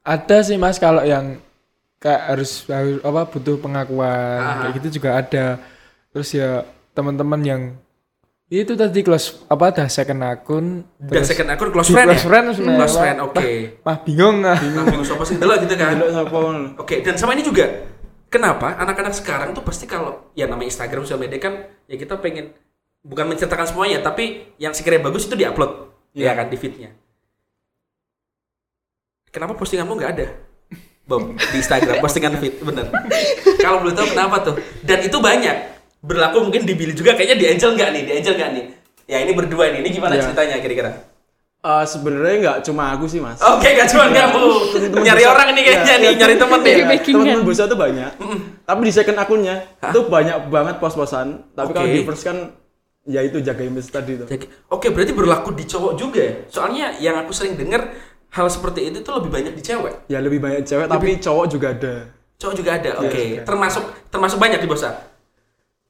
Ada 0.03 0.43
sih 0.43 0.59
Mas 0.59 0.83
kalau 0.83 1.07
yang 1.07 1.39
kayak 2.03 2.35
harus, 2.35 2.67
harus 2.67 2.99
apa 3.07 3.31
butuh 3.31 3.63
pengakuan. 3.63 4.39
Ah. 4.43 4.55
kayak 4.67 4.73
gitu 4.83 4.99
juga 4.99 5.23
ada. 5.23 5.47
Terus 6.11 6.35
ya 6.35 6.67
teman-teman 6.99 7.41
yang 7.47 7.63
itu 8.53 8.77
tadi 8.77 9.01
close 9.01 9.49
apa 9.49 9.73
ada 9.73 9.89
second 9.89 10.21
akun 10.21 10.85
dan 11.01 11.25
second 11.25 11.49
account 11.57 11.73
close 11.73 11.89
friend 11.89 12.13
close 12.13 12.21
ya? 12.21 12.29
friend 12.29 12.47
sebenarnya. 12.53 12.79
close 12.85 12.97
friend 13.01 13.19
oke 13.25 13.49
Mah 13.81 13.97
bingung 14.05 14.37
ah. 14.45 14.59
Nah, 14.61 14.85
bingung 14.85 15.07
siapa 15.09 15.25
sih 15.25 15.41
delok 15.41 15.65
gitu 15.65 15.75
kan 15.81 15.97
Delok 15.97 16.29
ngono. 16.29 16.77
Oke, 16.77 17.01
dan 17.01 17.17
sama 17.17 17.33
ini 17.33 17.41
juga 17.41 17.65
kenapa 18.29 18.77
anak-anak 18.77 19.17
sekarang 19.17 19.57
tuh 19.57 19.65
pasti 19.65 19.89
kalau 19.89 20.29
ya 20.37 20.45
namanya 20.45 20.69
Instagram 20.69 21.09
sosial 21.09 21.25
media 21.25 21.41
kan 21.41 21.65
ya 21.89 21.97
kita 21.97 22.21
pengen 22.21 22.53
bukan 23.01 23.33
menceritakan 23.33 23.73
semuanya 23.73 24.05
tapi 24.05 24.53
yang 24.61 24.77
sekiranya 24.77 25.09
bagus 25.09 25.25
itu 25.25 25.33
diupload 25.33 25.89
ya 26.13 26.37
kan 26.37 26.53
di 26.53 26.61
feednya. 26.61 26.93
Kenapa 29.33 29.57
postinganmu 29.57 29.97
nggak 29.97 30.13
ada? 30.13 30.27
Bob 31.03 31.35
di 31.35 31.57
Instagram 31.59 31.99
postingan 31.99 32.39
feed 32.39 32.63
bener 32.63 32.87
kalau 33.59 33.83
boleh 33.83 33.91
tahu 33.91 34.07
kenapa 34.15 34.37
tuh 34.39 34.55
dan 34.87 35.03
itu 35.03 35.19
banyak 35.19 35.72
berlaku 36.03 36.43
mungkin 36.43 36.63
di 36.63 36.75
Billy 36.75 36.93
juga 36.93 37.15
kayaknya 37.15 37.37
di 37.37 37.47
Angel 37.49 37.71
nggak 37.73 37.91
nih 37.91 38.03
di 38.03 38.13
Angel 38.13 38.35
nggak 38.35 38.51
nih 38.53 38.65
ya 39.05 39.17
ini 39.19 39.33
berdua 39.33 39.71
nih 39.71 39.81
ini 39.81 39.91
gimana 39.91 40.15
Iya. 40.15 40.23
ceritanya 40.27 40.59
kira-kira 40.59 40.93
Eh, 41.63 41.87
sebenarnya 41.87 42.37
nggak 42.43 42.59
cuma 42.67 42.91
aku 42.91 43.07
sih 43.07 43.23
mas 43.23 43.39
oke 43.39 43.63
gak 43.63 43.87
cuma 43.87 44.11
kamu 44.11 44.51
nyari 44.99 45.23
orang 45.23 45.55
nih 45.55 45.63
kayaknya 45.63 45.95
nih 45.97 46.11
nyari 46.19 46.35
temen 46.35 46.59
nih 46.59 46.75
Iya. 46.75 46.85
backingan. 46.91 47.19
teman-teman 47.23 47.47
bosnya 47.47 47.67
tuh 47.67 47.79
banyak 47.79 48.11
tapi 48.61 48.81
di 48.83 48.93
second 48.93 49.15
akunnya 49.17 49.57
itu 49.81 50.01
banyak 50.05 50.37
banget 50.51 50.77
pos-posan 50.77 51.55
tapi 51.55 51.71
kalau 51.71 51.87
Oke. 51.87 51.95
di 51.95 52.03
first 52.03 52.27
kan 52.27 52.37
ya 53.03 53.23
itu 53.23 53.39
jaga 53.39 53.63
image 53.63 53.87
tadi 53.89 54.19
tuh 54.19 54.27
Oke, 54.69 54.91
berarti 54.91 55.15
berlaku 55.15 55.51
di 55.53 55.63
cowok 55.63 55.93
juga 55.95 56.19
ya? 56.19 56.35
Soalnya 56.47 56.87
yang 56.99 57.15
aku 57.17 57.31
sering 57.31 57.55
dengar 57.55 57.95
hal 58.29 58.47
seperti 58.47 58.91
itu 58.91 58.99
tuh 58.99 59.23
lebih 59.23 59.31
banyak 59.31 59.55
di 59.55 59.63
cewek. 59.63 60.07
ya 60.07 60.19
lebih 60.19 60.43
banyak 60.43 60.67
cewek 60.67 60.87
tapi 60.89 61.15
cowok 61.21 61.47
juga 61.47 61.67
ada 61.71 61.95
Cowok 62.39 62.55
juga 62.59 62.71
ada. 62.75 62.91
Oke, 62.99 63.39
juga. 63.39 63.47
termasuk 63.47 63.85
termasuk 64.11 64.35
banyak 64.35 64.59
di 64.59 64.67
bosa. 64.67 65.12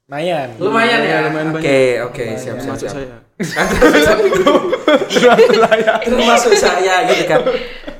Lumayan. 0.03 0.47
Lumayan 0.59 0.99
ya. 0.99 1.07
Iya, 1.07 1.17
lumayan 1.31 1.47
Oke, 1.49 1.55
banyak. 1.55 1.97
oke, 2.03 2.25
siap 2.27 2.35
siap. 2.35 2.55
termasuk 2.59 2.85
siap. 2.85 2.93
saya 2.93 3.07
termasuk 6.05 6.53
saya 6.53 6.95
gitu 7.07 7.23
kan. 7.25 7.41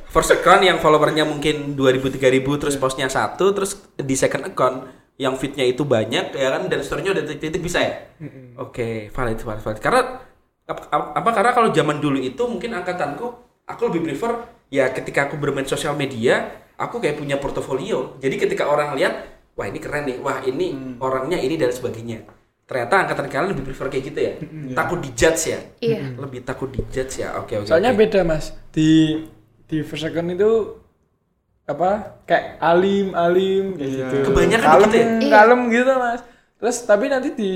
First 0.05 0.31
account 0.31 0.61
yang 0.61 0.77
followernya 0.77 1.25
mungkin 1.25 1.73
2000 1.73 2.19
3000 2.19 2.61
terus 2.61 2.75
postnya 2.77 3.07
satu 3.07 3.49
terus 3.49 3.79
di 3.95 4.13
second 4.13 4.45
account 4.45 4.85
yang 5.15 5.33
fitnya 5.37 5.63
itu 5.63 5.81
banyak 5.81 6.33
ya 6.33 6.47
kan 6.51 6.67
dan 6.67 6.83
story-nya 6.83 7.15
udah 7.15 7.23
titik-titik 7.23 7.61
bisa 7.63 7.79
ya. 7.81 7.93
Oke, 8.59 9.09
valid, 9.09 9.39
valid, 9.39 9.63
valid. 9.63 9.79
Karena 9.81 10.01
ap- 10.67 10.87
ap- 10.91 11.11
apa 11.17 11.29
karena 11.31 11.51
kalau 11.55 11.69
zaman 11.71 11.97
dulu 11.97 12.19
itu 12.19 12.43
mungkin 12.45 12.75
angkatanku 12.75 13.25
aku 13.63 13.81
lebih 13.89 14.05
prefer 14.05 14.43
ya 14.69 14.91
ketika 14.91 15.25
aku 15.25 15.39
bermain 15.39 15.65
sosial 15.65 15.95
media 15.95 16.51
aku 16.77 16.99
kayak 16.99 17.17
punya 17.17 17.39
portofolio. 17.39 18.19
Jadi 18.19 18.35
ketika 18.37 18.67
orang 18.67 18.93
lihat 18.93 19.32
wah 19.53 19.65
ini 19.65 19.79
keren 19.79 20.03
nih, 20.05 20.17
wah 20.19 20.41
ini 20.41 20.73
orangnya 20.97 21.37
ini 21.37 21.55
dan 21.55 21.69
sebagainya. 21.69 22.25
Ternyata 22.63 22.95
angkatan 23.05 23.27
kalian 23.27 23.49
lebih 23.53 23.63
prefer 23.67 23.87
kayak 23.91 24.03
gitu 24.07 24.19
ya. 24.23 24.33
Takut 24.71 24.99
dijudge 25.03 25.43
ya. 25.51 25.59
Iya. 25.79 26.15
Lebih 26.15 26.39
takut 26.41 26.69
dijudge 26.71 27.21
ya. 27.21 27.35
Oke, 27.37 27.59
oke. 27.59 27.67
Soalnya 27.67 27.91
oke. 27.91 27.99
beda 28.01 28.23
mas 28.23 28.55
di 28.71 29.19
di 29.67 29.83
first 29.83 30.07
second 30.07 30.31
itu 30.31 30.79
apa 31.63 32.19
kayak 32.27 32.59
alim 32.59 33.15
alim 33.15 33.75
kayak 33.75 33.87
Iya. 33.91 34.05
gitu. 34.11 34.15
Kebanyakan 34.31 34.63
kalem, 34.67 34.83
gitu 34.83 34.95
ya? 34.95 35.05
Iya. 35.07 35.31
kalem 35.31 35.59
gitu 35.71 35.91
mas. 35.95 36.21
Terus 36.59 36.77
tapi 36.83 37.05
nanti 37.11 37.29
di 37.35 37.51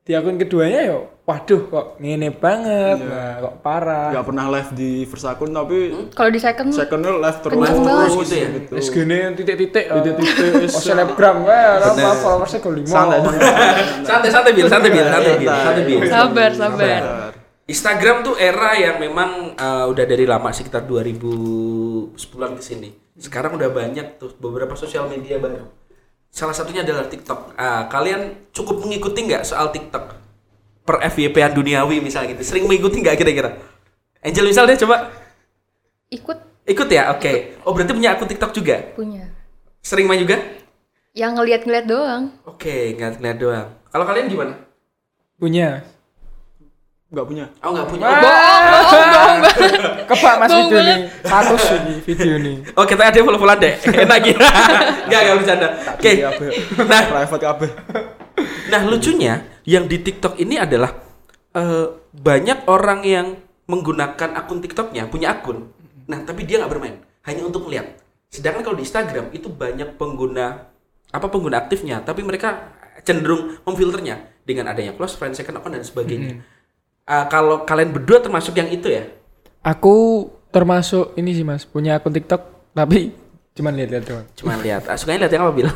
di 0.00 0.12
akun 0.18 0.36
keduanya 0.36 0.80
yo, 0.82 0.98
waduh 1.30 1.62
kok 1.64 1.86
ngene 1.96 2.34
banget, 2.34 2.98
Iya. 2.98 3.06
nah, 3.06 3.34
kok 3.38 3.54
parah. 3.62 4.10
nggak 4.10 4.26
pernah 4.26 4.44
live 4.50 4.70
di 4.74 4.90
first 5.04 5.22
akun 5.22 5.50
tapi 5.50 5.94
Kalau 6.10 6.26
di 6.26 6.40
second 6.42 6.74
secondnya 6.74 7.14
live 7.14 7.38
terus 7.38 7.54
Kenceng 7.54 7.78
banget. 7.80 7.94
Terus 8.02 8.14
gitu 8.18 8.34
ya? 8.34 8.48
gitu. 8.50 8.70
Terus 8.74 8.88
gini 8.90 9.18
titik-titik, 9.32 9.84
Titik-titik, 9.94 10.50
oh, 10.66 10.82
selebgram, 10.82 11.36
wah, 11.40 11.78
apa 11.78 12.10
followersnya 12.18 12.58
ke 12.58 12.70
lima. 12.72 12.90
santai 12.90 13.18
santai 13.22 13.40
santai 14.02 14.28
santai 14.34 14.50
bil, 14.52 14.66
santai 14.66 14.90
bil, 14.90 15.06
santai 15.06 15.34
bil, 15.38 15.48
santai 15.48 15.82
bil. 15.86 15.98
Sabar, 16.04 16.50
sabar. 16.50 17.02
Instagram 17.64 18.26
tuh 18.26 18.34
era 18.34 18.74
yang 18.74 18.98
memang 18.98 19.54
uh, 19.54 19.86
udah 19.86 20.02
dari 20.02 20.26
lama 20.26 20.50
sekitar 20.50 20.82
2010-an 20.84 22.58
ke 22.58 22.62
sini. 22.62 22.90
Sekarang 23.14 23.54
udah 23.54 23.70
banyak 23.70 24.18
tuh 24.18 24.34
beberapa 24.36 24.74
sosial 24.74 25.06
media 25.06 25.38
baru. 25.38 25.70
Salah 26.26 26.50
satunya 26.50 26.82
adalah 26.82 27.06
TikTok. 27.06 27.54
Ah, 27.54 27.86
kalian 27.86 28.50
cukup 28.50 28.82
mengikuti 28.82 29.22
nggak 29.22 29.42
soal 29.42 29.70
TikTok? 29.70 30.19
Per 30.90 30.98
FYP-an 31.06 31.54
duniawi 31.54 32.02
misalnya 32.02 32.34
gitu. 32.34 32.42
Sering 32.42 32.66
mengikuti 32.66 32.98
nggak 32.98 33.14
kira-kira? 33.14 33.62
Angel 34.26 34.42
misalnya 34.42 34.74
coba 34.74 35.06
Ikut 36.10 36.66
ikut 36.66 36.88
ya? 36.90 37.14
Oke. 37.14 37.54
Oh 37.62 37.70
berarti 37.70 37.94
punya 37.94 38.18
akun 38.18 38.26
TikTok 38.26 38.50
juga? 38.50 38.90
punya. 38.98 39.30
Sering 39.86 40.10
main 40.10 40.18
juga? 40.18 40.42
Yang 41.14 41.30
ngeliat-ngeliat 41.38 41.86
doang. 41.86 42.34
Oke, 42.42 42.98
ngeliat-ngeliat 42.98 43.38
doang. 43.38 43.68
Kalau 43.86 44.02
kalian 44.02 44.26
gimana? 44.26 44.54
Punya. 45.38 45.86
nggak 47.10 47.26
punya 47.26 47.42
Oh 47.66 47.74
nggak 47.74 47.88
punya. 47.90 48.06
Bohong, 48.06 48.62
bohong, 48.70 49.08
bohong 49.10 49.38
banget. 49.42 49.54
Kebak 50.06 50.34
mas 50.38 50.50
video 50.54 50.78
nih, 50.78 50.98
status 51.26 51.62
ini 51.74 51.94
video 52.06 52.34
nih. 52.38 52.56
Oh 52.78 52.86
kita 52.86 53.02
ada 53.02 53.18
follow-followan 53.22 53.58
deh. 53.62 53.74
Enak 54.06 54.18
gitu. 54.26 54.38
Enggak, 55.06 55.20
enggak 55.22 55.36
bercanda. 55.38 55.68
Oke. 55.94 56.10
Nah, 56.86 57.02
private 57.10 57.42
kabeh 57.42 57.70
nah 58.70 58.82
lucunya 58.86 59.44
yang 59.66 59.90
di 59.90 59.98
TikTok 60.00 60.38
ini 60.38 60.56
adalah 60.56 60.94
eh, 61.54 61.86
banyak 62.14 62.66
orang 62.70 63.00
yang 63.04 63.26
menggunakan 63.70 64.34
akun 64.34 64.58
TikToknya 64.58 65.06
punya 65.06 65.38
akun. 65.38 65.70
Nah, 66.10 66.26
tapi 66.26 66.42
dia 66.42 66.58
nggak 66.58 66.72
bermain, 66.74 66.98
hanya 67.22 67.46
untuk 67.46 67.70
melihat. 67.70 68.02
Sedangkan 68.26 68.66
kalau 68.66 68.76
di 68.78 68.82
Instagram 68.82 69.30
itu 69.30 69.46
banyak 69.46 69.94
pengguna 69.94 70.66
apa 71.10 71.26
pengguna 71.30 71.62
aktifnya, 71.62 72.02
tapi 72.02 72.26
mereka 72.26 72.74
cenderung 73.06 73.62
memfilternya 73.62 74.42
dengan 74.42 74.74
adanya 74.74 74.94
close 74.98 75.14
friend, 75.14 75.38
second 75.38 75.58
account 75.62 75.78
dan 75.78 75.86
sebagainya. 75.86 76.42
Ah, 77.06 77.26
kalau 77.30 77.62
kalian 77.62 77.94
berdua 77.94 78.22
termasuk 78.22 78.58
yang 78.58 78.70
itu 78.70 78.90
ya? 78.90 79.06
Aku 79.62 80.26
termasuk 80.50 81.14
ini 81.14 81.30
sih 81.34 81.46
mas, 81.46 81.62
punya 81.62 81.98
akun 81.98 82.14
TikTok, 82.14 82.74
tapi 82.74 83.14
cuman 83.50 83.72
lihat-lihat 83.76 84.04
doang. 84.06 84.26
Cuma 84.38 84.56
lihat. 84.62 84.88
Ah, 84.88 84.96
sukanya 84.96 85.26
lihat 85.26 85.32
yang 85.36 85.42
apa, 85.44 85.52
Bil? 85.52 85.68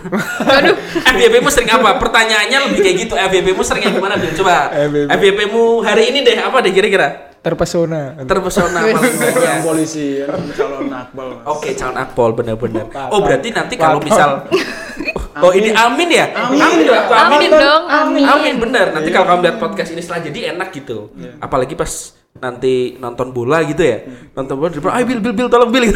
FYP-mu 1.18 1.50
sering 1.52 1.70
apa? 1.74 2.00
Pertanyaannya 2.00 2.58
lebih 2.70 2.78
kayak 2.80 2.96
gitu. 3.04 3.14
FYP-mu 3.18 3.62
sering 3.66 3.82
yang 3.84 3.94
gimana, 3.98 4.14
Bil? 4.16 4.32
Coba. 4.32 4.72
FYP. 4.72 5.10
FYP-mu 5.10 5.62
hari 5.84 6.02
ini 6.14 6.18
deh, 6.24 6.36
apa 6.40 6.64
deh 6.64 6.72
kira-kira? 6.72 7.34
Terpesona. 7.44 8.24
Terpesona 8.24 8.80
paling 8.88 9.60
polisi 9.68 10.16
calon 10.56 10.88
mas 10.88 11.12
Oke, 11.44 11.76
calon 11.76 11.92
akpol 12.00 12.32
benar-benar. 12.32 12.88
Oh, 13.12 13.20
berarti 13.20 13.52
nanti 13.52 13.76
kalau 13.76 14.00
misal 14.00 14.48
Oh, 15.44 15.50
ini 15.50 15.74
amin 15.74 16.08
ya? 16.08 16.30
Amin. 16.30 16.86
dong, 16.86 16.94
aku 16.94 17.12
Amin 17.12 17.50
dong, 17.50 17.82
amin. 17.90 18.22
Amin 18.22 18.54
bener. 18.62 18.94
Nanti 18.96 19.10
kalau 19.10 19.26
kamu 19.34 19.40
lihat 19.44 19.56
podcast 19.58 19.90
ini 19.92 20.00
setelah 20.00 20.24
jadi 20.24 20.56
enak 20.56 20.72
gitu. 20.72 21.10
Apalagi 21.42 21.76
pas 21.76 21.90
nanti 22.38 22.96
nonton 22.96 23.34
bola 23.34 23.60
gitu 23.66 23.82
ya. 23.82 24.08
Nonton 24.32 24.54
bola 24.56 24.70
di 24.72 24.78
depan, 24.78 24.94
"Ayo 24.94 25.04
Bil, 25.04 25.20
Bil, 25.20 25.34
Bil, 25.36 25.48
tolong 25.50 25.68
Bil." 25.68 25.90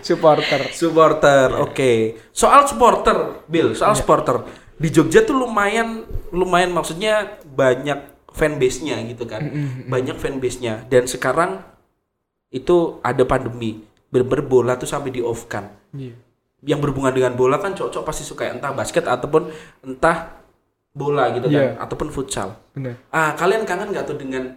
Supporter. 0.00 0.60
supporter. 0.72 1.48
Oke. 1.60 1.92
Soal 2.30 2.66
supporter, 2.66 3.42
Bill, 3.46 3.74
soal 3.74 3.94
supporter. 3.94 4.42
Di 4.76 4.92
Jogja 4.92 5.24
tuh 5.24 5.36
lumayan 5.36 6.04
lumayan 6.30 6.70
maksudnya 6.70 7.40
banyak 7.42 8.28
fanbase-nya 8.32 9.00
gitu 9.08 9.24
kan. 9.24 9.42
Banyak 9.88 10.16
fanbase-nya 10.20 10.84
dan 10.86 11.08
sekarang 11.08 11.64
itu 12.52 13.00
ada 13.00 13.24
pandemi. 13.24 13.80
Bener-bener 14.12 14.44
bola 14.46 14.72
tuh 14.76 14.86
sampai 14.86 15.10
di 15.10 15.24
off 15.24 15.48
kan. 15.48 15.72
Iya. 15.96 16.14
Yang 16.64 16.78
berhubungan 16.84 17.12
dengan 17.12 17.32
bola 17.34 17.56
kan 17.56 17.72
cocok 17.72 18.02
pasti 18.04 18.22
suka 18.22 18.48
entah 18.48 18.72
basket 18.72 19.08
ataupun 19.08 19.48
entah 19.82 20.40
bola 20.92 21.28
gitu 21.32 21.48
kan 21.48 21.72
Iya. 21.72 21.80
ataupun 21.80 22.08
futsal. 22.08 22.56
Bener. 22.72 22.96
Ah, 23.12 23.36
kalian 23.36 23.64
kangen 23.68 23.92
nggak 23.92 24.08
tuh 24.08 24.16
dengan 24.16 24.56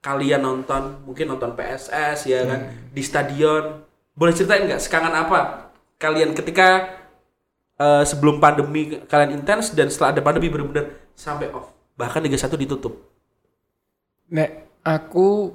kalian 0.00 0.40
nonton, 0.40 1.04
mungkin 1.04 1.28
nonton 1.28 1.52
PSS 1.52 2.24
ya 2.26 2.44
kan 2.48 2.60
di 2.90 3.02
stadion. 3.04 3.84
Boleh 4.16 4.32
ceritain 4.32 4.64
nggak 4.64 4.80
sekangen 4.80 5.12
apa 5.12 5.70
kalian 6.00 6.32
ketika 6.32 6.88
eh, 7.76 8.04
sebelum 8.04 8.40
pandemi 8.40 9.00
kalian 9.04 9.36
intens 9.40 9.76
dan 9.76 9.92
setelah 9.92 10.16
ada 10.16 10.24
pandemi 10.24 10.48
benar-benar 10.48 11.12
sampai 11.12 11.52
off. 11.52 11.68
Bahkan 12.00 12.24
Liga 12.24 12.40
1 12.40 12.48
ditutup. 12.56 12.96
Nek 14.32 14.80
aku 14.80 15.52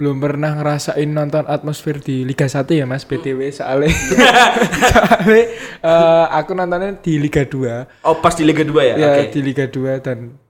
belum 0.00 0.16
pernah 0.16 0.56
ngerasain 0.56 1.12
nonton 1.12 1.44
atmosfer 1.44 2.00
di 2.00 2.24
Liga 2.24 2.48
1 2.48 2.64
ya 2.72 2.88
Mas 2.88 3.04
BTW 3.04 3.52
soalnya 3.52 3.92
soalnya 4.90 5.44
eh, 5.84 6.26
aku 6.32 6.56
nontonnya 6.56 6.96
di 6.98 7.20
Liga 7.20 7.44
2 7.44 8.08
Oh, 8.08 8.16
pas 8.18 8.32
di 8.32 8.48
Liga 8.48 8.64
2 8.64 8.72
ya? 8.80 8.94
ya 8.96 9.08
Oke. 9.20 9.36
di 9.36 9.40
Liga 9.44 9.68
2 9.68 10.00
dan 10.00 10.40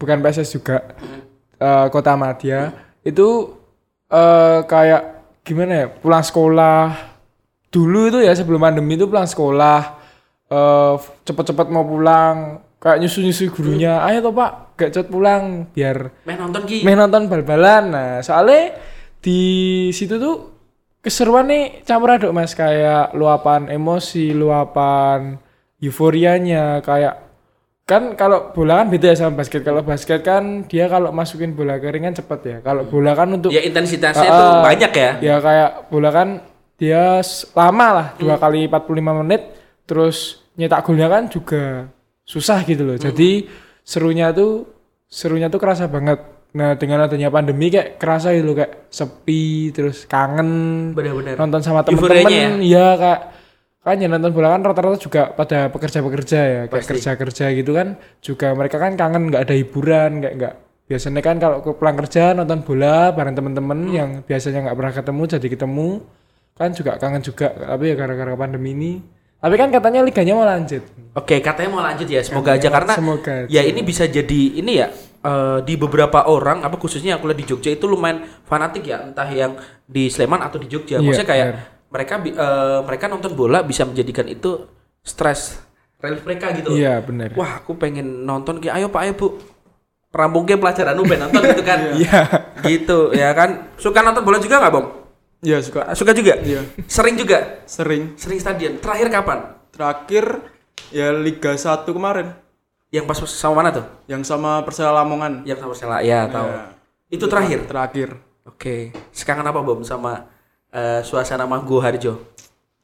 bukan 0.00 0.24
PSS 0.24 0.56
juga 0.56 0.96
eh, 1.58 1.86
Kota 1.90 2.14
Madya 2.14 2.72
itu 3.02 3.58
eh, 4.08 4.60
kayak 4.64 5.02
gimana 5.42 5.72
ya 5.84 5.86
pulang 5.90 6.24
sekolah. 6.24 6.82
Dulu 7.68 8.08
itu 8.08 8.18
ya 8.24 8.32
sebelum 8.32 8.64
pandemi 8.64 8.96
itu 8.96 9.04
pulang 9.04 9.28
sekolah 9.28 9.80
eh, 10.48 10.94
cepet-cepet 11.26 11.66
mau 11.68 11.84
pulang 11.84 12.64
kayak 12.78 13.02
nyusu-nyusu 13.02 13.50
gurunya 13.50 14.06
ayo 14.06 14.22
toh 14.22 14.30
pak 14.30 14.78
gak 14.78 14.94
cepet 14.94 15.10
pulang 15.10 15.66
biar 15.74 16.14
Main 16.22 16.38
nonton 16.38 16.62
Ki. 16.62 16.86
main 16.86 16.94
nonton 16.94 17.26
bal-balan. 17.26 17.90
Nah 17.90 18.10
soalnya 18.22 18.78
di 19.18 19.40
situ 19.90 20.14
tuh 20.22 20.36
keseruan 21.02 21.50
nih 21.50 21.82
campur 21.82 22.14
aduk 22.14 22.30
mas. 22.30 22.54
Kayak 22.54 23.12
luapan 23.18 23.66
emosi 23.68 24.30
luapan 24.30 25.36
euforianya 25.82 26.78
kayak 26.86 27.27
kan 27.88 28.12
kalau 28.12 28.52
bola 28.52 28.84
kan 28.84 28.92
beda 28.92 29.10
ya 29.10 29.16
sama 29.16 29.40
basket. 29.40 29.64
Kalau 29.64 29.80
basket 29.80 30.20
kan 30.20 30.68
dia 30.68 30.84
kalau 30.86 31.08
masukin 31.08 31.56
bola 31.56 31.80
ke 31.80 31.88
ring 31.88 32.04
kan 32.04 32.12
cepet 32.12 32.40
ya. 32.44 32.56
Kalau 32.60 32.84
bola 32.84 33.16
kan 33.16 33.32
untuk 33.32 33.48
Ya 33.48 33.64
intensitasnya 33.64 34.28
Ah, 34.28 34.36
tuh 34.36 34.48
ah. 34.52 34.62
banyak 34.62 34.92
ya. 34.92 35.10
ya 35.18 35.34
kayak 35.40 35.70
bola 35.88 36.12
kan 36.12 36.28
dia 36.76 37.24
lama 37.56 37.88
lah. 37.90 38.06
Dua 38.20 38.36
kali 38.36 38.68
45 38.68 38.92
menit. 39.24 39.42
Terus 39.88 40.44
nyetak 40.54 40.84
golnya 40.84 41.08
kan 41.08 41.32
juga 41.32 41.88
susah 42.22 42.60
gitu 42.62 42.84
loh. 42.84 43.00
Jadi 43.00 43.48
serunya 43.80 44.36
tuh 44.36 44.68
serunya 45.08 45.48
tuh 45.48 45.56
kerasa 45.56 45.88
banget. 45.88 46.20
Nah 46.52 46.76
dengan 46.76 47.08
adanya 47.08 47.32
pandemi 47.32 47.72
kayak 47.72 47.96
kerasa 47.96 48.36
gitu 48.36 48.52
kayak 48.52 48.92
sepi 48.92 49.72
terus 49.72 50.04
kangen. 50.04 50.92
Benar-benar. 50.92 51.40
nonton 51.40 51.64
sama 51.64 51.80
temen-temen. 51.82 52.60
iya 52.60 52.92
kak 52.94 53.20
kan 53.88 53.96
ya 53.96 54.06
nonton 54.06 54.30
bola 54.30 54.52
kan 54.52 54.62
rata-rata 54.62 54.96
juga 54.96 55.22
pada 55.30 55.68
pekerja-pekerja 55.68 56.38
ya 56.38 56.60
kayak 56.66 56.84
kerja-kerja 56.86 57.44
gitu 57.52 57.72
kan 57.72 57.96
juga 58.20 58.52
mereka 58.52 58.76
kan 58.76 58.92
kangen 58.94 59.28
nggak 59.28 59.42
ada 59.42 59.54
hiburan 59.54 60.20
kayak 60.20 60.34
nggak 60.36 60.54
biasanya 60.84 61.20
kan 61.20 61.36
kalau 61.36 61.60
ke 61.60 61.70
pulang 61.72 61.96
kerja 61.96 62.32
nonton 62.32 62.60
bola 62.60 63.10
bareng 63.10 63.32
temen-temen 63.32 63.78
Hmm. 63.78 63.92
yang 63.92 64.10
biasanya 64.22 64.64
nggak 64.64 64.76
pernah 64.76 64.92
ketemu 64.94 65.22
jadi 65.28 65.46
ketemu 65.48 65.88
kan 66.54 66.70
juga 66.72 66.92
kangen 66.96 67.20
juga 67.20 67.48
tapi 67.50 67.84
ya 67.86 67.94
gara-gara 67.94 68.34
pandemi 68.34 68.70
ini 68.72 68.92
tapi 69.38 69.54
kan 69.54 69.68
katanya 69.68 70.02
liganya 70.02 70.34
mau 70.34 70.44
lanjut 70.44 70.82
Oke, 71.14 71.42
katanya 71.42 71.70
mau 71.72 71.82
lanjut 71.82 72.06
ya. 72.06 72.22
Semoga 72.22 72.54
aja 72.54 72.70
karena 72.70 72.94
semoga 72.94 73.32
aja. 73.42 73.50
ya 73.50 73.66
ini 73.66 73.82
bisa 73.82 74.06
jadi 74.06 74.54
ini 74.54 74.78
ya 74.78 74.86
eh, 75.20 75.58
di 75.66 75.74
beberapa 75.74 76.26
orang 76.26 76.62
apa 76.62 76.78
khususnya 76.78 77.18
aku 77.18 77.26
lihat 77.26 77.42
di 77.42 77.46
Jogja 77.46 77.70
itu 77.74 77.90
lumayan 77.90 78.22
fanatik 78.46 78.86
ya, 78.86 79.02
entah 79.02 79.26
yang 79.26 79.58
di 79.82 80.06
Sleman 80.08 80.38
atau 80.38 80.62
di 80.62 80.70
Jogja. 80.70 80.98
Iya, 80.98 81.02
Maksudnya 81.02 81.26
kayak 81.26 81.46
benar. 81.50 81.77
Mereka 81.88 82.20
eh, 82.20 82.78
mereka 82.84 83.04
nonton 83.08 83.32
bola 83.32 83.64
bisa 83.64 83.84
menjadikan 83.88 84.28
itu 84.28 84.68
stres 85.00 85.56
relief 85.98 86.22
mereka 86.22 86.52
gitu. 86.54 86.76
iya 86.76 87.00
benar 87.02 87.34
Wah, 87.34 87.58
aku 87.64 87.74
pengen 87.74 88.22
nonton 88.22 88.62
kayak 88.62 88.78
ayo 88.78 88.86
Pak, 88.92 89.02
ayo 89.02 89.12
Bu. 89.18 89.28
Rampungnya 90.08 90.56
pelajaran 90.56 90.96
ben 91.04 91.20
nonton 91.20 91.42
gitu 91.52 91.64
kan. 91.66 91.78
iya 92.00 92.20
gitu 92.64 93.12
ya 93.12 93.28
kan. 93.36 93.68
Suka 93.76 94.00
nonton 94.00 94.24
bola 94.24 94.40
juga 94.40 94.56
nggak, 94.56 94.72
Bang? 94.72 94.86
Iya 95.44 95.58
suka 95.60 95.92
Suka 95.92 96.16
juga? 96.16 96.40
Iya. 96.40 96.64
Sering 96.88 97.14
juga? 97.20 97.62
sering. 97.68 98.16
Sering 98.16 98.40
stadion. 98.40 98.80
Terakhir 98.80 99.12
kapan? 99.12 99.38
Terakhir 99.68 100.24
ya 100.88 101.12
Liga 101.12 101.52
1 101.52 101.84
kemarin 101.84 102.32
Yang 102.88 103.04
pas 103.04 103.18
sama 103.28 103.60
mana 103.60 103.68
tuh? 103.74 103.84
yang 104.08 104.24
sama 104.24 104.64
Persela 104.64 104.96
Lamongan. 104.96 105.44
Yang 105.44 105.60
sama 105.60 105.70
Persela. 105.76 105.96
Ya, 106.00 106.24
tahu. 106.24 106.48
Iya. 106.48 106.62
Itu 107.12 107.24
terakhir. 107.28 107.58
Terakhir. 107.68 108.08
Oke. 108.48 108.96
Sekangen 109.12 109.44
apa, 109.44 109.60
Bom, 109.60 109.84
sama 109.84 110.24
eh, 110.70 111.00
suasana 111.02 111.44
Manggu 111.44 111.78
Harjo? 111.78 112.36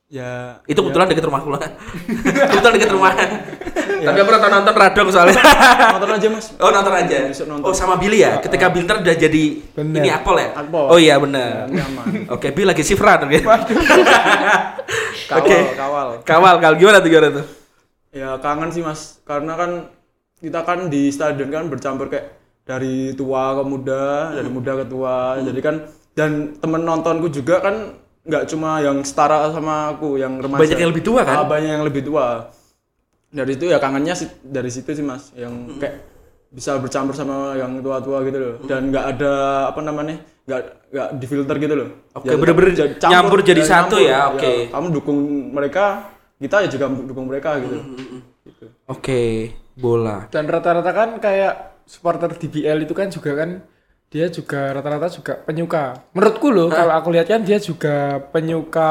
Ya 0.04 0.60
Itu 0.68 0.84
kebetulan 0.84 1.10
deket 1.10 1.26
rumahku 1.26 1.48
lah. 1.50 1.64
kebetulan 2.52 2.74
deket 2.76 2.92
rumah. 2.92 3.16
Tapi 4.04 4.18
aku 4.20 4.30
nonton 4.30 4.50
nonton 4.52 4.74
Radong 4.76 5.08
soalnya. 5.08 5.40
nonton 5.96 6.10
aja 6.12 6.28
Mas. 6.28 6.46
oh 6.60 6.70
nonton 6.70 6.92
aja. 6.92 7.16
Besok 7.26 7.46
nonton. 7.48 7.66
Oh 7.66 7.74
sama 7.74 7.96
Billy 7.96 8.20
ya. 8.20 8.36
Ketika 8.38 8.68
Bilter 8.68 9.00
udah 9.00 9.16
jadi 9.16 9.44
Bener. 9.74 10.04
ini 10.04 10.08
Akpol 10.12 10.36
ya. 10.38 10.48
Akpol. 10.54 10.86
Oh 10.92 10.98
iya 11.00 11.16
benar. 11.16 11.66
Oke, 12.30 12.52
Bill 12.52 12.68
lagi 12.68 12.84
shift 12.84 13.00
run. 13.00 13.26
Oke. 13.26 13.40
Kawal, 13.42 13.60
Oke. 15.40 15.58
kawal. 15.74 16.08
Kawal, 16.22 16.54
kawal 16.60 16.74
gimana 16.76 17.00
tuh 17.00 17.08
gimana 17.10 17.28
tuh? 17.40 17.46
Ya 18.14 18.38
kangen 18.38 18.70
sih 18.70 18.84
Mas, 18.84 19.18
karena 19.24 19.56
kan 19.58 19.70
kita 20.38 20.60
kan 20.62 20.86
di 20.86 21.08
stadion 21.10 21.48
kan 21.50 21.66
bercampur 21.66 22.06
kayak 22.06 22.36
dari 22.62 23.16
tua 23.16 23.56
ke 23.58 23.62
muda, 23.66 24.36
dari 24.36 24.46
muda 24.46 24.78
ke 24.78 24.86
tua. 24.86 25.40
Jadi 25.40 25.60
kan 25.64 25.80
dan 26.14 26.30
temen 26.56 26.82
nontonku 26.82 27.28
juga 27.28 27.58
kan 27.60 27.74
nggak 28.24 28.48
cuma 28.48 28.80
yang 28.80 29.02
setara 29.02 29.50
sama 29.50 29.92
aku, 29.92 30.16
yang 30.16 30.40
remaja. 30.40 30.62
Banyak 30.64 30.78
yang 30.80 30.90
lebih 30.90 31.04
tua 31.04 31.20
kan? 31.22 31.36
Ah, 31.36 31.44
banyak 31.44 31.70
yang 31.70 31.84
lebih 31.84 32.02
tua. 32.02 32.48
Dari 33.28 33.52
itu 33.52 33.66
ya 33.66 33.76
kangennya 33.76 34.14
sih 34.14 34.30
dari 34.40 34.70
situ 34.70 34.90
sih 34.90 35.02
Mas, 35.02 35.34
yang 35.34 35.50
Hmm. 35.52 35.76
kayak 35.76 35.96
bisa 36.48 36.78
bercampur 36.78 37.12
sama 37.12 37.58
yang 37.58 37.82
tua-tua 37.82 38.22
gitu 38.22 38.38
loh. 38.38 38.54
Dan 38.64 38.88
nggak 38.88 39.06
ada 39.12 39.34
apa 39.68 39.80
namanya? 39.80 40.16
nggak 40.44 40.60
nggak 40.92 41.08
difilter 41.18 41.56
gitu 41.56 41.74
loh. 41.74 41.88
Oke, 42.14 42.28
Jadi 42.28 42.36
bener-bener 42.36 42.70
jadi 42.76 42.92
nyampur 43.08 43.40
jadi 43.40 43.62
satu 43.64 43.96
ya, 43.96 44.28
oke. 44.28 44.68
kamu 44.68 44.86
dukung 44.92 45.18
mereka, 45.50 46.12
kita 46.36 46.60
ya 46.60 46.68
juga 46.68 46.84
dukung 46.92 47.26
mereka 47.26 47.56
gitu. 47.58 47.80
Hmm, 47.80 48.20
Oke, 48.84 49.22
bola. 49.72 50.28
dan 50.28 50.44
rata-rata 50.44 50.92
kan 50.92 51.16
kayak 51.16 51.80
supporter 51.88 52.28
DBL 52.30 52.84
itu 52.84 52.92
kan 52.92 53.08
juga 53.08 53.32
kan 53.34 53.64
dia 54.10 54.26
juga 54.30 54.70
rata-rata 54.72 55.10
juga 55.10 55.34
penyuka. 55.42 55.98
Menurutku 56.14 56.48
loh 56.54 56.68
kalau 56.70 56.94
aku 56.94 57.08
lihat 57.10 57.26
kan 57.26 57.42
dia 57.42 57.58
juga 57.58 58.22
penyuka 58.30 58.90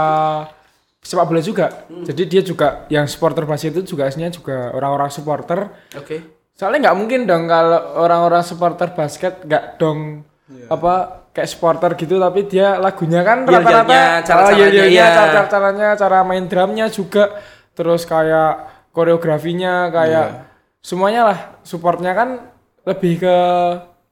sepak 1.04 1.26
bola 1.28 1.42
juga. 1.44 1.88
Jadi 1.88 2.24
dia 2.28 2.42
juga 2.44 2.88
yang 2.88 3.08
supporter 3.08 3.44
Basel 3.44 3.72
itu 3.76 3.96
juga 3.96 4.08
aslinya 4.08 4.32
juga 4.32 4.72
orang-orang 4.72 5.10
supporter. 5.12 5.72
Oke. 5.96 6.44
soalnya 6.54 6.86
nggak 6.86 6.98
mungkin 7.02 7.26
dong 7.26 7.50
kalau 7.50 7.98
orang-orang 7.98 8.46
supporter 8.46 8.94
basket 8.94 9.42
nggak 9.42 9.82
dong 9.82 10.22
apa 10.70 11.26
kayak 11.34 11.50
supporter 11.50 11.98
gitu 11.98 12.22
tapi 12.22 12.46
dia 12.46 12.78
lagunya 12.78 13.26
kan 13.26 13.42
Iya, 13.42 13.58
rata-rata 13.58 13.90
liatnya, 13.90 14.06
cara-caranya, 14.22 14.54
oh, 14.54 14.70
iya, 14.70 14.70
iya, 14.70 14.86
iya. 14.86 15.06
cara 15.18 15.42
caranya 15.50 15.88
cara 15.98 16.18
main 16.22 16.46
drumnya 16.46 16.94
juga. 16.94 17.42
Terus 17.74 18.06
kayak 18.06 18.54
koreografinya 18.94 19.90
kayak 19.90 20.46
semuanya 20.86 21.34
lah 21.34 21.38
supportnya 21.66 22.14
kan 22.14 22.54
lebih 22.86 23.26
ke 23.26 23.38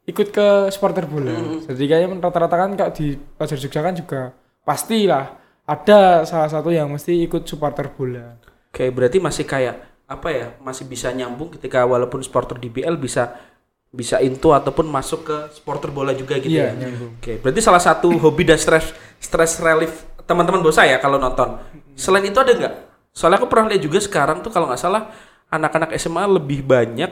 ikut 0.06 0.28
ke 0.34 0.48
supporter 0.70 1.06
bola 1.06 1.62
jadi 1.66 1.84
kayaknya 1.86 2.18
rata-rata 2.20 2.56
kan 2.58 2.70
kalau 2.74 2.92
di 2.94 3.16
Pasar 3.38 3.58
Jogja 3.58 3.82
kan 3.82 3.94
juga 3.94 4.34
pastilah 4.62 5.38
ada 5.64 6.26
salah 6.26 6.50
satu 6.50 6.74
yang 6.74 6.90
mesti 6.90 7.22
ikut 7.26 7.46
supporter 7.46 7.90
bola 7.94 8.38
Oke, 8.72 8.88
berarti 8.88 9.20
masih 9.20 9.44
kayak 9.44 9.84
apa 10.08 10.32
ya? 10.32 10.48
Masih 10.64 10.88
bisa 10.88 11.12
nyambung 11.12 11.52
ketika 11.52 11.84
walaupun 11.84 12.24
supporter 12.24 12.56
DBL 12.56 12.96
bisa 12.96 13.36
bisa 13.92 14.24
into 14.24 14.56
ataupun 14.56 14.88
masuk 14.88 15.28
ke 15.28 15.38
supporter 15.52 15.92
bola 15.92 16.16
juga 16.16 16.40
gitu 16.40 16.56
Iya, 16.56 16.72
ya. 16.72 16.88
nyambung. 16.88 17.20
Oke, 17.20 17.36
berarti 17.44 17.60
salah 17.60 17.84
satu 17.84 18.08
hobi 18.16 18.48
dan 18.48 18.56
stress 18.56 18.96
stress 19.20 19.60
relief 19.60 20.08
teman-teman 20.24 20.64
bosa 20.64 20.88
ya 20.88 21.04
kalau 21.04 21.20
nonton. 21.20 21.60
Selain 22.00 22.24
itu 22.24 22.40
ada 22.40 22.56
nggak? 22.56 22.74
Soalnya 23.12 23.44
aku 23.44 23.52
pernah 23.52 23.68
lihat 23.76 23.84
juga 23.84 24.00
sekarang 24.00 24.40
tuh 24.40 24.56
kalau 24.56 24.72
nggak 24.72 24.80
salah 24.80 25.12
anak-anak 25.52 25.92
SMA 26.00 26.24
lebih 26.32 26.64
banyak 26.64 27.12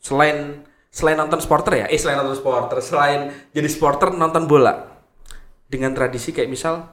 selain 0.00 0.64
selain 0.92 1.16
nonton 1.16 1.40
supporter 1.40 1.72
ya, 1.80 1.86
eh 1.88 1.96
selain 1.96 2.20
nonton 2.20 2.36
supporter, 2.36 2.78
selain 2.84 3.32
jadi 3.50 3.64
supporter 3.64 4.12
nonton 4.12 4.44
bola 4.44 4.92
dengan 5.64 5.96
tradisi 5.96 6.36
kayak 6.36 6.52
misal 6.52 6.84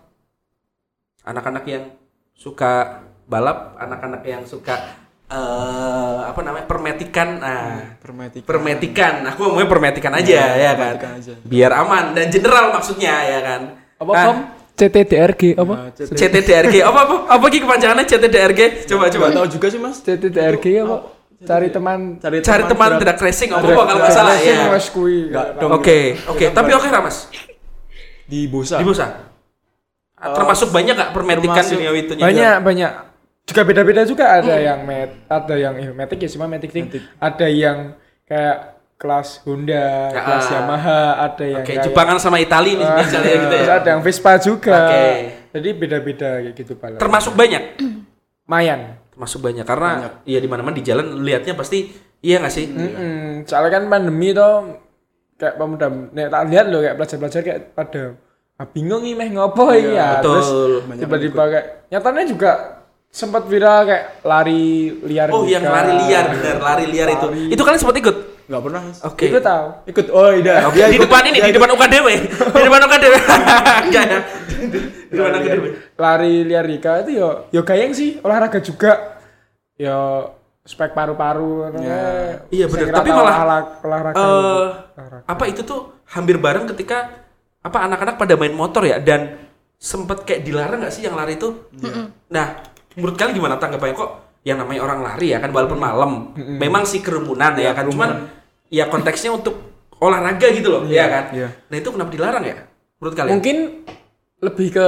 anak-anak 1.28 1.68
yang 1.68 1.84
suka 2.32 3.04
balap, 3.28 3.76
anak-anak 3.76 4.24
yang 4.24 4.48
suka 4.48 4.80
eh 5.30 6.20
apa 6.26 6.42
namanya 6.42 6.66
permetikan, 6.66 7.38
nah 7.38 8.00
Permetik. 8.02 8.42
permetikan, 8.48 9.22
aku 9.28 9.46
ngomongnya 9.46 9.70
permetikan 9.70 10.14
aja 10.16 10.58
ya 10.58 10.74
kan, 10.74 10.98
permetikan 10.98 11.14
aja. 11.20 11.34
biar 11.46 11.72
aman 11.76 12.18
dan 12.18 12.34
general 12.34 12.74
maksudnya 12.74 13.14
ya 13.28 13.40
kan. 13.44 13.62
apa 14.00 14.12
Nah, 14.16 14.26
Bom? 14.26 14.38
CTDRG 14.80 15.60
apa 15.60 15.74
Nah, 15.76 15.92
CT. 15.92 16.16
CTDRG 16.16 16.76
apa 16.82 17.00
apa 17.04 17.16
apa 17.36 17.46
ki 17.46 17.60
kepanjangannya 17.62 18.08
CTDRG 18.08 18.88
coba 18.88 19.12
coba 19.12 19.28
tahu 19.36 19.46
juga 19.52 19.68
sih 19.68 19.78
Mas. 19.78 20.00
CTDRG 20.02 20.66
apa 20.88 20.98
cari 21.40 21.68
teman 21.70 22.20
Cari, 22.20 22.44
cari 22.44 22.64
teman 22.66 22.90
drag- 22.94 23.16
drag 23.16 23.20
racing 23.22 23.50
apa 23.50 23.64
apa 23.64 23.82
kalau 23.82 24.00
nggak 24.02 24.12
salah 24.12 24.36
ya 24.36 24.56
oke 25.70 26.00
oke. 26.28 26.46
Tapi 26.52 26.72
oke 26.74 26.88
lah 26.88 27.02
mas 27.02 27.32
di 28.26 28.46
Bosa. 28.46 28.76
di 28.76 28.84
Busa 28.84 29.08
termasuk 30.20 30.70
banyak 30.70 30.94
nggak 30.94 31.12
permetikan 31.12 31.64
dunia 31.64 31.92
itu 31.94 32.12
banyak 32.14 32.56
banyak. 32.60 32.92
Juga 33.48 33.62
beda-beda 33.64 34.06
juga. 34.06 34.30
Ada 34.36 34.62
yang 34.62 34.80
met 34.84 35.10
ada 35.26 35.56
yang 35.56 35.74
eh, 35.74 35.90
metik 35.90 36.20
ya 36.20 36.30
cuma 36.30 36.46
metik 36.46 36.70
ting 36.70 36.86
ada 37.18 37.48
yang 37.48 37.98
kayak 38.22 38.78
kelas 38.94 39.42
Honda 39.42 40.12
Ya, 40.12 40.22
kelas 40.22 40.46
ah. 40.46 40.54
Yamaha 40.60 41.00
ada 41.24 41.46
yang 41.48 41.64
oke 41.64 41.72
kayak- 41.72 41.86
Jepangan 41.88 42.18
sama 42.20 42.38
Itali 42.38 42.76
nih 42.76 42.84
Ah, 42.84 43.00
misalnya 43.00 43.32
gitu 43.40 43.56
ya. 43.56 43.66
ada 43.80 43.88
yang 43.90 44.02
Vespa 44.04 44.36
juga. 44.38 44.76
Oke. 44.76 45.08
jadi 45.50 45.70
beda-beda 45.74 46.30
kayak 46.44 46.54
gitu 46.54 46.76
pala 46.76 47.00
termasuk 47.00 47.32
banyak? 47.34 47.80
Mayan 48.44 48.99
termasuk 49.20 49.44
banyak 49.44 49.68
karena 49.68 50.24
iya 50.24 50.40
di 50.40 50.48
mana-mana 50.48 50.72
di 50.72 50.80
jalan 50.80 51.20
lihatnya 51.20 51.52
pasti 51.60 51.92
iya 52.24 52.40
nggak 52.40 52.54
sih 52.56 52.72
Mm-mm. 52.72 53.44
soalnya 53.44 53.76
kan 53.76 53.84
pandemi 53.92 54.32
tuh 54.32 54.80
kayak 55.36 55.60
pemuda 55.60 55.92
nek 55.92 56.32
tak 56.32 56.44
lihat 56.48 56.66
loh 56.72 56.80
kayak 56.80 56.96
pelajar-pelajar 56.96 57.42
kayak 57.44 57.60
pada 57.76 58.16
ah, 58.56 58.68
bingung 58.72 59.04
nih 59.04 59.20
meh 59.20 59.28
ngopo 59.36 59.76
iya 59.76 60.24
terus 60.24 60.48
betul 60.48 61.04
tiba-tiba 61.04 61.44
kayak 61.52 61.66
nyatanya 61.92 62.24
juga 62.32 62.52
sempat 63.12 63.44
viral 63.52 63.92
kayak 63.92 64.24
lari 64.24 64.88
liar 65.04 65.28
oh 65.36 65.44
yang 65.44 65.68
lari 65.68 66.00
liar 66.00 66.26
bener 66.40 66.56
lari 66.64 66.86
liar 66.88 67.08
itu 67.12 67.28
itu 67.52 67.60
kalian 67.60 67.82
sempat 67.84 68.00
ikut 68.00 68.18
Nggak 68.50 68.62
pernah 68.66 68.82
oke 68.82 69.26
Ikut 69.30 69.44
tahu. 69.46 69.66
Ikut. 69.94 70.06
Oh, 70.10 70.34
iya. 70.34 70.66
Oke, 70.66 70.82
di 70.82 70.98
depan 70.98 71.22
ini, 71.30 71.38
di 71.38 71.54
depan 71.54 71.70
UKDW. 71.70 72.08
Di 72.58 72.66
depan 72.66 72.82
UKDW. 72.82 73.16
Enggak 73.86 74.04
ya. 74.10 74.20
Di 75.14 75.14
depan 75.14 75.32
UKDW. 75.38 75.66
Lari 76.00 76.48
liar 76.48 76.64
Rika 76.64 77.04
itu 77.04 77.20
yo 77.20 77.52
yo 77.52 77.62
gayeng 77.62 77.92
sih 77.92 78.24
olahraga 78.24 78.64
juga. 78.64 79.20
Yo 79.76 80.32
spek 80.64 80.96
paru-paru 80.96 81.68
namanya. 81.68 82.46
Iya, 82.48 82.66
kira 82.70 82.94
Tapi 82.94 83.10
malah, 83.10 83.36
ala- 83.42 83.70
olahraga. 83.84 84.16
Eh, 84.16 84.68
Olahraga. 84.96 85.26
apa 85.28 85.44
itu 85.46 85.62
tuh 85.68 86.00
hampir 86.08 86.40
bareng 86.40 86.70
ketika 86.72 87.28
apa 87.60 87.78
anak-anak 87.84 88.16
pada 88.16 88.34
main 88.34 88.56
motor 88.56 88.88
ya 88.88 88.98
dan 88.98 89.36
sempet 89.76 90.24
kayak 90.24 90.48
dilarang 90.48 90.80
nggak 90.80 90.94
sih 90.94 91.04
yang 91.04 91.20
lari 91.20 91.36
itu? 91.36 91.68
Nah, 92.32 92.64
menurut 92.96 93.16
kalian 93.16 93.36
gimana 93.36 93.56
tanggapannya 93.56 93.96
kok 93.96 94.12
yang 94.48 94.56
namanya 94.56 94.82
orang 94.88 95.00
lari 95.04 95.36
ya 95.36 95.44
kan 95.44 95.52
walaupun 95.52 95.76
malam 95.76 96.32
memang 96.36 96.88
sih 96.88 97.04
kerumunan 97.04 97.52
ya, 97.60 97.76
kan 97.76 97.92
cuman 97.92 98.28
ya 98.72 98.88
konteksnya 98.88 99.36
untuk 99.36 99.56
olahraga 100.00 100.48
gitu 100.56 100.72
loh 100.72 100.82
ya 100.88 101.12
kan 101.12 101.26
iya. 101.36 101.50
nah 101.68 101.76
itu 101.76 101.92
kenapa 101.92 102.08
dilarang 102.08 102.44
ya 102.48 102.56
menurut 103.04 103.16
kalian 103.20 103.36
Mungkin 103.36 103.58
lebih 104.40 104.68
ke 104.72 104.86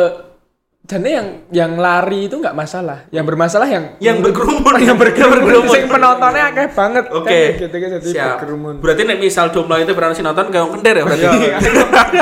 jadi 0.81 1.07
yang 1.13 1.27
yang 1.49 1.71
lari 1.75 2.25
itu 2.25 2.35
nggak 2.35 2.51
masalah 2.51 3.05
yang 3.09 3.21
bermasalah 3.21 3.63
yang 3.63 3.95
Yang 3.97 4.17
berkerumun. 4.25 4.75
yang 4.77 4.97
berkerumun, 4.97 5.39
berkerumun. 5.39 5.69
sing 5.69 5.85
penontonnya 5.85 6.43
akeh 6.47 6.67
banget 6.69 7.05
Oke. 7.07 7.39
Kan 7.47 7.61
gitu 7.61 7.75
kan 7.77 7.89
jadi 7.95 8.07
Siap. 8.11 8.27
berkerumun 8.35 8.73
Berarti 8.79 9.01
nek 9.03 9.17
misal 9.17 9.45
jumlah 9.49 9.77
itu 9.79 9.93
berarti 9.93 10.15
si 10.15 10.21
nonton 10.21 10.49
kayak 10.49 10.67
kender 10.69 10.93
ya 10.93 11.03
berarti. 11.05 11.25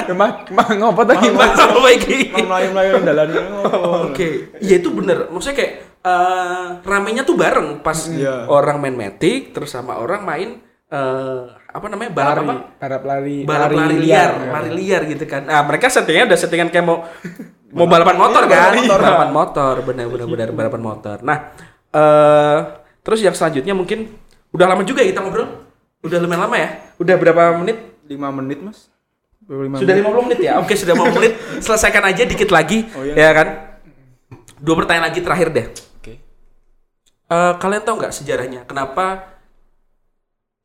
Ya, 0.05 0.13
mah 0.13 0.29
mah 0.49 0.67
ngopo 0.71 1.01
to 1.01 1.13
iki 1.15 1.29
Mas? 1.31 1.55
Apa 1.55 1.89
iki? 1.89 2.17
Mau 2.29 2.45
melayu-melayu 2.45 2.91
dalan 3.01 3.27
Oke, 4.05 4.27
iya 4.59 4.75
itu 4.77 4.89
bener. 4.91 5.27
Maksudnya 5.29 5.55
kayak 5.55 5.73
eh 5.99 6.65
ramenya 6.81 7.23
tuh 7.23 7.35
bareng 7.35 7.79
pas 7.79 7.97
Iya. 8.07 8.45
orang 8.45 8.77
main 8.77 8.93
metik 8.93 9.51
terus 9.51 9.67
sama 9.69 9.97
orang 9.97 10.21
main 10.21 10.49
eh 10.89 11.41
apa 11.69 11.85
namanya 11.85 12.09
balap 12.09 12.41
lari 12.41 12.49
apa? 12.49 12.55
balap 12.81 13.03
lari 13.05 13.37
Balap 13.45 13.71
lari, 13.77 13.95
liar, 14.01 14.31
lari 14.49 14.69
liar 14.73 15.01
gitu 15.05 15.25
kan. 15.29 15.45
Nah 15.45 15.61
mereka 15.61 15.85
settingnya 15.85 16.25
udah 16.25 16.39
settingan 16.39 16.73
kayak 16.73 16.85
mau 16.85 17.05
mau 17.77 17.85
balapan 17.85 18.17
motor 18.17 18.43
kan? 18.49 18.73
Balapan 18.73 19.29
motor, 19.29 19.73
bener 19.85 20.05
bener 20.09 20.27
bener 20.27 20.49
balapan 20.49 20.81
motor. 20.81 21.17
Nah 21.21 21.53
eh 21.93 22.57
terus 23.05 23.21
yang 23.21 23.37
selanjutnya 23.37 23.77
mungkin 23.77 24.17
udah 24.49 24.65
lama 24.65 24.81
juga 24.81 25.05
ya 25.05 25.13
kita 25.13 25.21
ngobrol. 25.21 25.69
Udah 26.01 26.17
lumayan 26.17 26.41
lama 26.47 26.55
ya. 26.57 26.69
Udah 26.97 27.15
berapa 27.19 27.43
menit? 27.59 27.77
5 28.09 28.17
menit, 28.41 28.59
Mas. 28.63 28.89
25 29.45 29.81
Sudah 29.83 29.95
50 29.99 30.25
menit 30.25 30.39
ya? 30.41 30.53
Oke, 30.57 30.73
sudah 30.73 30.93
50 30.97 31.17
menit. 31.19 31.33
Selesaikan 31.65 32.03
aja 32.07 32.23
dikit 32.25 32.49
lagi. 32.49 32.87
Oh, 32.95 33.03
iya. 33.05 33.13
Ya 33.13 33.29
kan? 33.35 33.47
Dua 34.57 34.75
pertanyaan 34.79 35.11
lagi 35.11 35.19
terakhir 35.21 35.47
deh. 35.53 35.65
Oke. 35.99 36.13
Eh, 37.29 37.53
kalian 37.61 37.83
tahu 37.85 37.95
nggak 38.01 38.13
sejarahnya? 38.15 38.61
Kenapa 38.65 39.37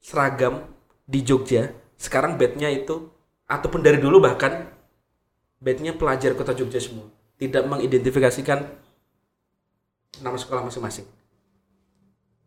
seragam 0.05 0.69
di 1.09 1.25
Jogja 1.25 1.73
sekarang 1.97 2.37
bednya 2.37 2.69
itu 2.69 3.09
ataupun 3.49 3.81
dari 3.81 3.97
dulu 3.97 4.21
bahkan 4.21 4.69
bednya 5.65 5.97
pelajar 5.97 6.37
kota 6.37 6.53
Jogja 6.53 6.77
semua 6.77 7.09
tidak 7.41 7.65
mengidentifikasikan 7.65 8.69
nama 10.21 10.37
sekolah 10.37 10.69
masing-masing. 10.69 11.09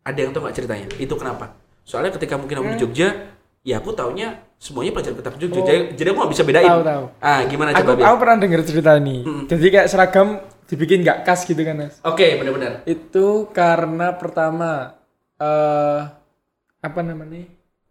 Ada 0.06 0.18
yang 0.24 0.30
tahu 0.32 0.48
nggak 0.48 0.56
ceritanya? 0.56 0.86
Itu 0.96 1.18
kenapa? 1.18 1.52
Soalnya 1.84 2.16
ketika 2.16 2.40
mungkin 2.40 2.64
aku 2.64 2.68
di 2.72 2.78
Jogja, 2.80 3.36
ya 3.60 3.82
aku 3.82 3.92
taunya 3.92 4.40
semuanya 4.56 4.96
pelajar 4.96 5.12
kota 5.12 5.36
Jogja. 5.36 5.60
Oh. 5.60 5.66
Jadi, 5.68 5.80
jadi 5.98 6.08
aku 6.14 6.18
nggak 6.24 6.32
bisa 6.32 6.44
bedain. 6.48 6.70
Tahu, 6.70 6.82
tahu. 6.86 7.04
Ah, 7.20 7.40
gimana 7.44 7.76
aku 7.76 7.92
coba? 7.92 8.02
Aku 8.08 8.16
pernah 8.16 8.36
denger 8.40 8.60
cerita 8.64 8.96
ini 8.96 9.16
jadi 9.48 9.68
kayak 9.68 9.88
seragam 9.90 10.28
dibikin 10.68 11.00
nggak 11.00 11.24
khas 11.24 11.48
gitu 11.48 11.60
kan 11.64 11.80
Mas 11.80 11.96
Oke, 12.04 12.36
benar-benar. 12.36 12.84
itu 12.84 13.48
karena 13.56 14.12
pertama 14.20 15.00
eh 15.40 16.00
apa 16.78 17.00
namanya 17.00 17.42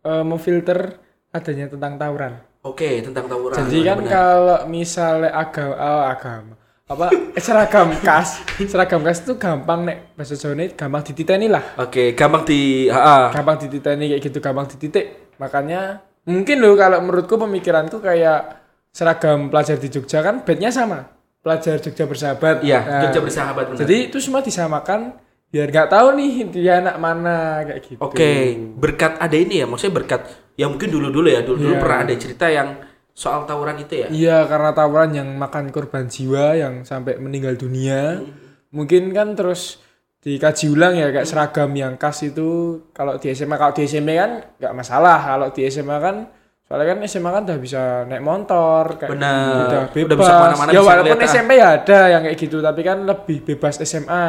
eh 0.02 0.24
mau 0.24 0.38
filter 0.38 0.96
adanya 1.30 1.68
tentang 1.68 1.96
tawuran 1.96 2.34
Oke, 2.62 3.00
tentang 3.00 3.26
tawuran. 3.26 3.56
jadi 3.56 3.78
kan 3.86 4.00
kalau 4.04 4.60
misalnya 4.66 5.32
agama 5.32 5.76
oh, 5.76 6.04
agama 6.06 6.54
apa 6.88 7.12
eh, 7.12 7.44
seragam 7.44 7.92
khas 8.00 8.40
seragam 8.72 9.04
khas 9.04 9.20
itu 9.22 9.36
gampang 9.36 9.84
nek 9.84 10.16
bahasa 10.16 10.36
Jawa 10.36 10.56
ini 10.56 10.72
gampang 10.72 11.04
dititeni 11.04 11.48
lah 11.48 11.64
Oke, 11.78 12.16
gampang 12.16 12.44
di 12.44 12.88
ah, 12.88 12.96
ah. 12.96 13.24
gampang 13.30 13.60
dititeni 13.60 14.16
kayak 14.16 14.22
gitu 14.24 14.40
gampang 14.40 14.68
dititik 14.68 15.36
makanya 15.36 16.00
mungkin 16.24 16.60
loh 16.60 16.76
kalau 16.76 17.04
menurutku 17.04 17.36
pemikiranku 17.36 18.00
kayak 18.00 18.64
seragam 18.90 19.52
pelajar 19.52 19.76
di 19.76 19.88
Jogja 19.88 20.24
kan 20.24 20.48
bednya 20.48 20.72
sama 20.72 21.12
pelajar 21.44 21.76
Jogja 21.78 22.04
bersahabat 22.04 22.64
Iya, 22.64 22.80
Nah, 22.82 23.02
Jogja 23.08 23.20
bersahabat 23.22 23.64
benar. 23.68 23.80
jadi 23.84 23.96
itu 24.08 24.18
semua 24.20 24.40
disamakan 24.40 25.12
biar 25.48 25.68
nggak 25.72 25.90
tahu 25.90 26.08
nih 26.16 26.32
dia 26.52 26.84
anak 26.84 26.96
mana 27.00 27.64
kayak 27.64 27.80
gitu 27.82 28.00
Oke, 28.04 28.32
berkat 28.76 29.16
ada 29.18 29.38
ini 29.38 29.64
ya, 29.64 29.66
maksudnya 29.66 29.96
berkat 29.96 30.22
ya 30.54 30.68
mungkin 30.68 30.90
dulu-dulu 30.92 31.28
ya, 31.32 31.40
dulu-dulu 31.42 31.74
Iya. 31.74 31.82
pernah 31.82 32.00
ada 32.04 32.14
cerita 32.20 32.46
yang 32.52 32.70
soal 33.12 33.48
tawuran 33.48 33.80
itu 33.80 33.94
ya. 33.96 34.08
Iya 34.12 34.38
karena 34.46 34.76
tawuran 34.76 35.10
yang 35.16 35.30
makan 35.34 35.72
korban 35.72 36.06
jiwa 36.06 36.54
yang 36.54 36.84
sampai 36.84 37.18
meninggal 37.18 37.56
dunia. 37.56 38.22
Mungkin 38.70 39.10
kan 39.10 39.34
terus 39.34 39.82
dikaji 40.20 40.70
ulang 40.70 40.94
ya 40.94 41.10
kayak 41.10 41.26
seragam 41.26 41.72
yang 41.72 41.96
khas 41.96 42.22
itu 42.22 42.82
kalau 42.92 43.16
di 43.16 43.32
SMA 43.32 43.56
kalau 43.56 43.72
di 43.72 43.88
SMP 43.88 44.14
kan 44.14 44.44
nggak 44.60 44.74
masalah 44.76 45.18
kalau 45.24 45.48
di 45.50 45.64
SMA 45.66 45.98
kan 45.98 46.28
soalnya 46.68 46.86
kan 46.92 46.98
SMA 47.08 47.30
kan 47.32 47.42
udah 47.48 47.60
bisa 47.64 47.82
naik 48.04 48.20
motor 48.22 49.00
kayak 49.00 49.16
Bener. 49.16 49.56
udah 49.56 49.82
Udah 49.88 49.94
bebas 49.96 50.18
bisa 50.20 50.34
ke 50.36 50.44
mana-mana, 50.44 50.70
ya 50.70 50.80
bisa 50.84 50.90
walaupun 50.92 51.16
ah. 51.18 51.28
SMP 51.32 51.52
ya 51.56 51.68
ada 51.80 52.00
yang 52.12 52.22
kayak 52.28 52.38
gitu 52.38 52.58
tapi 52.60 52.82
kan 52.84 52.98
lebih 53.08 53.38
bebas 53.46 53.80
SMA 53.80 54.26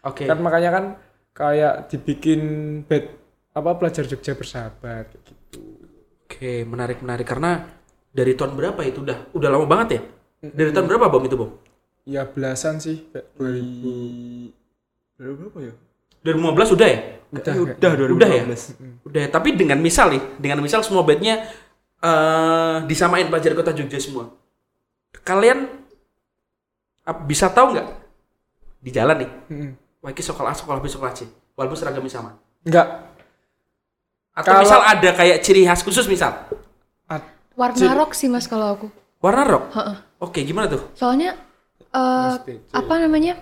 Oke. 0.00 0.24
kan 0.24 0.38
makanya 0.40 0.70
kan 0.72 0.84
kayak 1.36 1.92
dibikin 1.92 2.40
bed 2.88 3.12
apa 3.52 3.70
pelajar 3.76 4.08
Jogja 4.08 4.32
bersahabat 4.38 5.12
kayak 5.12 5.24
gitu 5.26 5.60
Oke, 6.30 6.62
menarik 6.62 7.02
menarik 7.02 7.26
karena 7.26 7.66
dari 8.14 8.38
tahun 8.38 8.54
berapa 8.54 8.80
itu 8.86 9.02
udah 9.02 9.34
udah 9.34 9.48
lama 9.50 9.66
banget 9.66 9.88
ya? 9.98 10.00
Dari 10.46 10.70
tahun 10.70 10.86
berapa 10.88 11.10
bom 11.10 11.24
itu 11.26 11.36
bom? 11.36 11.50
ya 12.08 12.24
belasan 12.24 12.80
sih 12.80 13.06
kayak 13.12 13.28
2000 13.36 14.50
Dari 15.20 15.32
berapa 15.36 15.58
ya? 15.60 15.72
2015 16.24 16.76
udah 16.76 16.88
ya? 16.88 16.98
udah 17.30 17.52
Udah 17.76 17.90
2015. 18.08 18.16
Udah 18.16 18.30
ya? 18.30 18.42
Udah, 19.04 19.24
tapi 19.30 19.48
dengan 19.54 19.78
misal 19.78 20.10
nih, 20.10 20.22
dengan 20.40 20.58
misal 20.64 20.80
semua 20.82 21.04
bednya 21.04 21.44
eh 22.00 22.76
disamain 22.88 23.28
pelajar 23.28 23.52
kota 23.52 23.76
Jogja 23.76 24.00
semua. 24.00 24.32
Kalian 25.20 25.68
bisa 27.28 27.52
tahu 27.52 27.76
nggak 27.76 27.88
di 28.80 28.90
jalan 28.94 29.16
nih? 29.20 29.30
Mm-mm. 29.52 29.70
Wah, 30.00 30.10
ini 30.10 30.20
sekolah 30.20 30.50
A, 30.50 30.56
sekolah 30.56 30.80
B, 30.80 30.88
sekolah 30.88 31.12
C. 31.12 31.28
Walaupun 31.52 31.76
seragamnya 31.76 32.08
sama. 32.08 32.30
Enggak. 32.64 32.86
Atau 34.32 34.52
Kalau- 34.56 34.64
misal 34.64 34.80
ada 34.80 35.10
kayak 35.12 35.38
ciri 35.44 35.68
khas 35.68 35.84
khusus 35.84 36.08
misal. 36.08 36.32
Warna 37.58 37.92
rok 37.92 38.16
sih 38.16 38.24
mas 38.32 38.48
kalau 38.48 38.72
aku. 38.72 38.88
Warna 39.20 39.44
rok. 39.44 39.68
Heeh. 39.76 39.96
Oke, 40.24 40.40
gimana 40.48 40.64
tuh? 40.72 40.80
Soalnya 40.96 41.36
eh 41.92 42.32
apa 42.72 42.94
namanya? 42.96 43.36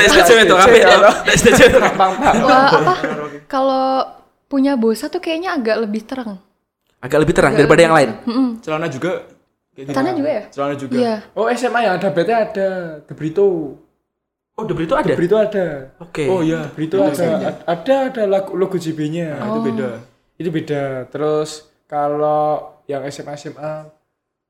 STC 0.00 0.48
itu 0.48 0.54
apa 0.56 0.72
ya? 0.72 0.88
STC 1.28 1.60
itu. 1.68 1.76
Apa? 1.76 2.06
Kalau 3.44 4.08
punya 4.48 4.80
bosa 4.80 5.12
tuh 5.12 5.20
kayaknya 5.20 5.52
agak 5.52 5.76
lebih 5.84 6.08
terang. 6.08 6.40
Agak 7.04 7.20
lebih 7.20 7.34
terang 7.36 7.52
daripada 7.52 7.80
yang 7.84 7.92
lain. 7.92 8.10
Mm-mm. 8.24 8.48
Celana 8.64 8.88
juga. 8.88 9.28
kayak 9.76 9.84
gitu. 9.84 9.92
Celana 9.92 10.10
juga 10.16 10.30
ya? 10.32 10.42
Celana 10.48 10.74
juga. 10.80 10.96
Iya. 10.96 11.14
Oh 11.36 11.46
SMA 11.52 11.80
yang 11.84 11.94
ada 12.00 12.08
BT 12.08 12.30
ada. 12.32 12.68
The 13.04 13.12
Brito. 13.12 13.46
Oh, 14.58 14.66
The 14.66 14.74
Brito 14.74 14.98
ada? 14.98 15.14
Brito 15.14 15.38
ada. 15.38 15.94
Oke. 16.02 16.26
Oh 16.26 16.42
iya. 16.42 16.66
Brito 16.66 16.98
ada. 16.98 17.62
Ada 17.62 17.94
ada 18.10 18.22
logo, 18.26 18.58
logo 18.58 18.74
JB-nya. 18.74 19.38
Nah, 19.38 19.46
itu 19.48 19.60
beda. 19.62 19.88
Itu 20.34 20.48
beda. 20.50 20.82
Terus 21.06 21.50
kalau 21.86 22.82
yang 22.90 23.06
SMA 23.06 23.38
SMA 23.38 23.86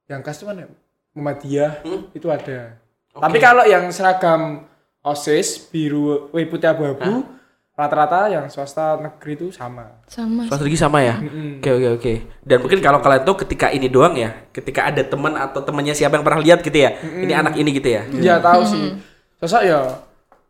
yang 0.08 0.24
khas 0.24 0.40
itu 0.40 0.48
mana? 0.48 0.64
Muhammadiyah 1.12 1.84
Hmm? 1.84 2.08
itu 2.16 2.24
ada. 2.32 2.80
Oke. 3.12 3.20
Tapi 3.20 3.36
kalau 3.36 3.68
yang 3.68 3.84
seragam 3.92 4.64
OSIS 5.04 5.68
biru, 5.68 6.32
eh, 6.32 6.48
putih 6.48 6.72
abu-abu, 6.72 7.28
rata-rata 7.74 8.26
yang 8.26 8.48
swasta 8.48 8.96
negeri 8.96 9.32
itu 9.36 9.46
sama. 9.52 10.00
Sama. 10.08 10.48
Strategi 10.48 10.74
sama 10.74 11.04
ya? 11.04 11.20
Oke 11.60 11.68
oke 11.68 11.88
oke. 12.00 12.12
Dan 12.40 12.64
mungkin 12.64 12.80
kalau 12.80 12.98
kalian 12.98 13.22
tuh 13.22 13.36
ketika 13.44 13.68
ini 13.68 13.92
doang 13.92 14.16
ya, 14.16 14.48
ketika 14.50 14.88
ada 14.88 15.04
teman 15.04 15.36
atau 15.36 15.60
temannya 15.60 15.92
siapa 15.92 16.16
yang 16.16 16.24
pernah 16.24 16.40
lihat 16.40 16.64
gitu 16.64 16.78
ya, 16.80 16.96
ini 17.04 17.32
anak 17.36 17.60
ini 17.60 17.70
gitu 17.76 17.88
ya. 17.92 18.02
Ya 18.18 18.34
tahu 18.40 18.64
sih. 18.64 18.96
Sosok 19.38 19.62
ya 19.62 19.80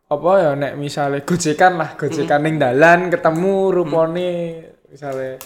apa 0.08 0.30
ya 0.40 0.50
nek 0.56 0.72
misalnya 0.80 1.20
gojekan 1.20 1.76
lah, 1.76 1.92
gojekan 1.92 2.40
ning 2.40 2.56
dalan 2.56 3.12
ketemu 3.12 3.54
rupone 3.68 4.32
misalnya 4.88 5.36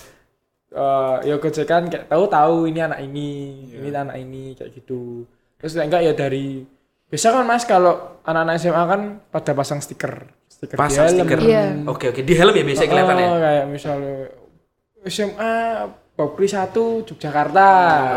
eh 0.72 1.16
ya 1.26 1.34
gojekan 1.42 1.90
kayak 1.90 2.06
tahu 2.06 2.24
tahu 2.30 2.56
ini 2.70 2.80
anak 2.80 3.02
ini, 3.02 3.28
ini 3.74 3.88
anak 3.90 4.16
ini 4.22 4.54
kayak 4.54 4.70
gitu. 4.78 5.26
Terus 5.58 5.74
nek 5.74 5.90
enggak 5.90 6.02
ya 6.06 6.12
dari 6.14 6.62
biasa 7.10 7.34
kan 7.34 7.44
Mas 7.44 7.66
kalau 7.66 8.22
anak-anak 8.22 8.54
SMA 8.62 8.84
kan 8.86 9.02
pada 9.34 9.52
pasang 9.58 9.82
stiker. 9.82 10.30
Stiker 10.46 10.78
di 10.78 10.80
Pasang 10.80 11.10
helm. 11.10 11.18
stiker. 11.26 11.38
Iya. 11.42 11.64
Oke 11.90 12.14
oke. 12.14 12.22
Di 12.22 12.34
helm 12.38 12.54
ya 12.54 12.64
biasanya 12.64 12.88
kelihatan 12.94 13.16
ya. 13.18 13.26
Oh, 13.26 13.38
kayak 13.42 13.64
misalnya 13.66 14.14
SMA 15.10 15.52
Bakri 16.12 16.46
1 16.46 17.08
Yogyakarta, 17.08 17.68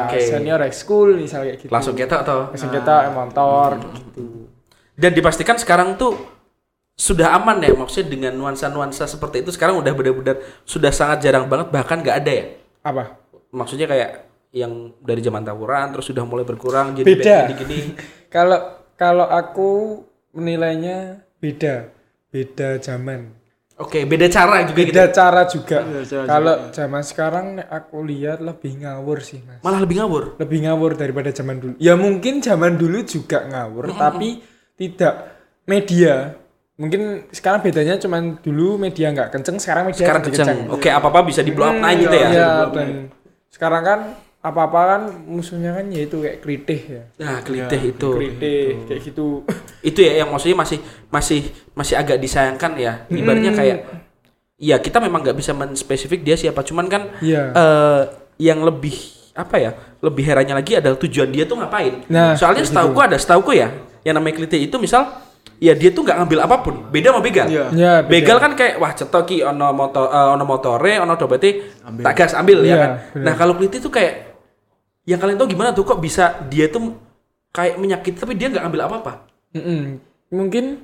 Oke. 0.05 0.19
senior 0.19 0.59
high 0.61 0.75
school 0.75 1.15
misalnya 1.17 1.55
kayak 1.55 1.59
gitu. 1.65 1.71
Langsung 1.73 1.95
kita 1.97 2.21
atau 2.21 2.53
langsung 2.53 2.69
kita 2.69 3.09
motor 3.09 3.81
gitu. 3.97 4.44
Dan 4.95 5.11
dipastikan 5.11 5.55
sekarang 5.55 5.95
tuh 5.95 6.15
sudah 6.95 7.35
aman 7.35 7.59
ya 7.59 7.75
maksudnya 7.75 8.07
dengan 8.07 8.33
nuansa-nuansa 8.33 9.03
seperti 9.05 9.43
itu 9.43 9.51
sekarang 9.51 9.75
udah 9.77 9.91
benar-benar 9.91 10.39
sudah 10.63 10.89
sangat 10.89 11.19
jarang 11.21 11.45
banget 11.45 11.67
bahkan 11.67 11.99
nggak 11.99 12.17
ada 12.23 12.31
ya 12.31 12.45
Apa? 12.81 13.19
maksudnya 13.51 13.83
kayak 13.85 14.11
yang 14.51 14.71
dari 15.03 15.19
zaman 15.19 15.43
tawuran 15.43 15.91
terus 15.91 16.07
sudah 16.07 16.23
mulai 16.23 16.47
berkurang 16.47 16.95
jadi 16.95 17.03
Beda. 17.05 17.37
gini-gini 17.45 17.79
Kalau 18.35 18.59
kalau 18.95 19.27
aku 19.27 19.99
menilainya 20.31 21.23
beda, 21.37 21.87
beda 22.27 22.79
zaman. 22.79 23.31
oke 23.75 24.03
beda 24.03 24.27
cara 24.27 24.63
juga 24.63 24.81
gitu 24.81 24.91
Beda 24.91 25.05
cara 25.07 25.41
juga. 25.47 25.77
Kalau 26.23 26.55
zaman 26.71 27.03
sekarang 27.03 27.45
aku 27.61 28.03
lihat 28.03 28.39
lebih 28.39 28.83
ngawur 28.83 29.19
sih, 29.19 29.39
Mas. 29.39 29.59
malah 29.59 29.79
lebih 29.79 29.99
ngawur 29.99 30.35
Lebih 30.35 30.59
ngawur 30.63 30.91
daripada 30.95 31.31
zaman 31.31 31.59
dulu. 31.59 31.73
Ya 31.75 31.95
mungkin 31.95 32.39
zaman 32.39 32.75
dulu 32.75 33.03
juga 33.03 33.43
ngawur, 33.43 33.91
tapi 33.91 34.43
tidak 34.75 35.15
media. 35.63 36.35
Mungkin 36.75 37.31
sekarang 37.31 37.63
bedanya 37.63 37.95
cuman 37.95 38.35
dulu 38.43 38.75
media 38.75 39.07
nggak 39.09 39.31
kenceng, 39.31 39.55
sekarang 39.57 39.87
media 39.87 40.03
sekarang 40.03 40.21
lebih 40.27 40.35
kenceng 40.35 40.59
oke 40.67 40.89
apa 40.91 41.07
apa 41.07 41.19
bisa 41.23 41.39
di 41.39 41.55
blow 41.55 41.71
up 41.71 41.79
naik 41.79 42.03
gitu 42.03 42.15
ya 42.19 42.27
Iya, 42.27 42.49
dan 42.67 42.89
sekarang 43.47 43.83
kan 43.87 43.99
apa-apa 44.43 44.79
kan 44.85 45.01
musuhnya 45.25 45.71
kan 45.73 45.87
ya 45.87 46.03
itu 46.03 46.19
kayak 46.21 46.37
kritih 46.37 46.81
ya. 46.85 47.03
Nah, 47.17 47.39
kelitih 47.41 47.81
itu. 47.95 48.09
Kritih 48.13 48.63
kayak 48.85 49.01
gitu. 49.01 49.27
Itu 49.89 49.99
ya 50.01 50.21
yang 50.21 50.29
maksudnya 50.29 50.53
masih 50.53 50.79
masih 51.09 51.41
masih 51.73 51.95
agak 51.97 52.21
disayangkan 52.21 52.71
ya. 52.77 52.93
Ibaratnya 53.09 53.55
Mm. 53.55 53.57
kayak 53.57 53.77
ya 54.59 54.77
kita 54.77 55.01
memang 55.01 55.25
nggak 55.25 55.37
bisa 55.39 55.55
menspesifik 55.55 56.21
dia 56.21 56.35
siapa, 56.35 56.61
cuman 56.61 56.85
kan 56.85 57.09
Iya. 57.23 57.55
eh 57.55 58.01
yang 58.37 58.61
lebih 58.61 58.93
apa 59.35 59.55
ya? 59.59 59.71
Lebih 59.99 60.23
herannya 60.23 60.55
lagi 60.55 60.79
adalah 60.79 60.95
tujuan 60.95 61.29
dia 61.29 61.43
tuh 61.43 61.59
ngapain. 61.59 62.07
Nah, 62.07 62.33
Soalnya 62.39 62.63
kayak 62.63 62.71
setauku 62.71 62.99
ada 63.03 63.17
setauku 63.19 63.51
ya, 63.51 63.67
yang 64.01 64.15
namanya 64.15 64.39
kelitih 64.39 64.63
itu 64.63 64.79
misal 64.79 65.21
ya 65.55 65.71
dia 65.71 65.91
tuh 65.91 66.03
nggak 66.03 66.17
ngambil 66.23 66.39
apa 66.47 66.55
pun. 66.63 66.75
Beda 66.89 67.11
sama 67.11 67.19
begal. 67.19 67.47
Iya. 67.51 67.65
Ya, 67.75 67.93
beda. 67.99 68.11
Begal 68.11 68.37
kan 68.39 68.51
kayak 68.55 68.75
wah 68.79 68.91
cetoki 68.91 69.43
ono 69.43 69.75
motor 69.75 70.07
eh, 70.07 70.27
ono 70.33 70.43
motore, 70.43 70.93
ono 70.97 71.13
dobete 71.15 71.75
tak 71.99 72.13
gas 72.15 72.31
ambil 72.33 72.63
ya 72.63 72.67
Iya, 72.67 72.75
kan. 72.79 72.91
benar. 73.11 73.23
Nah, 73.27 73.33
kalau 73.35 73.53
kelitih 73.59 73.79
tuh 73.79 73.91
kayak 73.91 74.13
yang 75.05 75.19
kalian 75.19 75.37
tahu 75.37 75.51
gimana 75.51 75.69
tuh 75.69 75.85
kok 75.85 75.99
bisa 75.99 76.39
dia 76.47 76.65
tuh 76.65 76.95
kayak 77.51 77.77
menyakiti 77.77 78.17
tapi 78.17 78.33
dia 78.33 78.47
nggak 78.49 78.65
ambil 78.65 78.81
apa-apa. 78.87 79.13
Mm-mm. 79.53 79.99
Mungkin 80.31 80.81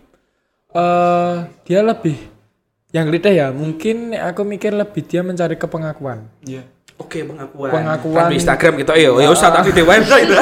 eh 0.71 1.35
dia 1.67 1.79
lebih 1.83 2.15
yang 2.91 3.07
kritih 3.07 3.33
ya. 3.35 3.47
Mungkin 3.51 4.15
aku 4.15 4.43
mikir 4.43 4.71
lebih 4.71 5.03
dia 5.03 5.23
mencari 5.23 5.55
kepengakuan. 5.55 6.27
Iya. 6.43 6.63
Oke, 7.01 7.25
pengakuan. 7.25 7.69
Pengakuan. 7.73 8.17
Kan 8.21 8.25
di 8.29 8.35
Instagram 8.37 8.73
gitu. 8.77 8.91
Ayo, 8.93 9.11
ya 9.17 9.29
usah 9.33 9.49
tapi 9.49 9.73
di 9.73 9.81
website. 9.81 10.29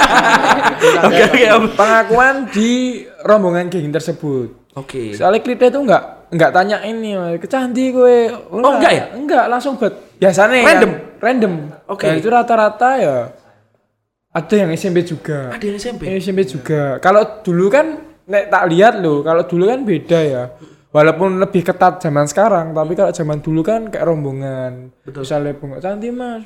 Oke, 0.80 1.24
oke. 1.28 1.44
Pengakuan 1.76 2.48
di 2.52 3.04
rombongan 3.24 3.68
geng 3.68 3.92
tersebut. 3.92 4.76
Oke. 4.80 5.12
Soalnya 5.12 5.44
kritih 5.44 5.68
itu 5.72 5.80
enggak 5.84 6.04
enggak 6.32 6.52
tanya 6.56 6.78
ini, 6.88 7.16
kecantik 7.36 7.96
gue. 7.96 8.32
Oh, 8.52 8.80
enggak 8.80 8.92
ya? 8.96 9.04
Enggak, 9.12 9.46
langsung 9.52 9.76
buat 9.76 9.92
biasanya 10.22 10.64
Random? 10.64 10.92
kan, 10.92 11.20
random. 11.20 11.54
Oke. 11.90 12.08
Nah, 12.08 12.16
itu 12.16 12.28
rata-rata 12.32 12.90
ya 12.96 13.16
ada 14.30 14.56
yang 14.56 14.70
SMP 14.78 15.02
juga. 15.02 15.50
Ada 15.50 15.64
yang 15.66 15.78
SMP. 15.82 16.02
Yang 16.06 16.18
SMP 16.22 16.40
juga. 16.46 17.02
Kalau 17.02 17.42
dulu 17.42 17.66
kan 17.74 17.98
nek 18.30 18.54
tak 18.54 18.64
lihat 18.70 19.02
loh, 19.02 19.26
kalau 19.26 19.44
dulu 19.50 19.66
kan 19.66 19.82
beda 19.82 20.20
ya. 20.22 20.44
Walaupun 20.90 21.38
lebih 21.38 21.62
ketat 21.62 22.02
zaman 22.02 22.26
sekarang, 22.26 22.74
tapi 22.74 22.98
kalau 22.98 23.14
zaman 23.14 23.46
dulu 23.46 23.62
kan 23.62 23.94
kayak 23.94 24.10
rombongan. 24.10 24.90
Betul. 25.06 25.22
Misalnya 25.22 25.54
bunga 25.54 25.78
cantik 25.78 26.10
mas, 26.10 26.42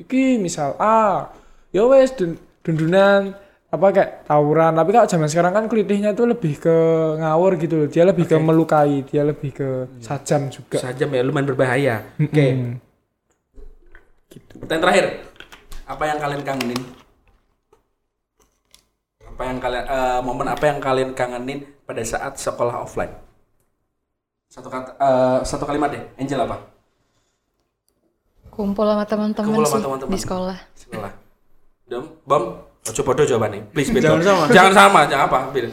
iki 0.00 0.40
misal 0.40 0.72
A, 0.80 1.28
ya 1.76 1.84
wes 1.84 2.16
dun- 2.16 2.40
dundunan 2.64 3.36
apa 3.68 3.86
kayak 3.92 4.24
tawuran. 4.24 4.72
Tapi 4.72 4.90
kalau 4.96 5.04
zaman 5.04 5.28
sekarang 5.28 5.52
kan 5.52 5.64
kelitihnya 5.68 6.16
tuh 6.16 6.24
lebih 6.24 6.56
ke 6.56 6.76
ngawur 7.20 7.60
gitu 7.60 7.84
loh. 7.84 7.88
Dia 7.92 8.08
lebih 8.08 8.24
ke 8.24 8.36
melukai, 8.40 9.04
dia 9.04 9.28
lebih 9.28 9.52
ke 9.52 9.68
sajam 10.00 10.48
juga. 10.48 10.80
Saja 10.80 11.04
ya 11.04 11.20
lumayan 11.20 11.52
berbahaya. 11.52 12.16
Oke. 12.16 12.46
Mm. 12.48 12.72
Pertanyaan 14.56 14.82
terakhir. 14.88 15.06
Apa 15.84 16.02
yang 16.08 16.18
kalian 16.20 16.42
kangenin? 16.48 16.80
Apa 19.28 19.42
yang 19.52 19.58
kalian 19.60 19.84
eh, 19.84 20.20
momen 20.24 20.48
apa 20.48 20.64
yang 20.64 20.78
kalian 20.80 21.10
kangenin 21.12 21.60
pada 21.84 22.00
saat 22.00 22.40
sekolah 22.40 22.88
offline? 22.88 23.31
Satu 24.52 24.68
kata 24.68 24.92
eh, 25.00 25.38
satu 25.48 25.64
kalimat 25.64 25.88
deh. 25.88 26.02
Angel 26.20 26.44
apa? 26.44 26.60
Kumpul 28.52 28.84
sama 28.84 29.08
teman-teman 29.08 29.64
sih 29.64 29.80
teman-teman. 29.80 30.12
di 30.12 30.18
sekolah. 30.20 30.58
Sekolah. 30.76 31.12
Dom, 31.88 32.04
bom. 32.28 32.68
Ojo 32.84 33.00
bodoh 33.00 33.24
jawabannya. 33.24 33.72
Please, 33.72 33.88
beto. 33.88 34.12
Jangan 34.12 34.20
sama. 34.20 34.44
Jangan 34.52 34.72
sama, 34.76 35.00
jangan 35.08 35.24
apa? 35.32 35.38
Beda. 35.56 35.70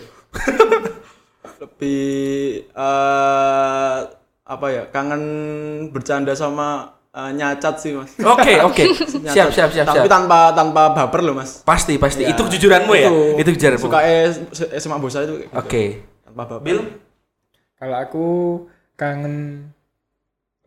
Lebih 1.60 2.08
eh 2.72 3.98
apa 4.48 4.66
ya? 4.72 4.84
Kangen 4.96 5.24
bercanda 5.92 6.32
sama 6.32 6.96
eh, 7.12 7.36
nyacat 7.36 7.76
sih, 7.84 8.00
Mas. 8.00 8.16
Oke, 8.16 8.64
oke. 8.64 8.84
Nyacat. 9.28 9.36
siap, 9.36 9.50
siap, 9.52 9.70
siap, 9.76 9.86
Tapi 9.92 10.08
siap. 10.08 10.16
tanpa 10.16 10.56
tanpa 10.56 10.96
baper 10.96 11.20
loh, 11.28 11.36
Mas. 11.36 11.68
Pasti, 11.68 12.00
pasti. 12.00 12.24
Ya, 12.24 12.32
itu 12.32 12.48
kejujuranmu 12.48 12.94
ya? 12.96 13.12
Itu 13.44 13.50
kejujuranmu. 13.52 13.84
Suka 13.92 14.08
es 14.08 14.40
SMA 14.56 14.96
bosa 15.04 15.28
itu. 15.28 15.44
gitu. 15.44 15.52
Oke. 15.52 16.00
Tanpa 16.24 16.48
baper. 16.48 16.64
Bill? 16.64 17.09
Kalau 17.80 17.96
aku 17.96 18.28
kangen 19.00 19.72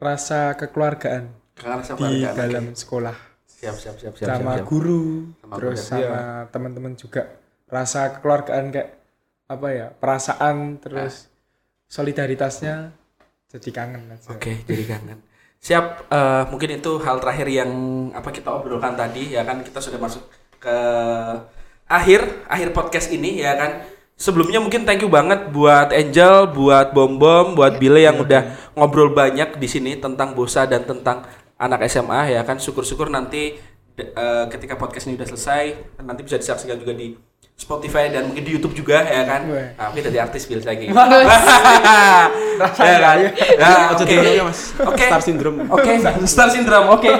rasa 0.01 0.57
kekeluargaan 0.57 1.29
Kangen 1.53 1.85
sama 1.85 2.09
di 2.09 2.25
dalam 2.25 2.73
sekolah. 2.73 3.15
Siap, 3.45 3.77
siap, 3.77 3.97
siap, 4.01 4.15
siap. 4.17 4.27
sama 4.27 4.57
siap, 4.57 4.65
siap. 4.65 4.67
guru 4.67 5.05
Sama 5.39 5.55
terus 5.61 5.79
guru, 5.79 5.91
sama 5.93 6.23
teman-teman 6.51 6.93
juga 6.99 7.23
rasa 7.69 8.11
kekeluargaan 8.17 8.73
kayak 8.73 8.91
apa 9.47 9.69
ya 9.71 9.87
perasaan 9.93 10.81
terus 10.81 11.29
solidaritasnya 11.93 12.91
jadi 13.53 13.69
kangen 13.69 14.09
aja 14.09 14.33
Oke, 14.33 14.65
jadi 14.65 14.85
kangen. 14.97 15.21
Siap, 15.63 16.09
eh, 16.09 16.45
mungkin 16.49 16.81
itu 16.81 16.93
hal 17.05 17.21
terakhir 17.21 17.47
yang 17.53 17.71
apa 18.17 18.33
kita 18.33 18.49
obrolkan 18.49 18.97
tadi 18.97 19.37
ya 19.37 19.45
kan 19.45 19.61
kita 19.61 19.79
sudah 19.79 20.01
masuk 20.01 20.25
ke 20.57 20.77
akhir 21.87 22.49
akhir 22.49 22.73
podcast 22.73 23.13
ini 23.13 23.45
ya 23.45 23.55
kan. 23.61 23.85
Sebelumnya 24.15 24.63
mungkin 24.63 24.87
thank 24.87 25.03
you 25.03 25.11
banget 25.11 25.51
buat 25.51 25.91
Angel, 25.91 26.47
buat 26.47 26.95
Bom 26.95 27.19
Bom, 27.19 27.59
buat 27.59 27.75
Bile 27.77 28.07
yang 28.07 28.23
udah 28.23 28.55
ngobrol 28.73 29.11
banyak 29.11 29.59
di 29.59 29.67
sini 29.67 29.99
tentang 29.99 30.33
Bosa 30.33 30.63
dan 30.63 30.87
tentang 30.87 31.27
anak 31.59 31.83
SMA 31.91 32.31
ya 32.31 32.47
kan. 32.47 32.57
Syukur-syukur 32.57 33.11
nanti 33.11 33.59
eh, 33.99 34.45
ketika 34.47 34.79
podcast 34.79 35.11
ini 35.11 35.19
udah 35.19 35.27
selesai 35.27 35.65
nanti 36.01 36.23
bisa 36.23 36.39
disaksikan 36.39 36.79
juga 36.79 36.95
di 36.95 37.19
Spotify 37.53 38.09
dan 38.09 38.27
mungkin 38.27 38.43
di 38.43 38.53
YouTube 38.55 38.75
juga 38.75 39.03
ya 39.03 39.23
kan. 39.23 39.43
Nah, 39.47 39.91
mungkin 39.91 40.03
jadi 40.07 40.23
artis 40.23 40.47
Bill 40.47 40.63
lagi. 40.63 40.87
Rasanya 42.63 42.87
Ya 42.89 42.99
kan? 42.99 43.17
ya. 43.19 43.31
Ya, 43.59 43.75
oke. 43.93 44.07
dulu 44.07 44.31
ya, 44.31 44.45
Mas. 44.47 44.61
Oke. 44.79 45.05
Star 45.07 45.23
syndrome. 45.23 45.59
Oke, 45.69 45.91
Star 46.27 46.49
Syndrome. 46.51 46.89
Oke. 46.91 47.11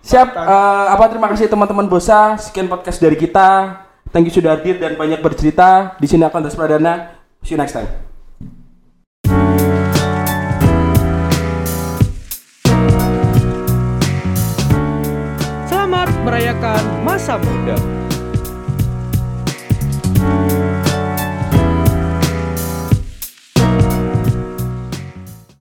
Siap. 0.00 0.28
eh, 0.32 0.86
apa 0.88 1.04
terima 1.10 1.28
kasih 1.30 1.46
teman-teman 1.46 1.86
Bosa. 1.86 2.38
Sekian 2.38 2.66
podcast 2.66 2.98
dari 2.98 3.18
kita. 3.18 3.83
Thank 4.14 4.30
you 4.30 4.34
sudah 4.38 4.54
hadir 4.54 4.78
dan 4.78 4.94
banyak 4.94 5.18
bercerita. 5.18 5.98
Di 5.98 6.06
sini 6.06 6.22
aku 6.22 6.38
Andres 6.38 6.54
Pradana. 6.54 7.18
See 7.42 7.58
you 7.58 7.58
next 7.58 7.74
time. 7.74 7.90
Selamat 15.66 16.14
merayakan 16.22 17.02
masa 17.02 17.42
muda. 17.42 17.93